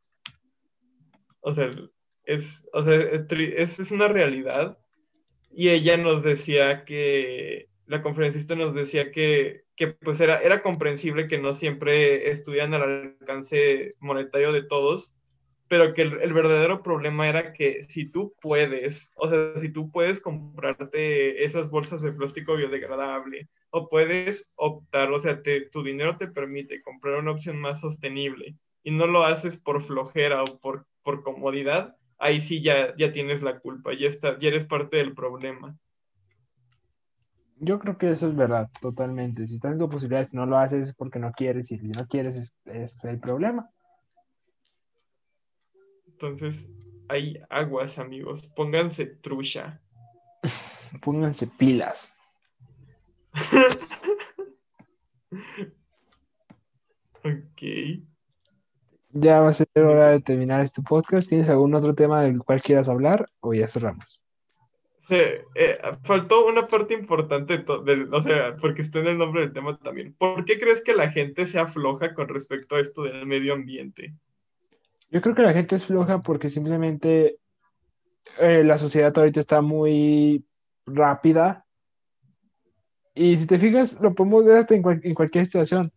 O 1.42 1.54
sea, 1.54 1.70
es, 2.26 2.68
o 2.74 2.84
sea, 2.84 2.98
tri- 3.28 3.54
es- 3.58 3.80
es 3.80 3.92
una 3.92 4.08
realidad. 4.08 4.78
Y 5.52 5.70
ella 5.70 5.98
nos 5.98 6.22
decía 6.24 6.86
que, 6.86 7.70
la 7.88 8.02
conferencista 8.02 8.56
nos 8.56 8.74
decía 8.76 9.12
que, 9.12 9.64
que 9.76 9.88
pues 9.88 10.20
era, 10.20 10.42
era 10.42 10.62
comprensible 10.62 11.28
que 11.28 11.38
no 11.38 11.54
siempre 11.54 12.30
estuvieran 12.32 12.74
al 12.74 13.16
alcance 13.22 13.96
monetario 14.00 14.52
de 14.52 14.64
todos, 14.64 15.14
pero 15.68 15.94
que 15.94 16.04
el, 16.04 16.34
verdadero 16.34 16.84
problema 16.84 17.28
era 17.28 17.54
que 17.54 17.84
si 17.86 18.06
tú 18.10 18.36
puedes, 18.42 19.12
o 19.16 19.28
sea, 19.30 19.60
si 19.60 19.70
tú 19.70 19.92
puedes 19.92 20.22
comprarte 20.22 21.44
esas 21.44 21.70
bolsas 21.70 22.02
de 22.02 22.12
plástico 22.14 22.56
biodegradable, 22.56 23.50
o 23.72 23.88
puedes 23.90 24.48
optar, 24.56 25.12
o 25.12 25.20
sea, 25.20 25.42
te- 25.42 25.70
tu 25.70 25.84
dinero 25.84 26.18
te 26.18 26.28
permite 26.28 26.82
comprar 26.84 27.16
una 27.20 27.32
opción 27.32 27.60
más 27.60 27.82
sostenible 27.82 28.56
y 28.84 28.92
no 28.92 29.08
lo 29.08 29.24
haces 29.24 29.58
por 29.58 29.82
flojera 29.82 30.44
o 30.44 30.60
por, 30.60 30.86
por 31.04 31.24
comodidad, 31.24 31.96
ahí 32.20 32.42
sí 32.42 32.62
ya, 32.62 32.96
ya 32.98 33.12
tienes 33.12 33.42
la 33.42 33.60
culpa, 33.60 33.92
ya, 33.94 34.08
está, 34.08 34.38
ya 34.40 34.50
eres 34.50 34.66
parte 34.66 34.98
del 34.98 35.14
problema. 35.16 35.76
Yo 37.58 37.80
creo 37.80 37.98
que 37.98 38.12
eso 38.12 38.28
es 38.28 38.36
verdad, 38.36 38.70
totalmente. 38.82 39.48
Si 39.48 39.56
estás 39.56 39.72
en 39.72 39.80
tu 39.80 39.90
posibilidad, 39.90 40.28
si 40.28 40.36
no 40.36 40.46
lo 40.46 40.58
haces 40.58 40.90
es 40.90 40.94
porque 40.94 41.20
no 41.20 41.32
quieres, 41.32 41.72
y 41.72 41.78
si 41.80 41.88
no 41.88 42.06
quieres 42.06 42.36
es, 42.36 42.54
es 42.66 43.04
el 43.06 43.20
problema. 43.20 43.66
Entonces, 46.20 46.70
hay 47.10 47.38
aguas, 47.50 48.00
amigos, 48.00 48.48
pónganse 48.56 49.06
trucha. 49.06 49.82
Pónganse 51.04 51.48
pilas. 51.48 52.14
Ok. 57.24 58.04
Ya 59.14 59.42
va 59.42 59.50
a 59.50 59.54
ser 59.54 59.68
hora 59.76 60.12
de 60.12 60.20
terminar 60.20 60.62
este 60.62 60.82
podcast. 60.84 61.28
¿Tienes 61.28 61.50
algún 61.50 61.74
otro 61.74 61.96
tema 61.96 62.22
del 62.22 62.38
cual 62.40 62.62
quieras 62.62 62.88
hablar 62.88 63.26
o 63.40 63.54
ya 63.54 63.68
cerramos? 63.68 64.22
Sí, 65.08 65.16
eh, 65.56 65.80
faltó 66.04 66.46
una 66.48 66.68
parte 66.68 66.94
importante, 66.94 67.66
del- 67.84 68.14
o 68.14 68.22
sea, 68.22 68.56
porque 68.58 68.82
está 68.84 69.00
en 69.00 69.08
el 69.08 69.18
nombre 69.18 69.42
del 69.42 69.54
tema 69.54 69.78
también. 69.78 70.14
¿Por 70.14 70.46
qué 70.46 70.60
crees 70.60 70.84
que 70.84 70.94
la 70.94 71.12
gente 71.12 71.48
se 71.48 71.58
afloja 71.60 72.14
con 72.14 72.28
respecto 72.28 72.76
a 72.76 72.80
esto 72.80 73.04
del 73.04 73.26
medio 73.26 73.54
ambiente? 73.54 74.14
Yo 75.10 75.22
creo 75.22 75.36
que 75.36 75.44
la 75.44 75.54
gente 75.54 75.76
es 75.76 75.86
floja 75.86 76.20
porque 76.20 76.50
simplemente 76.50 77.38
eh, 78.40 78.64
la 78.64 78.78
sociedad 78.78 79.18
ahorita 79.18 79.40
está 79.40 79.62
muy 79.62 80.46
rápida. 80.86 81.66
Y 83.14 83.38
si 83.38 83.48
te 83.48 83.58
fijas, 83.58 84.00
lo 84.02 84.14
podemos 84.14 84.44
ver 84.46 84.58
hasta 84.58 84.76
en, 84.76 84.82
cual- 84.82 85.02
en 85.04 85.14
cualquier 85.14 85.46
situación. 85.46 85.92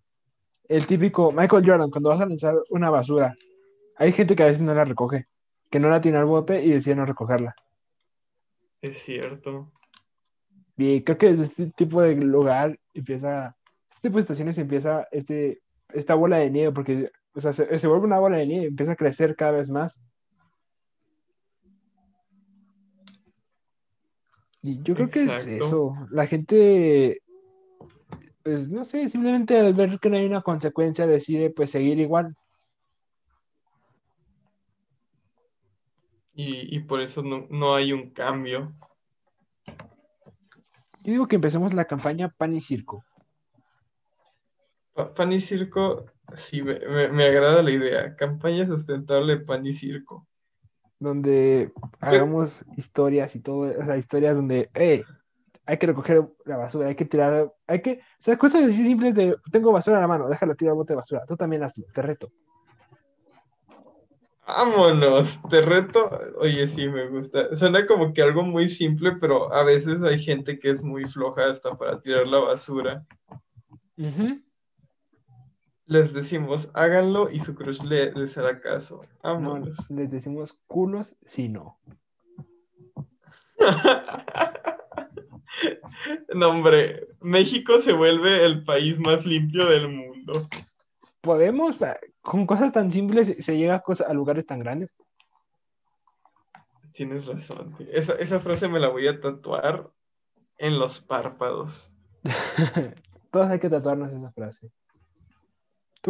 El 0.68 0.86
típico 0.86 1.32
Michael 1.32 1.64
Jordan, 1.66 1.90
cuando 1.90 2.10
vas 2.10 2.20
a 2.20 2.26
lanzar 2.26 2.54
una 2.70 2.90
basura, 2.90 3.34
hay 3.96 4.12
gente 4.12 4.36
que 4.36 4.42
a 4.42 4.46
veces 4.46 4.62
no 4.62 4.74
la 4.74 4.84
recoge, 4.84 5.24
que 5.70 5.80
no 5.80 5.88
la 5.88 6.00
tiene 6.00 6.18
al 6.18 6.26
bote 6.26 6.62
y 6.62 6.70
decide 6.70 6.94
no 6.94 7.06
recogerla. 7.06 7.54
Es 8.80 8.98
cierto. 9.02 9.72
Y 10.76 11.02
creo 11.02 11.18
que 11.18 11.30
desde 11.32 11.44
este 11.44 11.66
tipo 11.74 12.02
de 12.02 12.14
lugar 12.14 12.78
empieza, 12.94 13.56
este 13.90 14.08
tipo 14.08 14.16
de 14.18 14.20
estaciones 14.20 14.58
empieza 14.58 15.08
este, 15.10 15.60
esta 15.92 16.14
bola 16.14 16.36
de 16.36 16.50
nieve, 16.50 16.72
porque 16.72 17.10
o 17.38 17.40
sea, 17.40 17.52
se, 17.52 17.78
se 17.78 17.86
vuelve 17.86 18.04
una 18.06 18.18
bola 18.18 18.36
de 18.38 18.46
nieve, 18.46 18.66
empieza 18.66 18.92
a 18.92 18.96
crecer 18.96 19.36
cada 19.36 19.52
vez 19.52 19.70
más. 19.70 20.04
Y 24.60 24.82
yo 24.82 24.94
creo 24.96 25.08
que 25.08 25.22
es 25.22 25.46
eso. 25.46 25.94
La 26.10 26.26
gente 26.26 27.22
pues 28.42 28.68
no 28.68 28.84
sé, 28.84 29.08
simplemente 29.08 29.58
al 29.58 29.72
ver 29.74 29.98
que 30.00 30.10
no 30.10 30.16
hay 30.16 30.26
una 30.26 30.42
consecuencia 30.42 31.06
decide 31.06 31.50
pues 31.50 31.70
seguir 31.70 32.00
igual. 32.00 32.34
Y, 36.34 36.74
y 36.74 36.80
por 36.80 37.00
eso 37.00 37.22
no, 37.22 37.46
no 37.50 37.74
hay 37.74 37.92
un 37.92 38.10
cambio. 38.10 38.74
Yo 41.02 41.12
digo 41.12 41.28
que 41.28 41.36
empecemos 41.36 41.72
la 41.72 41.84
campaña 41.84 42.34
Pan 42.36 42.56
y 42.56 42.60
Circo. 42.60 43.04
Pa- 44.94 45.14
Pan 45.14 45.32
y 45.32 45.40
circo, 45.40 46.06
sí, 46.36 46.62
me, 46.62 46.78
me- 46.80 47.08
me 47.08 47.24
agrada 47.26 47.62
la 47.62 47.70
idea. 47.70 48.14
Campaña 48.16 48.66
sustentable 48.66 49.38
Pan 49.38 49.66
y 49.66 49.72
circo. 49.72 50.26
donde 51.00 51.72
hagamos 52.00 52.64
historias 52.76 53.36
y 53.36 53.40
todo, 53.40 53.60
o 53.78 53.84
sea, 53.84 53.96
historias 53.96 54.34
donde, 54.34 54.70
eh, 54.74 55.04
hay 55.66 55.78
que 55.78 55.86
recoger 55.86 56.26
la 56.44 56.56
basura, 56.56 56.88
hay 56.88 56.96
que 56.96 57.04
tirar, 57.04 57.52
hay 57.66 57.82
que, 57.82 58.00
o 58.20 58.22
sea, 58.22 58.36
cosas 58.38 58.64
así 58.64 58.76
simples 58.84 59.14
de, 59.14 59.36
tengo 59.52 59.72
basura 59.72 59.96
en 59.98 60.02
la 60.02 60.08
mano, 60.08 60.28
déjala 60.28 60.54
tirar 60.54 60.74
bote 60.74 60.92
de 60.94 60.96
basura, 60.96 61.24
tú 61.26 61.36
también 61.36 61.62
hazlo, 61.62 61.86
te 61.94 62.02
reto. 62.02 62.32
Vámonos, 64.46 65.40
te 65.50 65.60
reto. 65.60 66.10
Oye, 66.38 66.66
sí, 66.68 66.88
me 66.88 67.06
gusta. 67.08 67.54
Suena 67.54 67.86
como 67.86 68.12
que 68.12 68.22
algo 68.22 68.42
muy 68.42 68.68
simple, 68.68 69.12
pero 69.20 69.52
a 69.52 69.62
veces 69.62 70.02
hay 70.02 70.22
gente 70.22 70.58
que 70.58 70.70
es 70.70 70.82
muy 70.82 71.04
floja 71.04 71.50
hasta 71.50 71.76
para 71.76 72.00
tirar 72.00 72.26
la 72.26 72.38
basura. 72.38 73.04
Ujú. 73.98 74.40
Les 75.88 76.12
decimos, 76.12 76.68
háganlo 76.74 77.30
y 77.30 77.40
su 77.40 77.54
crush 77.54 77.82
le, 77.82 78.12
les 78.12 78.36
hará 78.36 78.60
caso. 78.60 79.00
No, 79.24 79.32
Vámonos. 79.32 79.90
les 79.90 80.10
decimos 80.10 80.60
culos 80.66 81.16
si 81.26 81.48
no. 81.48 81.78
No, 86.32 86.50
hombre, 86.50 87.08
México 87.20 87.80
se 87.80 87.92
vuelve 87.92 88.44
el 88.44 88.62
país 88.64 88.98
más 89.00 89.26
limpio 89.26 89.66
del 89.66 89.88
mundo. 89.88 90.48
Podemos, 91.20 91.76
con 92.20 92.46
cosas 92.46 92.72
tan 92.72 92.92
simples 92.92 93.36
se 93.40 93.56
llega 93.56 93.74
a, 93.76 93.80
cosas, 93.80 94.08
a 94.08 94.12
lugares 94.12 94.46
tan 94.46 94.60
grandes. 94.60 94.90
Tienes 96.92 97.26
razón. 97.26 97.74
Esa, 97.90 98.14
esa 98.14 98.38
frase 98.38 98.68
me 98.68 98.78
la 98.78 98.88
voy 98.88 99.08
a 99.08 99.20
tatuar 99.20 99.90
en 100.58 100.78
los 100.78 101.00
párpados. 101.00 101.90
Todos 103.32 103.48
hay 103.48 103.58
que 103.58 103.70
tatuarnos 103.70 104.12
esa 104.12 104.30
frase. 104.30 104.70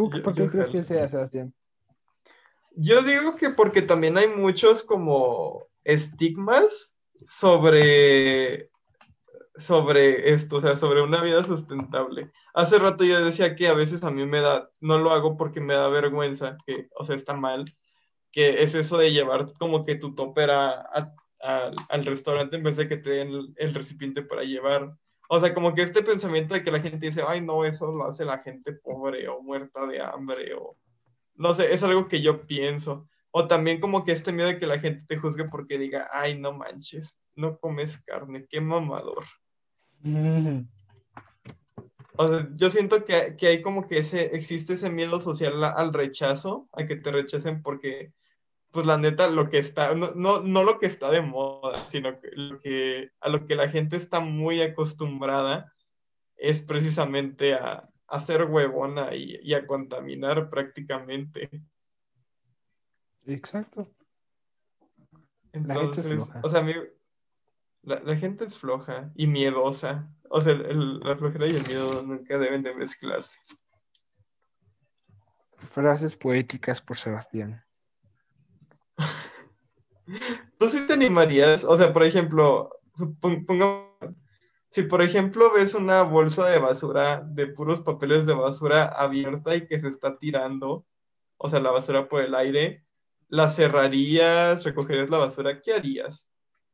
¿Tú 0.08 0.18
Yo- 0.18 0.22
por 0.22 0.34
qué 0.34 0.48
crees 0.48 0.70
que 0.70 0.84
sea, 0.84 1.08
Sebastián? 1.08 1.52
Yo 2.76 3.02
digo 3.02 3.34
que 3.36 3.50
porque 3.50 3.82
también 3.82 4.16
hay 4.16 4.28
muchos 4.28 4.84
como 4.84 5.66
estigmas 5.84 6.94
sobre, 7.26 8.70
sobre 9.58 10.32
esto, 10.32 10.56
o 10.56 10.60
sea, 10.60 10.76
sobre 10.76 11.02
una 11.02 11.22
vida 11.22 11.42
sustentable. 11.42 12.30
Hace 12.54 12.78
rato 12.78 13.04
yo 13.04 13.24
decía 13.24 13.56
que 13.56 13.66
a 13.66 13.74
veces 13.74 14.04
a 14.04 14.10
mí 14.10 14.24
me 14.26 14.40
da, 14.40 14.70
no 14.80 14.98
lo 14.98 15.10
hago 15.10 15.36
porque 15.36 15.60
me 15.60 15.74
da 15.74 15.88
vergüenza, 15.88 16.56
que, 16.66 16.88
o 16.94 17.04
sea, 17.04 17.16
está 17.16 17.34
mal, 17.34 17.64
que 18.30 18.62
es 18.62 18.74
eso 18.76 18.96
de 18.98 19.12
llevar 19.12 19.46
como 19.58 19.82
que 19.84 19.96
tu 19.96 20.14
topper 20.14 20.50
a- 20.50 20.82
a- 20.82 21.12
al- 21.40 21.74
al 21.88 22.04
restaurante 22.04 22.56
en 22.56 22.62
vez 22.62 22.76
de 22.76 22.88
que 22.88 22.96
te 22.98 23.10
den 23.10 23.28
el, 23.30 23.52
el 23.56 23.74
recipiente 23.74 24.22
para 24.22 24.42
llevar. 24.44 24.94
O 25.28 25.40
sea, 25.40 25.54
como 25.54 25.74
que 25.74 25.82
este 25.82 26.02
pensamiento 26.02 26.54
de 26.54 26.64
que 26.64 26.70
la 26.70 26.80
gente 26.80 27.06
dice, 27.06 27.22
ay, 27.26 27.40
no, 27.40 27.64
eso 27.64 27.92
lo 27.92 28.06
hace 28.06 28.24
la 28.24 28.38
gente 28.38 28.72
pobre 28.72 29.28
o 29.28 29.42
muerta 29.42 29.86
de 29.86 30.00
hambre 30.00 30.54
o 30.54 30.76
no 31.38 31.54
sé, 31.54 31.72
es 31.72 31.82
algo 31.82 32.08
que 32.08 32.20
yo 32.20 32.46
pienso. 32.46 33.08
O 33.30 33.46
también 33.46 33.80
como 33.80 34.04
que 34.04 34.12
este 34.12 34.32
miedo 34.32 34.48
de 34.48 34.58
que 34.58 34.66
la 34.66 34.80
gente 34.80 35.04
te 35.06 35.18
juzgue 35.18 35.44
porque 35.44 35.78
diga, 35.78 36.08
ay, 36.12 36.38
no 36.38 36.52
manches, 36.52 37.18
no 37.36 37.58
comes 37.58 37.98
carne, 38.04 38.46
qué 38.50 38.60
mamador. 38.60 39.24
O 42.16 42.28
sea, 42.28 42.48
yo 42.56 42.70
siento 42.70 43.04
que, 43.04 43.36
que 43.36 43.46
hay 43.46 43.62
como 43.62 43.86
que 43.86 43.98
ese, 43.98 44.34
existe 44.34 44.74
ese 44.74 44.90
miedo 44.90 45.20
social 45.20 45.62
al 45.62 45.92
rechazo, 45.92 46.68
a 46.72 46.86
que 46.86 46.96
te 46.96 47.12
rechacen 47.12 47.62
porque, 47.62 48.12
pues 48.70 48.86
la 48.86 48.98
neta, 48.98 49.28
lo 49.28 49.48
que 49.50 49.58
está, 49.58 49.94
no, 49.94 50.12
no, 50.14 50.40
no 50.40 50.62
lo 50.64 50.78
que 50.78 50.86
está 50.86 51.10
de 51.10 51.22
moda, 51.22 51.88
sino 51.88 52.20
que, 52.20 52.30
lo 52.32 52.60
que 52.60 53.10
a 53.20 53.28
lo 53.28 53.46
que 53.46 53.54
la 53.56 53.68
gente 53.70 53.96
está 53.96 54.20
muy 54.20 54.60
acostumbrada 54.62 55.72
es 56.36 56.60
precisamente 56.60 57.54
a, 57.54 57.88
a 58.06 58.20
ser 58.20 58.44
huevona 58.44 59.14
y, 59.14 59.38
y 59.42 59.54
a 59.54 59.66
contaminar 59.66 60.50
prácticamente. 60.50 61.50
Exacto. 63.26 63.90
Entonces, 65.52 65.66
La 65.66 65.80
gente 65.80 66.00
es 66.00 66.06
floja. 66.06 66.40
o 66.44 66.50
sea, 66.50 66.62
la, 67.82 68.00
la 68.00 68.16
gente 68.16 68.44
es 68.44 68.58
floja 68.58 69.10
y 69.14 69.26
miedosa. 69.26 70.10
O 70.30 70.40
sea, 70.40 70.52
el- 70.52 71.00
la 71.00 71.16
flojera 71.16 71.46
y 71.46 71.56
el 71.56 71.66
miedo 71.66 72.02
nunca 72.02 72.36
deben 72.38 72.62
de 72.62 72.74
mezclarse. 72.74 73.38
Frases 75.56 76.14
poéticas 76.16 76.80
por 76.80 76.98
Sebastián. 76.98 77.64
¿Tú 80.58 80.68
sí 80.68 80.86
te 80.86 80.94
animarías? 80.94 81.64
O 81.64 81.76
sea, 81.76 81.92
por 81.92 82.04
ejemplo, 82.04 82.70
si 84.70 84.82
por 84.82 85.02
ejemplo 85.02 85.52
ves 85.52 85.74
una 85.74 86.02
bolsa 86.02 86.46
de 86.48 86.58
basura, 86.58 87.22
de 87.24 87.46
puros 87.48 87.82
papeles 87.82 88.26
de 88.26 88.34
basura 88.34 88.86
abierta 88.86 89.54
y 89.54 89.66
que 89.66 89.80
se 89.80 89.88
está 89.88 90.18
tirando, 90.18 90.86
o 91.36 91.48
sea, 91.48 91.60
la 91.60 91.70
basura 91.70 92.08
por 92.08 92.22
el 92.22 92.34
aire, 92.34 92.84
¿la 93.28 93.50
cerrarías? 93.50 94.64
¿Recogerías 94.64 95.10
la 95.10 95.18
basura? 95.18 95.60
¿Qué 95.60 95.74
harías? 95.74 96.30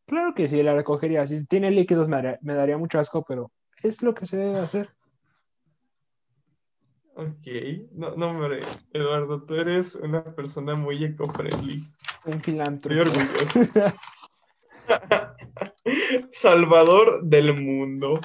Claro 0.07 0.35
que 0.35 0.49
sí, 0.49 0.63
la 0.63 0.75
recogería. 0.75 1.27
Si 1.27 1.47
tiene 1.47 1.71
líquidos 1.71 2.09
me 2.09 2.55
daría 2.55 2.79
mucho 2.79 2.99
asco, 2.99 3.25
pero 3.27 3.51
es 3.83 4.03
lo 4.03 4.15
que 4.15 4.27
se 4.27 4.37
debe 4.37 4.61
hacer. 4.61 4.94
Ok, 7.17 7.47
no, 7.93 8.17
no, 8.17 8.31
hombre, 8.31 8.61
Eduardo, 8.93 9.43
tú 9.45 9.55
eres 9.55 9.95
una 9.95 10.25
persona 10.35 10.75
muy 10.75 11.05
eco-friendly. 11.05 11.85
Un 12.25 12.33
Muy 12.33 12.43
filántropo. 12.43 13.01
orgulloso. 13.01 13.95
Salvador 16.33 17.23
del 17.23 17.61
mundo. 17.61 18.21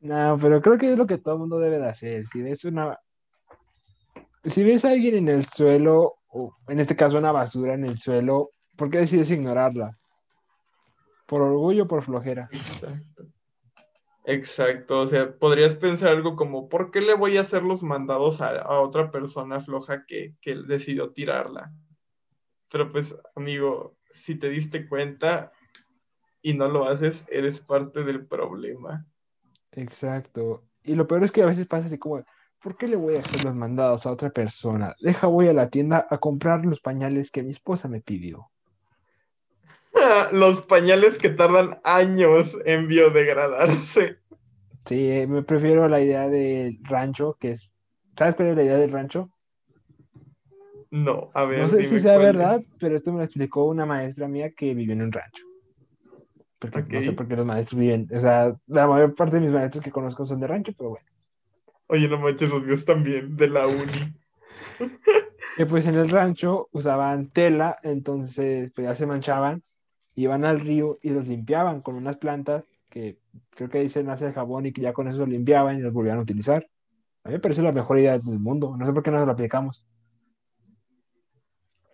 No, 0.00 0.36
pero 0.40 0.60
creo 0.60 0.76
que 0.76 0.92
es 0.92 0.98
lo 0.98 1.06
que 1.06 1.18
todo 1.18 1.34
el 1.34 1.40
mundo 1.40 1.60
debe 1.60 1.78
de 1.78 1.88
hacer. 1.88 2.26
Si 2.26 2.42
ves 2.42 2.64
una... 2.64 2.98
Si 4.44 4.64
ves 4.64 4.84
a 4.84 4.90
alguien 4.90 5.14
en 5.14 5.28
el 5.28 5.46
suelo, 5.46 6.14
o 6.26 6.56
en 6.66 6.80
este 6.80 6.96
caso 6.96 7.18
una 7.18 7.30
basura 7.30 7.74
en 7.74 7.84
el 7.84 8.00
suelo, 8.00 8.50
¿por 8.76 8.90
qué 8.90 8.98
decides 8.98 9.30
ignorarla? 9.30 9.96
¿Por 11.26 11.42
orgullo 11.42 11.84
o 11.84 11.88
por 11.88 12.02
flojera? 12.02 12.48
Exacto. 12.50 13.24
Exacto, 14.24 15.00
o 15.00 15.06
sea, 15.08 15.36
podrías 15.36 15.74
pensar 15.74 16.10
algo 16.10 16.36
como, 16.36 16.68
¿por 16.68 16.90
qué 16.90 17.00
le 17.00 17.14
voy 17.14 17.36
a 17.36 17.40
hacer 17.40 17.64
los 17.64 17.82
mandados 17.82 18.40
a, 18.40 18.50
a 18.60 18.80
otra 18.80 19.10
persona 19.10 19.60
floja 19.60 20.06
que, 20.06 20.34
que 20.40 20.54
decidió 20.54 21.10
tirarla? 21.10 21.72
Pero 22.70 22.92
pues, 22.92 23.16
amigo, 23.34 23.96
si 24.14 24.36
te 24.36 24.48
diste 24.48 24.88
cuenta 24.88 25.52
y 26.40 26.54
no 26.54 26.68
lo 26.68 26.86
haces, 26.86 27.24
eres 27.28 27.60
parte 27.60 28.04
del 28.04 28.26
problema. 28.26 29.06
Exacto. 29.72 30.64
Y 30.82 30.94
lo 30.94 31.06
peor 31.06 31.24
es 31.24 31.32
que 31.32 31.42
a 31.42 31.46
veces 31.46 31.66
pasa 31.66 31.86
así 31.86 31.98
como, 31.98 32.24
¿por 32.60 32.76
qué 32.76 32.88
le 32.88 32.96
voy 32.96 33.16
a 33.16 33.20
hacer 33.20 33.44
los 33.44 33.54
mandados 33.54 34.06
a 34.06 34.12
otra 34.12 34.30
persona? 34.30 34.94
Deja, 35.00 35.26
voy 35.26 35.48
a 35.48 35.52
la 35.52 35.68
tienda 35.68 36.06
a 36.08 36.18
comprar 36.18 36.64
los 36.64 36.80
pañales 36.80 37.30
que 37.30 37.42
mi 37.42 37.50
esposa 37.50 37.88
me 37.88 38.00
pidió. 38.00 38.50
Los 40.32 40.62
pañales 40.62 41.18
que 41.18 41.28
tardan 41.28 41.80
años 41.84 42.56
en 42.64 42.88
biodegradarse. 42.88 44.18
Sí, 44.86 45.10
eh, 45.10 45.26
me 45.26 45.42
prefiero 45.42 45.88
la 45.88 46.00
idea 46.00 46.28
del 46.28 46.78
rancho, 46.82 47.36
que 47.38 47.52
es... 47.52 47.70
¿Sabes 48.16 48.34
cuál 48.34 48.48
es 48.48 48.56
la 48.56 48.64
idea 48.64 48.76
del 48.78 48.90
rancho? 48.90 49.30
No, 50.90 51.30
a 51.32 51.44
ver. 51.44 51.60
No 51.60 51.68
sé 51.68 51.84
si 51.84 51.98
sea 52.00 52.14
es. 52.14 52.20
verdad, 52.20 52.62
pero 52.78 52.96
esto 52.96 53.12
me 53.12 53.18
lo 53.18 53.24
explicó 53.24 53.64
una 53.64 53.86
maestra 53.86 54.28
mía 54.28 54.50
que 54.50 54.74
vivió 54.74 54.92
en 54.92 55.02
un 55.02 55.12
rancho. 55.12 55.44
Porque 56.58 56.96
no 56.96 57.02
sé 57.02 57.12
por 57.12 57.26
qué 57.26 57.34
los 57.34 57.46
maestros 57.46 57.80
viven, 57.80 58.08
o 58.14 58.20
sea, 58.20 58.54
la 58.66 58.86
mayor 58.86 59.14
parte 59.14 59.36
de 59.36 59.40
mis 59.40 59.50
maestros 59.50 59.82
que 59.82 59.90
conozco 59.90 60.26
son 60.26 60.38
de 60.38 60.46
rancho, 60.46 60.72
pero 60.76 60.90
bueno. 60.90 61.06
Oye, 61.88 62.08
no 62.08 62.18
manches, 62.18 62.50
los 62.50 62.62
míos 62.62 62.84
también, 62.84 63.36
de 63.36 63.48
la 63.48 63.66
uni. 63.66 64.14
Que 65.56 65.66
pues 65.66 65.86
en 65.86 65.96
el 65.96 66.08
rancho 66.08 66.68
usaban 66.72 67.28
tela, 67.28 67.78
entonces 67.82 68.72
pues 68.74 68.86
ya 68.86 68.94
se 68.94 69.04
manchaban, 69.04 69.62
iban 70.14 70.44
al 70.44 70.60
río 70.60 70.98
y 71.02 71.10
los 71.10 71.28
limpiaban 71.28 71.80
con 71.80 71.94
unas 71.94 72.16
plantas 72.16 72.64
que 72.90 73.18
creo 73.50 73.70
que 73.70 73.88
se 73.88 74.04
nace 74.04 74.26
el 74.26 74.32
jabón 74.32 74.66
y 74.66 74.72
que 74.72 74.82
ya 74.82 74.92
con 74.92 75.08
eso 75.08 75.18
los 75.18 75.28
limpiaban 75.28 75.78
y 75.78 75.80
los 75.80 75.92
volvían 75.92 76.18
a 76.18 76.22
utilizar. 76.22 76.68
A 77.24 77.28
mí 77.28 77.34
me 77.34 77.40
parece 77.40 77.62
la 77.62 77.72
mejor 77.72 77.98
idea 77.98 78.18
del 78.18 78.38
mundo, 78.38 78.76
no 78.76 78.84
sé 78.84 78.92
por 78.92 79.02
qué 79.02 79.10
no 79.10 79.24
lo 79.24 79.32
aplicamos. 79.32 79.86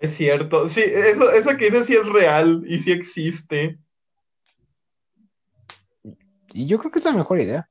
Es 0.01 0.17
cierto, 0.17 0.69
sí, 0.69 0.81
eso, 0.85 1.31
eso 1.33 1.57
que 1.57 1.71
dices 1.71 1.87
sí 1.87 1.95
es 1.95 2.07
real 2.09 2.65
y 2.67 2.81
sí 2.81 2.93
existe. 2.93 3.79
Y 6.53 6.67
yo 6.67 6.79
creo 6.79 6.91
que 6.91 6.99
es 6.99 7.05
la 7.05 7.13
mejor 7.13 7.41
idea. 7.41 7.69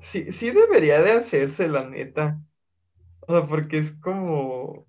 Sí, 0.00 0.30
sí 0.32 0.50
debería 0.50 1.00
de 1.00 1.12
hacerse, 1.12 1.68
la 1.68 1.88
neta. 1.88 2.38
O 3.26 3.32
sea, 3.32 3.46
porque 3.46 3.78
es 3.78 3.92
como... 3.94 4.86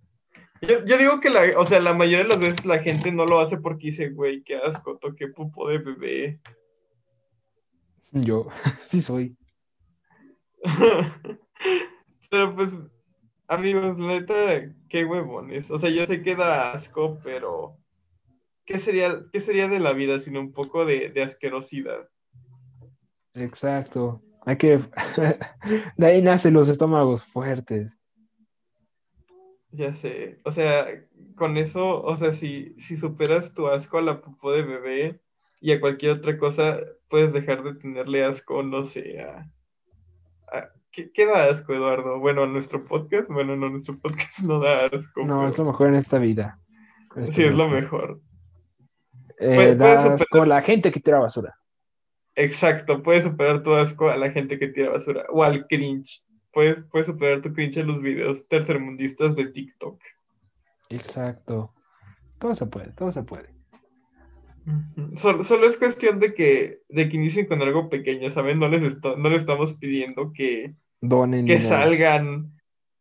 Yo, 0.68 0.86
yo 0.86 0.97
digo 0.97 1.20
que 1.20 1.30
la, 1.30 1.59
o 1.59 1.66
sea, 1.66 1.80
la 1.80 1.93
mayoría 1.93 2.24
de 2.24 2.30
las 2.30 2.39
veces 2.39 2.66
la 2.66 2.80
gente 2.80 3.11
no 3.11 3.26
lo 3.26 3.39
hace 3.39 3.57
porque 3.57 3.88
dice, 3.88 4.09
güey, 4.09 4.43
qué 4.43 4.55
asco, 4.55 4.97
toqué 4.97 5.28
pupo 5.28 5.70
de 5.70 5.78
bebé. 5.80 6.39
Yo 8.11 8.47
sí 8.86 9.01
soy. 9.01 9.36
pero 12.32 12.55
pues, 12.55 12.72
amigos, 13.47 13.97
neta, 13.97 14.74
qué 14.89 15.05
huevones. 15.05 15.70
O 15.70 15.80
sea, 15.80 15.89
yo 15.89 16.05
sé 16.05 16.24
que 16.24 16.36
da 16.36 16.72
asco, 16.72 17.20
pero 17.24 17.78
¿qué 18.66 18.80
sería, 18.80 19.22
qué 19.32 19.41
sería 19.41 19.68
de 19.68 19.80
la 19.80 19.93
vida 19.93 20.20
sin 20.20 20.38
un 20.38 20.53
poco 20.53 20.86
de, 20.86 21.09
de 21.09 21.24
asquerosidad? 21.24 22.09
Exacto. 23.36 24.24
Hay 24.45 24.57
que. 24.57 24.80
de 25.97 26.05
ahí 26.05 26.22
nacen 26.22 26.53
los 26.53 26.70
estómagos 26.70 27.24
fuertes. 27.24 27.97
Ya 29.76 29.93
sé. 29.93 30.39
O 30.43 30.51
sea, 30.51 30.88
con 31.36 31.57
eso, 31.57 32.01
o 32.01 32.15
sea, 32.17 32.34
si, 32.34 32.76
si 32.82 32.95
superas 32.95 33.53
tu 33.53 33.67
asco 33.67 33.97
a 33.97 34.01
la 34.01 34.21
popó 34.21 34.51
de 34.53 34.63
bebé 34.63 35.19
y 35.59 35.71
a 35.73 35.82
cualquier 35.82 36.13
otra 36.13 36.38
cosa, 36.38 36.80
puedes 37.09 37.34
dejar 37.34 37.63
de 37.63 37.73
tenerle 37.76 38.23
asco, 38.23 38.63
no 38.63 38.86
sé, 38.86 39.19
a. 39.21 39.49
a- 40.51 40.69
¿Qué, 40.91 41.11
qué 41.11 41.26
da 41.26 41.45
asco, 41.49 41.73
Eduardo? 41.73 42.19
Bueno, 42.19 42.43
a 42.43 42.47
nuestro 42.47 42.82
podcast. 42.82 43.28
Bueno, 43.28 43.57
no, 43.57 43.69
nuestro 43.69 43.97
podcast 43.99 44.39
no 44.43 44.59
da 44.61 44.86
asco. 44.86 45.26
No, 45.26 45.39
pero- 45.39 45.47
es 45.47 45.57
lo 45.57 45.65
mejor 45.65 45.88
en 45.89 45.95
esta 45.95 46.19
vida. 46.19 46.57
En 47.17 47.23
este 47.23 47.36
Sí, 47.36 47.43
es 47.43 47.53
lo 47.55 47.67
mejor. 47.67 48.21
Eh, 49.39 49.55
Puede- 49.55 49.76
da 49.76 50.03
puedes 50.03 50.21
asco 50.21 50.45
la 50.45 50.61
gente 50.61 50.91
que 50.91 51.01
tira 51.01 51.19
basura. 51.19 51.53
Exacto, 52.36 53.03
puedes 53.03 53.23
superar 53.26 53.63
tu 53.63 53.73
asco 53.73 54.09
a 54.09 54.15
la 54.17 54.32
gente 54.32 54.57
que 54.59 54.67
tira 54.69 54.89
basura 54.91 55.26
o 55.30 55.43
al 55.43 55.67
cringe. 55.67 56.21
Puedes, 56.56 56.86
puedes 56.89 57.08
superar 57.08 57.41
tu 57.41 57.53
cringe 57.53 57.78
en 57.82 57.88
los 57.88 58.01
videos 58.01 58.47
tercermundistas 58.47 59.36
de 59.36 59.47
TikTok. 59.51 60.01
Exacto. 60.89 61.74
Todo 62.39 62.56
se 62.56 62.66
puede, 62.66 62.91
todo 62.93 63.12
se 63.12 63.24
puede. 63.24 63.53
Solo, 65.18 65.43
solo 65.43 65.68
es 65.68 65.78
cuestión 65.78 66.20
de 66.20 66.34
que, 66.34 66.80
de 66.89 67.10
que 67.10 67.18
inicien 67.18 67.45
con 67.45 67.62
algo 67.62 67.89
pequeño, 67.89 68.32
¿saben? 68.32 68.58
No 68.58 68.68
les, 68.70 68.82
esto- 68.84 69.18
no 69.18 69.30
les 69.30 69.41
estamos 69.41 69.74
pidiendo 69.76 70.32
que, 70.34 70.74
Donen 71.01 71.45
que 71.45 71.58
dinero. 71.58 71.70
salgan, 71.70 72.53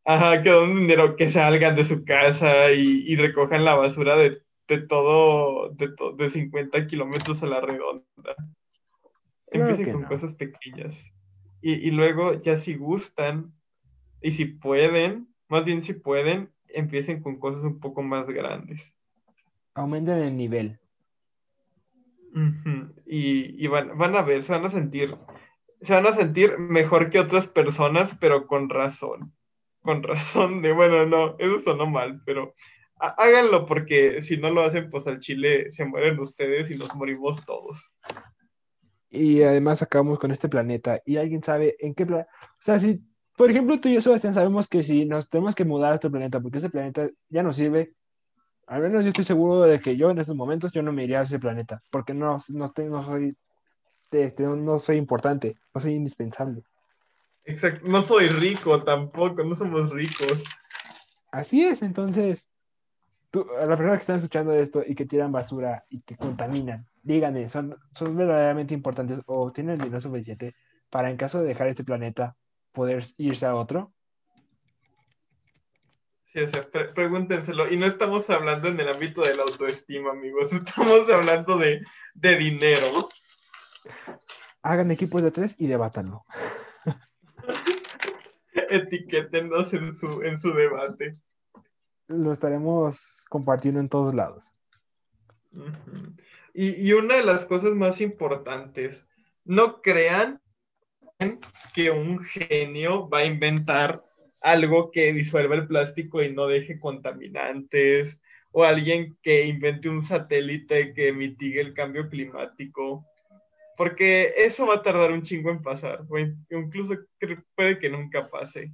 ajá, 0.05 0.43
que 0.43 0.51
donen 0.51 0.81
dinero, 0.81 1.15
que 1.17 1.31
salgan 1.31 1.77
de 1.77 1.85
su 1.85 2.05
casa 2.05 2.73
y, 2.73 3.05
y 3.07 3.17
recojan 3.17 3.65
la 3.65 3.77
basura 3.77 4.17
de, 4.19 4.43
de 4.69 4.79
todo, 4.83 5.71
de, 5.71 5.89
to- 5.95 6.13
de 6.13 6.31
50 6.31 6.87
kilómetros 6.89 7.43
a 7.43 7.47
la 7.47 7.61
redonda. 7.61 8.05
Claro 9.51 9.71
Empiecen 9.71 9.93
con 9.93 10.03
no. 10.03 10.09
cosas 10.09 10.35
pequeñas. 10.35 10.97
Y, 11.67 11.89
y 11.89 11.91
luego, 11.93 12.43
ya 12.43 12.59
si 12.59 12.75
gustan 12.75 13.55
y 14.21 14.33
si 14.33 14.45
pueden, 14.45 15.29
más 15.49 15.65
bien 15.65 15.83
si 15.83 15.95
pueden, 15.95 16.53
empiecen 16.69 17.23
con 17.23 17.39
cosas 17.39 17.63
un 17.63 17.81
poco 17.81 18.03
más 18.03 18.29
grandes. 18.29 18.95
Aumenten 19.75 20.19
el 20.19 20.37
nivel. 20.37 20.79
Y, 23.07 23.65
y 23.65 23.67
van, 23.67 23.97
van 23.97 24.15
a 24.15 24.21
ver, 24.21 24.43
se 24.43 24.53
van 24.53 24.67
a 24.67 24.71
sentir, 24.71 25.17
se 25.81 25.95
van 25.95 26.07
a 26.07 26.15
sentir 26.15 26.59
mejor 26.59 27.09
que 27.09 27.19
otras 27.19 27.49
personas, 27.49 28.15
pero 28.21 28.47
con 28.47 28.69
razón. 28.69 29.33
Con 29.81 30.03
razón 30.03 30.61
de, 30.61 30.73
bueno, 30.73 31.07
no, 31.07 31.35
eso 31.39 31.63
sonó 31.63 31.87
mal, 31.87 32.21
pero 32.27 32.55
há- 33.01 33.15
háganlo 33.17 33.65
porque 33.65 34.21
si 34.21 34.37
no 34.37 34.51
lo 34.51 34.61
hacen, 34.61 34.91
pues 34.91 35.07
al 35.07 35.19
chile 35.21 35.71
se 35.73 35.87
mueren 35.87 36.21
ustedes 36.21 36.71
y 36.71 36.77
nos 36.77 36.95
morimos 36.95 37.43
todos. 37.47 37.91
Y 39.15 39.43
además 39.43 39.81
acabamos 39.81 40.19
con 40.19 40.33
este 40.33 40.49
planeta. 40.49 41.01
Y 41.07 41.19
alguien 41.19 41.43
sabe 41.43 41.77
en 41.79 41.95
qué 41.95 42.05
planeta. 42.05 42.29
O 42.43 42.57
sea, 42.59 42.81
si, 42.81 43.01
por 43.37 43.49
ejemplo, 43.49 43.79
tú 43.79 43.89
y 43.89 43.95
yo, 43.95 44.01
Sebastián, 44.01 44.35
sabemos 44.35 44.69
que 44.69 44.83
si 44.83 45.05
nos 45.05 45.31
tenemos 45.31 45.55
que 45.55 45.65
mudar 45.65 45.93
a 45.93 45.95
este 45.95 46.11
planeta, 46.11 46.41
porque 46.41 46.59
ese 46.59 46.69
planeta 46.69 47.09
ya 47.29 47.45
no 47.45 47.53
sirve, 47.53 47.95
al 48.67 48.83
menos 48.83 49.05
yo 49.05 49.09
estoy 49.09 49.25
seguro 49.25 49.63
de 49.63 49.81
que 49.81 49.97
yo 49.97 50.11
en 50.11 50.19
estos 50.19 50.35
momentos 50.35 50.73
yo 50.73 50.83
no 50.83 50.93
me 50.93 51.05
iría 51.05 51.21
a 51.21 51.25
ese 51.25 51.39
planeta, 51.39 51.81
porque 51.91 52.13
no, 52.13 52.39
no, 52.49 52.73
no 52.77 53.05
soy, 53.05 53.37
este, 54.11 54.43
no, 54.43 54.57
no 54.57 54.79
soy 54.81 54.97
importante, 54.97 55.57
no 55.73 55.81
soy 55.81 55.95
indispensable. 55.95 56.63
Exacto, 57.45 57.87
no 57.87 58.03
soy 58.03 58.29
rico 58.29 58.83
tampoco, 58.83 59.45
no 59.45 59.55
somos 59.55 59.91
ricos. 59.91 60.43
Así 61.31 61.65
es, 61.65 61.83
entonces, 61.83 62.45
tú, 63.31 63.47
a 63.61 63.67
las 63.67 63.79
personas 63.79 63.99
que 63.99 64.01
están 64.01 64.17
escuchando 64.17 64.53
esto 64.55 64.83
y 64.85 64.95
que 64.95 65.07
tiran 65.07 65.31
basura 65.31 65.85
y 65.89 66.01
que 66.01 66.17
contaminan, 66.17 66.87
díganme, 67.05 67.49
¿son, 67.49 67.77
son 67.95 68.17
verdaderamente 68.17 68.75
importantes 68.75 69.21
o 69.27 69.53
tienen 69.53 69.75
el 69.75 69.81
dinero 69.81 70.01
suficiente 70.01 70.55
para 70.91 71.11
en 71.11 71.17
caso 71.17 71.41
de 71.41 71.49
dejar 71.49 71.69
este 71.69 71.85
planeta 71.85 72.37
poder 72.73 73.07
irse 73.19 73.47
a 73.47 73.55
otro? 73.55 73.93
Sí, 76.33 76.41
o 76.41 76.49
sea, 76.49 76.69
pre- 76.69 76.89
pregúntenselo. 76.93 77.71
Y 77.73 77.77
no 77.77 77.87
estamos 77.87 78.29
hablando 78.29 78.69
en 78.69 78.81
el 78.81 78.89
ámbito 78.89 79.23
de 79.23 79.37
la 79.37 79.45
autoestima, 79.45 80.11
amigos. 80.11 80.53
Estamos 80.53 81.09
hablando 81.09 81.57
de, 81.59 81.81
de 82.15 82.37
dinero. 82.37 83.09
Hagan 84.63 84.91
equipos 84.91 85.23
de 85.23 85.31
tres 85.31 85.55
y 85.61 85.69
debátanlo. 85.69 86.25
Etiquétenos 88.71 89.75
en 89.75 89.93
su, 89.93 90.23
en 90.23 90.39
su 90.39 90.53
debate. 90.53 91.19
Lo 92.09 92.33
estaremos 92.33 93.25
compartiendo 93.29 93.79
en 93.79 93.89
todos 93.89 94.15
lados. 94.15 94.45
Y, 96.57 96.93
una 96.93 97.17
de 97.17 97.25
las 97.25 97.47
cosas 97.47 97.75
más 97.75 98.01
importantes, 98.01 99.09
no 99.45 99.83
crean 99.83 100.41
que 101.75 101.91
un 101.91 102.23
genio 102.23 103.09
va 103.09 103.19
a 103.19 103.27
inventar 103.27 104.05
algo 104.41 104.93
que 104.93 105.13
disuelva 105.13 105.57
el 105.57 105.67
plástico 105.67 106.23
y 106.23 106.33
no 106.33 106.47
deje 106.47 106.79
contaminantes, 106.79 108.21
o 108.53 108.63
alguien 108.63 109.17
que 109.21 109.47
invente 109.47 109.89
un 109.89 110.03
satélite 110.03 110.95
que 110.95 111.13
mitigue 111.13 111.61
el 111.61 111.75
cambio 111.75 112.09
climático, 112.09 113.05
porque 113.77 114.33
eso 114.37 114.67
va 114.67 114.77
a 114.77 114.83
tardar 114.83 115.11
un 115.11 115.23
chingo 115.23 115.51
en 115.51 115.61
pasar, 115.61 116.05
o 116.09 116.19
in- 116.19 116.47
incluso 116.51 116.95
puede 117.57 117.81
que 117.81 117.91
nunca 117.91 118.31
pase. 118.31 118.71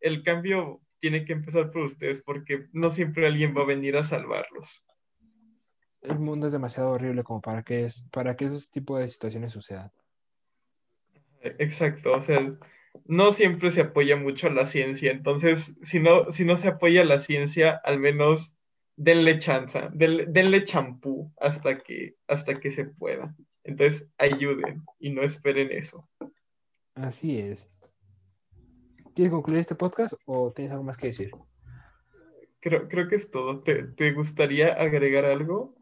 El 0.00 0.22
cambio 0.22 0.80
tiene 0.98 1.26
que 1.26 1.34
empezar 1.34 1.70
por 1.70 1.82
ustedes, 1.82 2.22
porque 2.22 2.66
no 2.72 2.90
siempre 2.90 3.26
alguien 3.26 3.54
va 3.54 3.62
a 3.62 3.66
venir 3.66 3.98
a 3.98 4.04
salvarlos. 4.04 4.82
El 6.02 6.18
mundo 6.18 6.46
es 6.46 6.52
demasiado 6.52 6.90
horrible 6.90 7.24
como 7.24 7.40
para 7.40 7.62
que, 7.62 7.86
es, 7.86 8.06
para 8.12 8.36
que 8.36 8.46
esos 8.46 8.70
tipos 8.70 9.00
de 9.00 9.10
situaciones 9.10 9.52
sucedan. 9.52 9.90
Exacto, 11.40 12.14
o 12.14 12.22
sea, 12.22 12.56
no 13.04 13.32
siempre 13.32 13.70
se 13.70 13.82
apoya 13.82 14.16
mucho 14.16 14.50
la 14.50 14.66
ciencia, 14.66 15.10
entonces 15.10 15.74
si 15.82 16.00
no, 16.00 16.30
si 16.32 16.44
no 16.44 16.56
se 16.58 16.68
apoya 16.68 17.04
la 17.04 17.20
ciencia, 17.20 17.80
al 17.84 18.00
menos 18.00 18.56
denle 18.96 19.38
chanza, 19.38 19.90
denle, 19.92 20.26
denle 20.28 20.64
champú 20.64 21.32
hasta 21.40 21.78
que, 21.78 22.16
hasta 22.26 22.58
que 22.58 22.70
se 22.70 22.84
pueda. 22.86 23.34
Entonces 23.62 24.08
ayuden 24.18 24.82
y 24.98 25.10
no 25.10 25.22
esperen 25.22 25.70
eso. 25.70 26.08
Así 26.94 27.38
es. 27.38 27.70
¿Quieres 29.14 29.32
concluir 29.32 29.60
este 29.60 29.74
podcast 29.74 30.14
o 30.26 30.52
tienes 30.52 30.72
algo 30.72 30.84
más 30.84 30.96
que 30.96 31.08
decir? 31.08 31.30
Creo, 32.60 32.88
creo 32.88 33.08
que 33.08 33.16
es 33.16 33.30
todo. 33.30 33.62
¿Te, 33.62 33.84
te 33.84 34.12
gustaría 34.12 34.72
agregar 34.72 35.24
algo? 35.24 35.77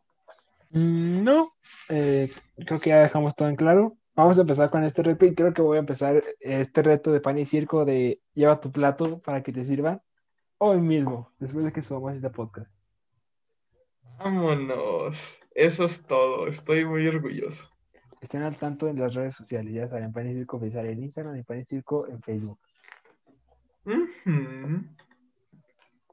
Mm, 0.71 1.23
No, 1.25 1.53
eh, 1.89 2.31
creo 2.67 2.81
que 2.81 2.91
ya 2.91 3.03
dejamos 3.03 3.35
todo 3.35 3.49
en 3.49 3.57
claro. 3.57 3.97
Vamos 4.15 4.39
a 4.39 4.43
empezar 4.43 4.71
con 4.71 4.83
este 4.85 5.03
reto 5.03 5.27
y 5.27 5.35
creo 5.35 5.53
que 5.53 5.63
voy 5.63 5.77
a 5.77 5.81
empezar 5.81 6.23
este 6.41 6.83
reto 6.83 7.13
de 7.13 7.21
pan 7.21 7.39
y 7.39 7.45
circo 7.45 7.85
de 7.85 8.21
lleva 8.33 8.61
tu 8.61 8.73
plato 8.73 9.19
para 9.21 9.43
que 9.43 9.53
te 9.53 9.65
sirvan 9.65 10.01
hoy 10.59 10.81
mismo, 10.81 11.33
después 11.39 11.65
de 11.67 11.73
que 11.73 11.83
subamos 11.83 12.15
este 12.15 12.31
podcast. 12.31 12.71
Vámonos. 14.19 15.39
Eso 15.55 15.85
es 15.85 16.03
todo. 16.07 16.47
Estoy 16.47 16.87
muy 16.87 17.07
orgulloso. 17.07 17.69
Estén 18.23 18.43
al 18.43 18.57
tanto 18.57 18.89
en 18.89 18.99
las 18.99 19.15
redes 19.15 19.35
sociales, 19.35 19.75
ya 19.75 19.87
saben, 19.87 20.13
pan 20.13 20.27
y 20.29 20.33
circo 20.33 20.57
oficial 20.57 20.87
en 20.87 21.03
Instagram 21.03 21.37
y 21.37 21.43
pan 21.43 21.61
y 21.61 21.65
circo 21.67 22.07
en 22.09 22.23
Facebook. 22.23 22.59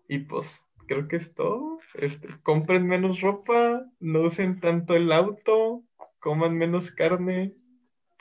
Y 0.09 0.19
pues 0.19 0.67
creo 0.87 1.07
que 1.07 1.17
es 1.17 1.33
todo. 1.33 1.79
Este, 1.95 2.27
compren 2.43 2.87
menos 2.87 3.21
ropa, 3.21 3.85
no 3.99 4.21
usen 4.21 4.59
tanto 4.59 4.95
el 4.95 5.11
auto, 5.11 5.83
coman 6.19 6.57
menos 6.57 6.91
carne, 6.91 7.53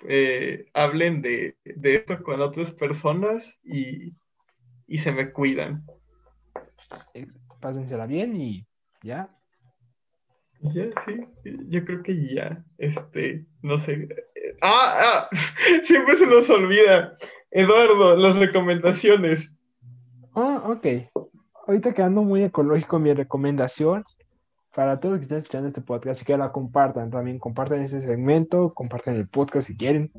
eh, 0.09 0.67
hablen 0.75 1.23
de, 1.23 1.57
de 1.65 1.95
esto 1.97 2.23
con 2.23 2.41
otras 2.41 2.73
personas 2.73 3.61
y, 3.63 4.15
y 4.87 4.99
se 4.99 5.13
me 5.13 5.33
cuidan. 5.33 5.85
Eh, 7.15 7.27
Pásensela 7.61 8.07
bien 8.07 8.37
y 8.37 8.67
ya. 9.03 9.31
Ya, 10.75 10.85
sí, 11.05 11.27
yo 11.69 11.85
creo 11.85 12.03
que 12.05 12.35
ya, 12.35 12.65
este, 12.79 13.45
no 13.63 13.81
sé. 13.81 14.09
Ah, 14.61 15.29
ah, 15.29 15.29
siempre 15.85 16.17
se 16.17 16.27
nos 16.27 16.49
olvida. 16.51 17.17
Eduardo, 17.51 18.17
las 18.17 18.37
recomendaciones. 18.37 19.53
Ah, 20.35 20.63
ok. 20.67 20.87
Ahorita 21.67 21.95
quedando 21.95 22.23
muy 22.23 22.43
ecológico, 22.43 22.99
mi 22.99 23.13
recomendación 23.13 24.03
para 24.75 24.99
todos 24.99 25.13
los 25.13 25.19
que 25.21 25.25
están 25.25 25.39
escuchando 25.39 25.69
este 25.69 25.81
podcast 25.81 26.23
y 26.23 26.25
que 26.25 26.37
la 26.37 26.51
compartan 26.51 27.11
también, 27.11 27.39
compartan 27.39 27.83
este 27.83 28.01
segmento, 28.01 28.75
compartan 28.75 29.15
el 29.15 29.29
podcast 29.29 29.69
si 29.69 29.77
quieren, 29.77 30.11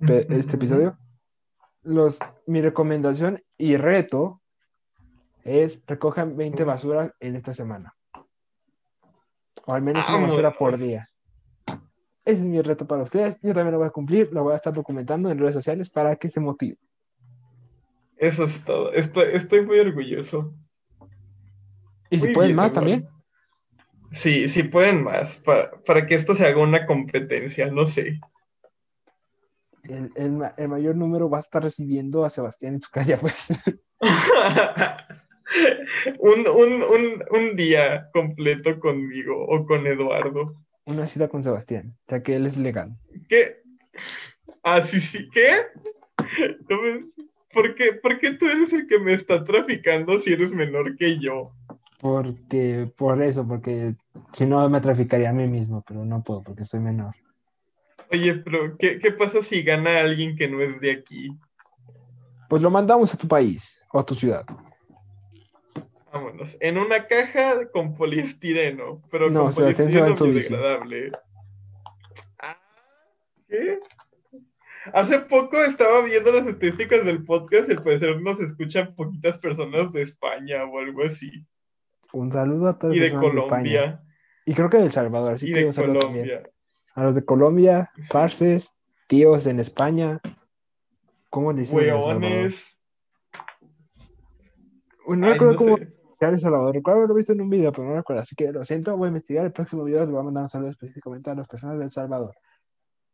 este 0.00 0.56
episodio. 0.56 0.98
Los, 1.82 2.18
mi 2.46 2.60
recomendación 2.60 3.42
y 3.56 3.76
reto 3.76 4.42
es 5.42 5.82
recojan 5.86 6.36
20 6.36 6.64
basuras 6.64 7.12
en 7.20 7.36
esta 7.36 7.54
semana. 7.54 7.94
O 9.64 9.72
al 9.72 9.80
menos 9.80 10.06
una 10.08 10.26
basura 10.26 10.52
por 10.52 10.76
día. 10.76 11.08
ese 12.26 12.40
es 12.40 12.46
mi 12.46 12.60
reto 12.60 12.86
para 12.86 13.04
ustedes. 13.04 13.40
Yo 13.40 13.54
también 13.54 13.72
lo 13.72 13.78
voy 13.78 13.88
a 13.88 13.92
cumplir, 13.92 14.30
lo 14.32 14.42
voy 14.42 14.52
a 14.52 14.56
estar 14.56 14.74
documentando 14.74 15.30
en 15.30 15.38
redes 15.38 15.54
sociales 15.54 15.88
para 15.88 16.16
que 16.16 16.28
se 16.28 16.40
motive. 16.40 16.76
Eso 18.20 18.44
es 18.44 18.62
todo. 18.66 18.92
Estoy, 18.92 19.28
estoy 19.32 19.64
muy 19.64 19.78
orgulloso. 19.78 20.52
¿Y 22.10 22.20
si 22.20 22.26
Muy 22.26 22.34
pueden 22.34 22.48
bien, 22.50 22.56
más 22.56 22.72
también? 22.74 23.08
Sí, 24.12 24.48
sí 24.50 24.64
pueden 24.64 25.04
más, 25.04 25.38
para, 25.38 25.70
para 25.82 26.06
que 26.06 26.16
esto 26.16 26.34
se 26.34 26.44
haga 26.44 26.60
una 26.62 26.84
competencia, 26.84 27.70
no 27.70 27.86
sé. 27.86 28.20
El, 29.84 30.12
el 30.16 30.38
el 30.58 30.68
mayor 30.68 30.96
número 30.96 31.30
va 31.30 31.38
a 31.38 31.40
estar 31.40 31.62
recibiendo 31.62 32.24
a 32.24 32.30
Sebastián 32.30 32.74
en 32.74 32.82
su 32.82 32.90
casa, 32.90 33.16
pues. 33.18 33.48
un, 36.18 36.46
un, 36.46 36.82
un, 36.82 37.24
un 37.30 37.56
día 37.56 38.10
completo 38.12 38.78
conmigo 38.80 39.46
o 39.46 39.64
con 39.64 39.86
Eduardo. 39.86 40.56
Una 40.84 41.06
cita 41.06 41.28
con 41.28 41.42
Sebastián, 41.42 41.96
ya 42.06 42.22
que 42.22 42.36
él 42.36 42.44
es 42.46 42.58
legal. 42.58 42.98
¿Qué? 43.28 43.62
Ah, 44.62 44.84
sí, 44.84 45.00
sí, 45.00 45.28
¿qué? 45.32 45.62
No 46.68 46.82
me- 46.82 47.06
¿Por 47.52 47.74
qué, 47.74 47.92
por 47.94 48.18
qué 48.18 48.32
tú 48.32 48.46
eres 48.46 48.72
el 48.72 48.86
que 48.86 48.98
me 48.98 49.14
está 49.14 49.42
traficando 49.42 50.18
si 50.20 50.32
eres 50.32 50.52
menor 50.52 50.96
que 50.96 51.18
yo? 51.18 51.52
Porque, 52.00 52.90
por 52.96 53.22
eso, 53.22 53.46
porque 53.46 53.94
si 54.32 54.46
no 54.46 54.68
me 54.70 54.80
traficaría 54.80 55.30
a 55.30 55.34
mí 55.34 55.46
mismo, 55.46 55.84
pero 55.86 56.04
no 56.04 56.22
puedo 56.22 56.42
porque 56.42 56.64
soy 56.64 56.80
menor. 56.80 57.14
Oye, 58.10 58.34
pero 58.34 58.76
¿qué, 58.78 58.98
qué 58.98 59.12
pasa 59.12 59.42
si 59.42 59.62
gana 59.62 60.00
alguien 60.00 60.36
que 60.36 60.48
no 60.48 60.62
es 60.62 60.80
de 60.80 60.92
aquí? 60.92 61.30
Pues 62.48 62.62
lo 62.62 62.70
mandamos 62.70 63.14
a 63.14 63.18
tu 63.18 63.28
país 63.28 63.80
o 63.92 64.00
a 64.00 64.06
tu 64.06 64.14
ciudad. 64.14 64.44
Vámonos. 66.12 66.56
En 66.60 66.78
una 66.78 67.06
caja 67.06 67.70
con 67.70 67.94
poliestireno, 67.94 69.02
pero 69.10 69.30
No, 69.30 69.44
con 69.44 69.54
poliestireno 69.54 70.14
biodegradable. 70.14 71.12
Ah, 72.38 72.58
¿Qué? 73.48 73.78
Hace 74.94 75.20
poco 75.20 75.62
estaba 75.62 76.02
viendo 76.02 76.32
las 76.32 76.46
estadísticas 76.46 77.04
del 77.04 77.24
podcast 77.24 77.68
y 77.68 77.72
al 77.72 77.82
parecer 77.82 78.20
nos 78.20 78.40
escuchan 78.40 78.94
poquitas 78.94 79.38
personas 79.38 79.92
de 79.92 80.02
España 80.02 80.64
o 80.64 80.78
algo 80.78 81.04
así. 81.04 81.46
Un 82.12 82.32
saludo 82.32 82.68
a 82.68 82.78
todas 82.78 82.96
Y 82.96 83.00
de. 83.00 83.12
Colombia. 83.12 84.02
Y 84.46 84.54
creo 84.54 84.70
que 84.70 84.78
de 84.78 84.84
El 84.84 84.90
Salvador, 84.90 85.34
así 85.34 85.50
Y 85.50 85.52
que 85.52 85.60
de 85.60 85.66
un 85.66 85.72
saludo 85.74 86.00
también. 86.00 86.26
Colombia. 86.26 86.50
A 86.94 87.04
los 87.04 87.14
de 87.14 87.24
Colombia, 87.24 87.90
parces, 88.10 88.74
tíos 89.06 89.46
en 89.46 89.60
España. 89.60 90.20
¿Cómo 91.28 91.52
le 91.52 91.60
dicen? 91.60 91.76
Hueones. 91.76 92.76
Bueno, 95.06 95.20
no 95.20 95.26
Ay, 95.26 95.32
recuerdo 95.34 95.52
no 95.52 95.58
cómo 95.58 95.78
El 96.20 96.38
Salvador. 96.38 96.74
Recuerdo 96.74 96.98
haberlo 96.98 97.14
visto 97.14 97.32
en 97.32 97.42
un 97.42 97.50
video, 97.50 97.70
pero 97.70 97.86
no 97.86 97.96
recuerdo. 97.96 98.22
Así 98.22 98.34
que 98.34 98.50
lo 98.50 98.64
siento, 98.64 98.96
voy 98.96 99.06
a 99.06 99.08
investigar. 99.08 99.44
El 99.44 99.52
próximo 99.52 99.84
video 99.84 100.00
les 100.00 100.10
voy 100.10 100.20
a 100.20 100.24
mandar 100.24 100.44
un 100.44 100.48
saludo 100.48 100.70
específicamente 100.70 101.30
a 101.30 101.34
las 101.34 101.46
personas 101.46 101.78
de 101.78 101.84
El 101.84 101.92
Salvador. 101.92 102.34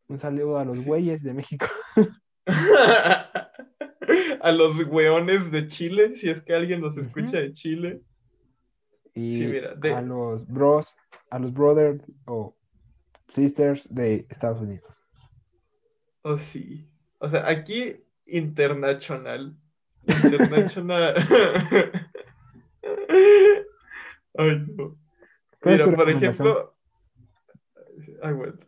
Un 0.08 0.18
saludo 0.18 0.58
a 0.58 0.64
los 0.64 0.84
güeyes 0.84 1.22
de 1.22 1.34
México. 1.34 1.66
a 4.40 4.52
los 4.52 4.78
hueones 4.86 5.50
de 5.50 5.66
Chile, 5.66 6.16
si 6.16 6.30
es 6.30 6.40
que 6.42 6.54
alguien 6.54 6.80
nos 6.80 6.96
escucha 6.96 7.38
de 7.38 7.52
Chile. 7.52 8.02
Y 9.14 9.36
Sí, 9.38 9.46
mira, 9.46 9.74
de- 9.74 9.92
a 9.94 10.02
los 10.02 10.46
bros, 10.46 10.96
a 11.30 11.38
los 11.38 11.52
brothers 11.52 12.04
o 12.26 12.56
sisters 13.28 13.86
de 13.90 14.26
Estados 14.28 14.60
Unidos. 14.60 15.02
Oh, 16.22 16.38
sí. 16.38 16.88
O 17.18 17.28
sea, 17.28 17.48
aquí 17.48 17.96
internacional. 18.26 19.56
Internacional. 20.06 21.14
Ay, 24.38 24.64
no. 24.76 24.96
¿Cuál 25.60 25.80
es 25.80 25.86
Mira, 25.86 25.96
por 25.96 26.10
ejemplo. 26.10 26.75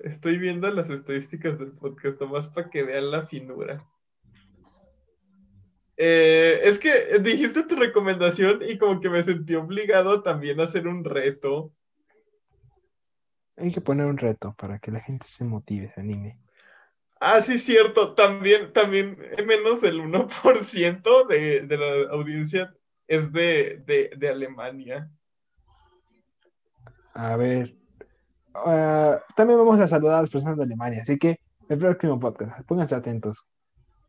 Estoy 0.00 0.38
viendo 0.38 0.70
las 0.70 0.88
estadísticas 0.90 1.58
del 1.58 1.72
podcast 1.72 2.20
nomás 2.20 2.48
para 2.48 2.70
que 2.70 2.82
vean 2.82 3.10
la 3.10 3.26
finura. 3.26 3.84
Eh, 5.96 6.60
es 6.62 6.78
que 6.78 7.18
dijiste 7.18 7.64
tu 7.64 7.74
recomendación 7.74 8.60
y 8.62 8.78
como 8.78 9.00
que 9.00 9.10
me 9.10 9.22
sentí 9.24 9.56
obligado 9.56 10.22
también 10.22 10.60
a 10.60 10.64
hacer 10.64 10.86
un 10.86 11.04
reto. 11.04 11.72
Hay 13.56 13.72
que 13.72 13.80
poner 13.80 14.06
un 14.06 14.18
reto 14.18 14.54
para 14.56 14.78
que 14.78 14.92
la 14.92 15.00
gente 15.00 15.26
se 15.28 15.44
motive, 15.44 15.90
se 15.92 16.00
anime. 16.00 16.38
Ah, 17.20 17.42
sí, 17.42 17.58
cierto. 17.58 18.14
También, 18.14 18.72
también 18.72 19.18
eh, 19.36 19.42
menos 19.42 19.80
del 19.80 20.00
1% 20.00 21.26
de, 21.26 21.62
de 21.62 21.76
la 21.76 22.12
audiencia 22.12 22.72
es 23.08 23.32
de, 23.32 23.82
de, 23.84 24.12
de 24.16 24.28
Alemania. 24.28 25.10
A 27.14 27.36
ver. 27.36 27.77
Ah, 28.66 29.22
también 29.34 29.58
vamos 29.58 29.80
a 29.80 29.88
saludar 29.88 30.18
a 30.18 30.22
las 30.22 30.30
personas 30.30 30.56
de 30.56 30.64
Alemania, 30.64 31.02
así 31.02 31.18
que 31.18 31.40
el 31.68 31.78
próximo 31.78 32.18
podcast, 32.18 32.60
pónganse 32.66 32.94
atentos. 32.94 33.44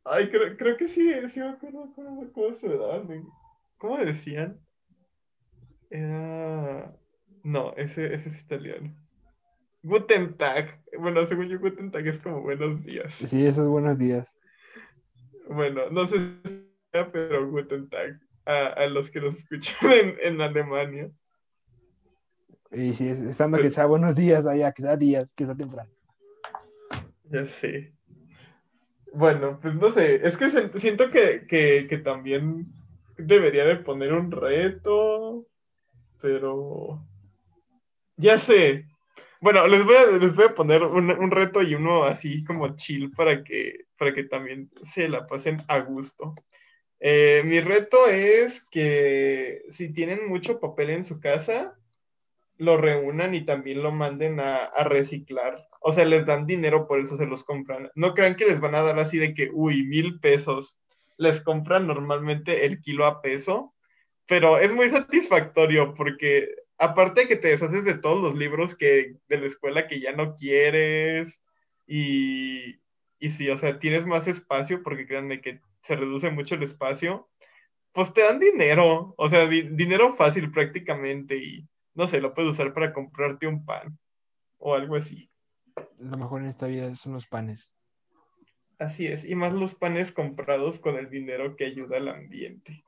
Ay, 0.06 0.30
creo, 0.30 0.56
creo 0.58 0.78
que 0.78 0.88
sí, 0.88 1.12
sí 1.30 1.40
me 1.40 1.50
acuerdo 1.50 1.92
cómo, 1.96 2.32
cómo 2.32 2.56
se 2.56 2.68
daban. 2.70 3.28
¿Cómo 3.78 3.98
decían? 3.98 4.60
Era... 5.90 6.96
No, 7.44 7.74
ese, 7.78 8.14
ese 8.14 8.30
es 8.30 8.42
italiano. 8.42 8.94
Guten 9.84 10.36
Tag. 10.38 10.82
Bueno, 10.98 11.26
según 11.28 11.48
yo, 11.48 11.60
Guten 11.60 11.92
Tag 11.92 12.06
es 12.08 12.20
como 12.20 12.42
buenos 12.42 12.84
días. 12.84 13.14
Sí, 13.14 13.46
esos 13.46 13.68
buenos 13.68 13.98
días. 13.98 14.36
Bueno, 15.48 15.90
no 15.90 16.08
sé 16.08 16.18
si 16.44 16.70
sea, 16.92 17.12
pero 17.12 17.50
Guten 17.50 17.90
Tag 17.90 18.20
a, 18.46 18.68
a 18.68 18.88
los 18.88 19.10
que 19.12 19.22
nos 19.22 19.38
escuchan 19.38 19.76
en, 19.94 20.18
en 20.22 20.42
Alemania. 20.42 21.12
Y 22.72 22.94
sí, 22.94 23.10
es- 23.10 23.20
esperando 23.22 23.58
Pues- 23.58 23.68
que 23.70 23.76
sea 23.76 23.86
buenos 23.86 24.16
días 24.16 24.46
allá, 24.46 24.72
que 24.72 24.82
sea 24.84 24.96
días, 24.96 25.32
que 25.34 25.46
sea 25.46 25.56
temprano. 25.56 25.90
Ya 27.32 27.46
sé. 27.46 27.94
Bueno, 29.14 29.60
pues 29.62 29.74
no 29.76 29.90
sé, 29.92 30.28
es 30.28 30.38
que 30.38 30.50
siento 30.80 31.10
que, 31.10 31.46
que, 31.48 31.88
que 31.90 31.98
también 31.98 32.68
debería 33.18 33.66
de 33.66 33.76
poner 33.78 34.14
un 34.14 34.32
reto, 34.32 35.48
pero 36.22 37.04
ya 38.18 38.40
sé. 38.40 38.86
Bueno, 39.42 39.66
les 39.68 39.84
voy 39.84 39.96
a, 39.96 40.06
les 40.18 40.36
voy 40.36 40.46
a 40.46 40.54
poner 40.56 40.84
un, 40.84 41.10
un 41.10 41.32
reto 41.32 41.62
y 41.62 41.74
uno 41.74 42.04
así 42.04 42.44
como 42.44 42.76
chill 42.76 43.12
para 43.12 43.44
que, 43.44 43.86
para 43.98 44.14
que 44.14 44.26
también 44.26 44.70
se 44.94 45.08
la 45.10 45.26
pasen 45.26 45.64
a 45.68 45.80
gusto. 45.80 46.36
Eh, 47.00 47.42
mi 47.46 47.62
reto 47.62 48.08
es 48.08 48.64
que 48.66 49.64
si 49.70 49.92
tienen 49.92 50.28
mucho 50.28 50.60
papel 50.60 50.90
en 50.92 51.06
su 51.06 51.20
casa, 51.20 51.79
lo 52.60 52.78
reúnan 52.78 53.36
y 53.36 53.46
también 53.46 53.84
lo 53.84 53.92
manden 53.92 54.40
a, 54.42 54.66
a 54.66 54.86
reciclar. 54.86 55.68
O 55.82 55.94
sea, 55.94 56.06
les 56.06 56.26
dan 56.28 56.48
dinero, 56.48 56.88
por 56.88 57.02
eso 57.02 57.18
se 57.18 57.28
los 57.28 57.44
compran. 57.46 57.92
No 57.96 58.14
crean 58.16 58.36
que 58.38 58.46
les 58.48 58.62
van 58.62 58.76
a 58.76 58.84
dar 58.84 59.00
así 59.00 59.20
de 59.20 59.34
que, 59.36 59.50
uy, 59.54 59.84
mil 59.88 60.20
pesos. 60.22 60.78
Les 61.18 61.42
compran 61.42 61.88
normalmente 61.88 62.66
el 62.68 62.82
kilo 62.82 63.06
a 63.08 63.22
peso, 63.24 63.76
pero 64.28 64.58
es 64.60 64.72
muy 64.74 64.90
satisfactorio 64.90 65.94
porque 65.96 66.50
aparte 66.78 67.22
de 67.24 67.28
que 67.30 67.36
te 67.38 67.50
deshaces 67.50 67.84
de 67.86 67.98
todos 67.98 68.22
los 68.22 68.38
libros 68.38 68.76
que 68.76 69.16
de 69.30 69.38
la 69.40 69.48
escuela 69.48 69.88
que 69.88 70.00
ya 70.02 70.14
no 70.14 70.36
quieres 70.36 71.40
y, 71.88 72.76
y 73.20 73.32
sí, 73.32 73.50
o 73.50 73.58
sea, 73.58 73.80
tienes 73.80 74.06
más 74.06 74.28
espacio 74.28 74.84
porque 74.84 75.08
créanme 75.08 75.42
que 75.42 75.62
se 75.84 75.96
reduce 75.96 76.30
mucho 76.32 76.56
el 76.56 76.64
espacio, 76.64 77.30
pues 77.94 78.14
te 78.14 78.22
dan 78.22 78.40
dinero, 78.40 79.14
o 79.18 79.30
sea, 79.30 79.48
di- 79.48 79.70
dinero 79.72 80.16
fácil 80.16 80.52
prácticamente 80.52 81.38
y 81.38 81.68
no 82.00 82.08
sé, 82.08 82.22
lo 82.22 82.34
puedes 82.34 82.52
usar 82.52 82.74
para 82.74 82.94
comprarte 82.94 83.46
un 83.46 83.66
pan 83.66 84.00
o 84.58 84.74
algo 84.74 84.96
así. 84.96 85.30
Lo 85.98 86.16
mejor 86.16 86.42
en 86.42 86.48
esta 86.48 86.66
vida 86.66 86.96
son 86.96 87.12
los 87.12 87.28
panes. 87.28 87.74
Así 88.78 89.06
es, 89.06 89.30
y 89.30 89.36
más 89.36 89.54
los 89.54 89.76
panes 89.76 90.14
comprados 90.14 90.80
con 90.80 90.96
el 90.96 91.10
dinero 91.10 91.58
que 91.58 91.66
ayuda 91.66 91.98
al 91.98 92.08
ambiente. 92.08 92.86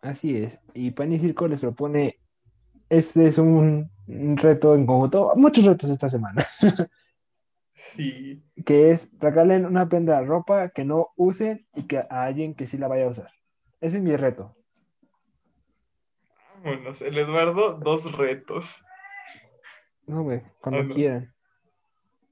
Así 0.00 0.36
es. 0.36 0.60
Y 0.74 0.92
Pan 0.92 1.12
y 1.12 1.18
Circo 1.18 1.48
les 1.48 1.58
propone, 1.58 2.20
este 2.88 3.26
es 3.26 3.38
un, 3.38 3.90
reto 4.06 4.76
en 4.76 4.86
conjunto, 4.86 5.32
muchos 5.34 5.64
retos 5.64 5.90
esta 5.90 6.08
semana, 6.08 6.46
Sí, 7.74 8.44
que 8.64 8.92
es 8.92 9.12
regalen 9.18 9.66
una 9.66 9.88
prenda 9.88 10.20
de 10.20 10.26
ropa 10.26 10.68
que 10.68 10.84
no 10.84 11.08
usen 11.16 11.66
y 11.74 11.82
que 11.88 11.98
a 11.98 12.22
alguien 12.22 12.54
que 12.54 12.68
sí 12.68 12.78
la 12.78 12.86
vaya 12.86 13.06
a 13.06 13.10
usar. 13.10 13.30
Ese 13.80 13.98
es 13.98 14.04
mi 14.04 14.14
reto. 14.14 14.55
Vámonos. 16.66 17.00
El 17.02 17.18
Eduardo, 17.18 17.74
dos 17.82 18.10
retos. 18.12 18.82
No, 20.06 20.22
güey, 20.22 20.42
cuando 20.60 20.80
Ah, 20.80 20.82
no. 20.84 20.94
quieran. 20.94 21.32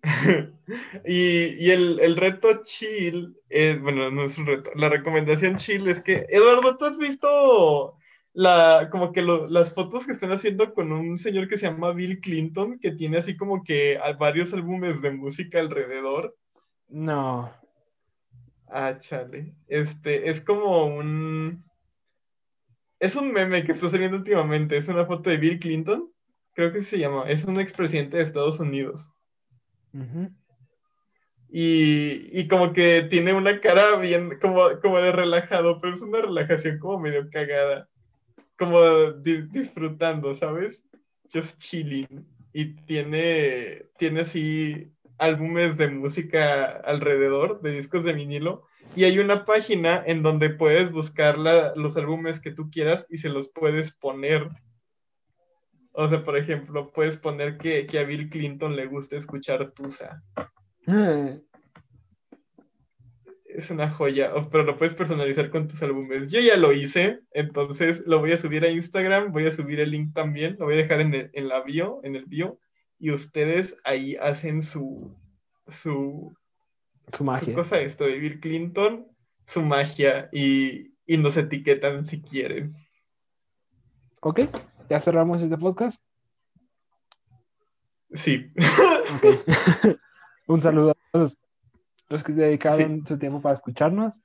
y 1.07 1.65
y 1.65 1.71
el, 1.71 1.99
el 2.01 2.17
reto 2.17 2.63
chill, 2.63 3.37
es, 3.49 3.81
bueno, 3.81 4.11
no 4.11 4.25
es 4.25 4.37
un 4.39 4.47
reto, 4.47 4.71
la 4.75 4.89
recomendación 4.91 5.57
chill 5.57 5.89
es 5.89 6.03
que, 6.03 6.27
Eduardo, 6.29 6.77
¿tú 6.77 6.85
has 6.85 6.99
visto 6.99 7.97
la, 8.35 8.89
como 8.91 9.13
que 9.13 9.23
lo- 9.23 9.49
las 9.49 9.73
fotos 9.73 10.05
que 10.07 10.13
están 10.13 10.33
haciendo 10.33 10.75
con 10.75 10.93
un 10.93 11.17
señor 11.19 11.49
que 11.49 11.57
se 11.57 11.67
llama 11.67 11.93
Bill 11.93 12.21
Clinton, 12.21 12.79
que 12.79 12.91
tiene 12.93 13.19
así 13.19 13.37
como 13.37 13.63
que 13.65 13.99
varios 14.19 14.53
álbumes 14.53 15.01
de 15.01 15.11
música 15.13 15.59
alrededor? 15.61 16.37
No. 16.89 17.51
Ah, 18.69 18.99
chale. 18.99 19.55
Este, 19.69 20.29
es 20.31 20.41
como 20.41 20.87
un... 20.87 21.65
Es 23.05 23.17
un 23.17 23.33
meme 23.33 23.65
que 23.65 23.73
está 23.73 23.91
saliendo 23.91 24.17
últimamente, 24.17 24.79
es 24.79 24.89
una 24.89 25.05
foto 25.05 25.29
de 25.29 25.37
Bill 25.37 25.59
Clinton, 25.59 26.11
creo 26.55 26.73
que 26.73 26.81
se 26.81 26.99
llama, 26.99 27.29
es 27.29 27.45
un 27.45 27.61
expresidente 27.61 28.17
de 28.17 28.23
Estados 28.23 28.59
Unidos. 28.59 29.11
Ujú. 29.93 30.31
Y, 31.51 32.31
y 32.33 32.49
como 32.49 32.73
que 32.73 33.03
tiene 33.11 33.35
una 33.35 33.61
cara 33.61 33.97
bien, 33.97 34.39
como, 34.41 34.81
como 34.81 34.99
de 35.01 35.13
relajado, 35.13 35.83
pero 35.83 35.95
es 35.95 36.01
una 36.01 36.23
relajación 36.23 36.79
como 36.79 36.99
medio 36.99 37.29
cagada. 37.31 37.91
Como 38.59 39.13
di- 39.13 39.43
disfrutando, 39.49 40.33
¿sabes? 40.33 40.83
Just 41.31 41.59
chilling. 41.59 42.27
Y 42.55 42.75
tiene, 42.87 43.85
tiene 43.99 44.23
así 44.23 44.91
álbumes 45.19 45.77
de 45.77 45.89
música 45.89 46.81
alrededor, 46.87 47.61
de 47.61 47.73
discos 47.73 48.03
de 48.03 48.15
vinilo. 48.15 48.67
Y 48.97 49.05
hay 49.05 49.19
una 49.19 49.45
página 49.45 50.03
en 50.07 50.23
donde 50.23 50.51
puedes 50.51 50.93
buscar 50.93 51.37
la- 51.39 51.73
los 51.75 51.97
álbumes 51.97 52.41
que 52.41 52.53
tú 52.53 52.71
quieras 52.71 53.07
y 53.11 53.19
se 53.19 53.29
los 53.29 53.49
puedes 53.49 53.93
poner. 53.93 54.49
O 55.93 56.09
sea, 56.09 56.25
por 56.25 56.37
ejemplo, 56.37 56.91
puedes 56.93 57.17
poner 57.17 57.57
que, 57.59 57.87
que 57.87 57.99
a 57.99 58.05
Bill 58.05 58.29
Clinton 58.31 58.77
le 58.77 58.87
gusta 58.87 59.17
escuchar 59.17 59.71
Tusa. 59.73 60.23
Es 63.47 63.71
una 63.71 63.89
joya, 63.89 64.33
pero 64.51 64.65
lo 64.65 64.77
puedes 64.77 64.95
personalizar 64.95 65.49
con 65.49 65.69
tus 65.69 65.81
álbumes. 65.81 66.29
Yo 66.29 66.41
ya 66.41 66.57
lo 66.57 66.73
hice, 66.73 67.21
entonces 67.31 68.03
lo 68.05 68.19
voy 68.19 68.33
a 68.33 68.37
subir 68.37 68.65
a 68.65 68.69
Instagram, 68.69 69.31
voy 69.31 69.47
a 69.47 69.53
subir 69.53 69.79
el 69.79 69.93
link 69.93 70.13
también, 70.13 70.57
lo 70.59 70.65
voy 70.65 70.75
a 70.75 70.79
dejar 70.79 71.01
en, 71.01 71.15
el- 71.15 71.31
en 71.35 71.47
la 71.47 71.63
bio, 71.63 72.01
en 72.03 72.17
el 72.17 72.25
bio, 72.25 72.59
y 72.99 73.13
ustedes 73.13 73.77
ahí 73.85 74.17
hacen 74.17 74.61
su, 74.61 75.15
su, 75.69 76.35
Su 77.13 77.19
su 77.19 77.25
magia. 77.25 77.55
cosa 77.55 77.81
esto 77.81 78.05
de 78.05 78.19
Bill 78.19 78.41
Clinton, 78.41 79.07
su 79.47 79.63
magia, 79.63 80.29
y, 80.33 80.95
y 81.07 81.17
nos 81.19 81.37
etiquetan 81.37 82.07
si 82.07 82.21
quieren. 82.23 82.75
Ok, 84.21 84.41
ya 84.89 84.99
cerramos 85.01 85.43
este 85.43 85.59
podcast. 85.59 86.03
Sí. 88.15 88.53
Un 90.47 90.61
saludo 90.61 90.91
a 90.93 90.97
todos 91.13 91.43
los 92.09 92.23
que 92.23 92.33
dedicaron 92.33 93.07
su 93.07 93.19
tiempo 93.19 93.41
para 93.41 93.55
escucharnos. 93.55 94.21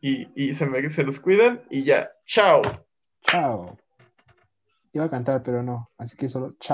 y, 0.00 0.28
y 0.34 0.54
se, 0.54 0.66
me, 0.66 0.88
se 0.90 1.02
los 1.02 1.20
cuidan 1.20 1.62
y 1.70 1.82
ya. 1.82 2.10
Chao. 2.24 2.62
Chao. 3.22 3.76
Iba 4.92 5.04
a 5.04 5.10
cantar, 5.10 5.42
pero 5.42 5.62
no. 5.62 5.90
Así 5.98 6.16
que 6.16 6.28
solo 6.28 6.54
chao. 6.58 6.68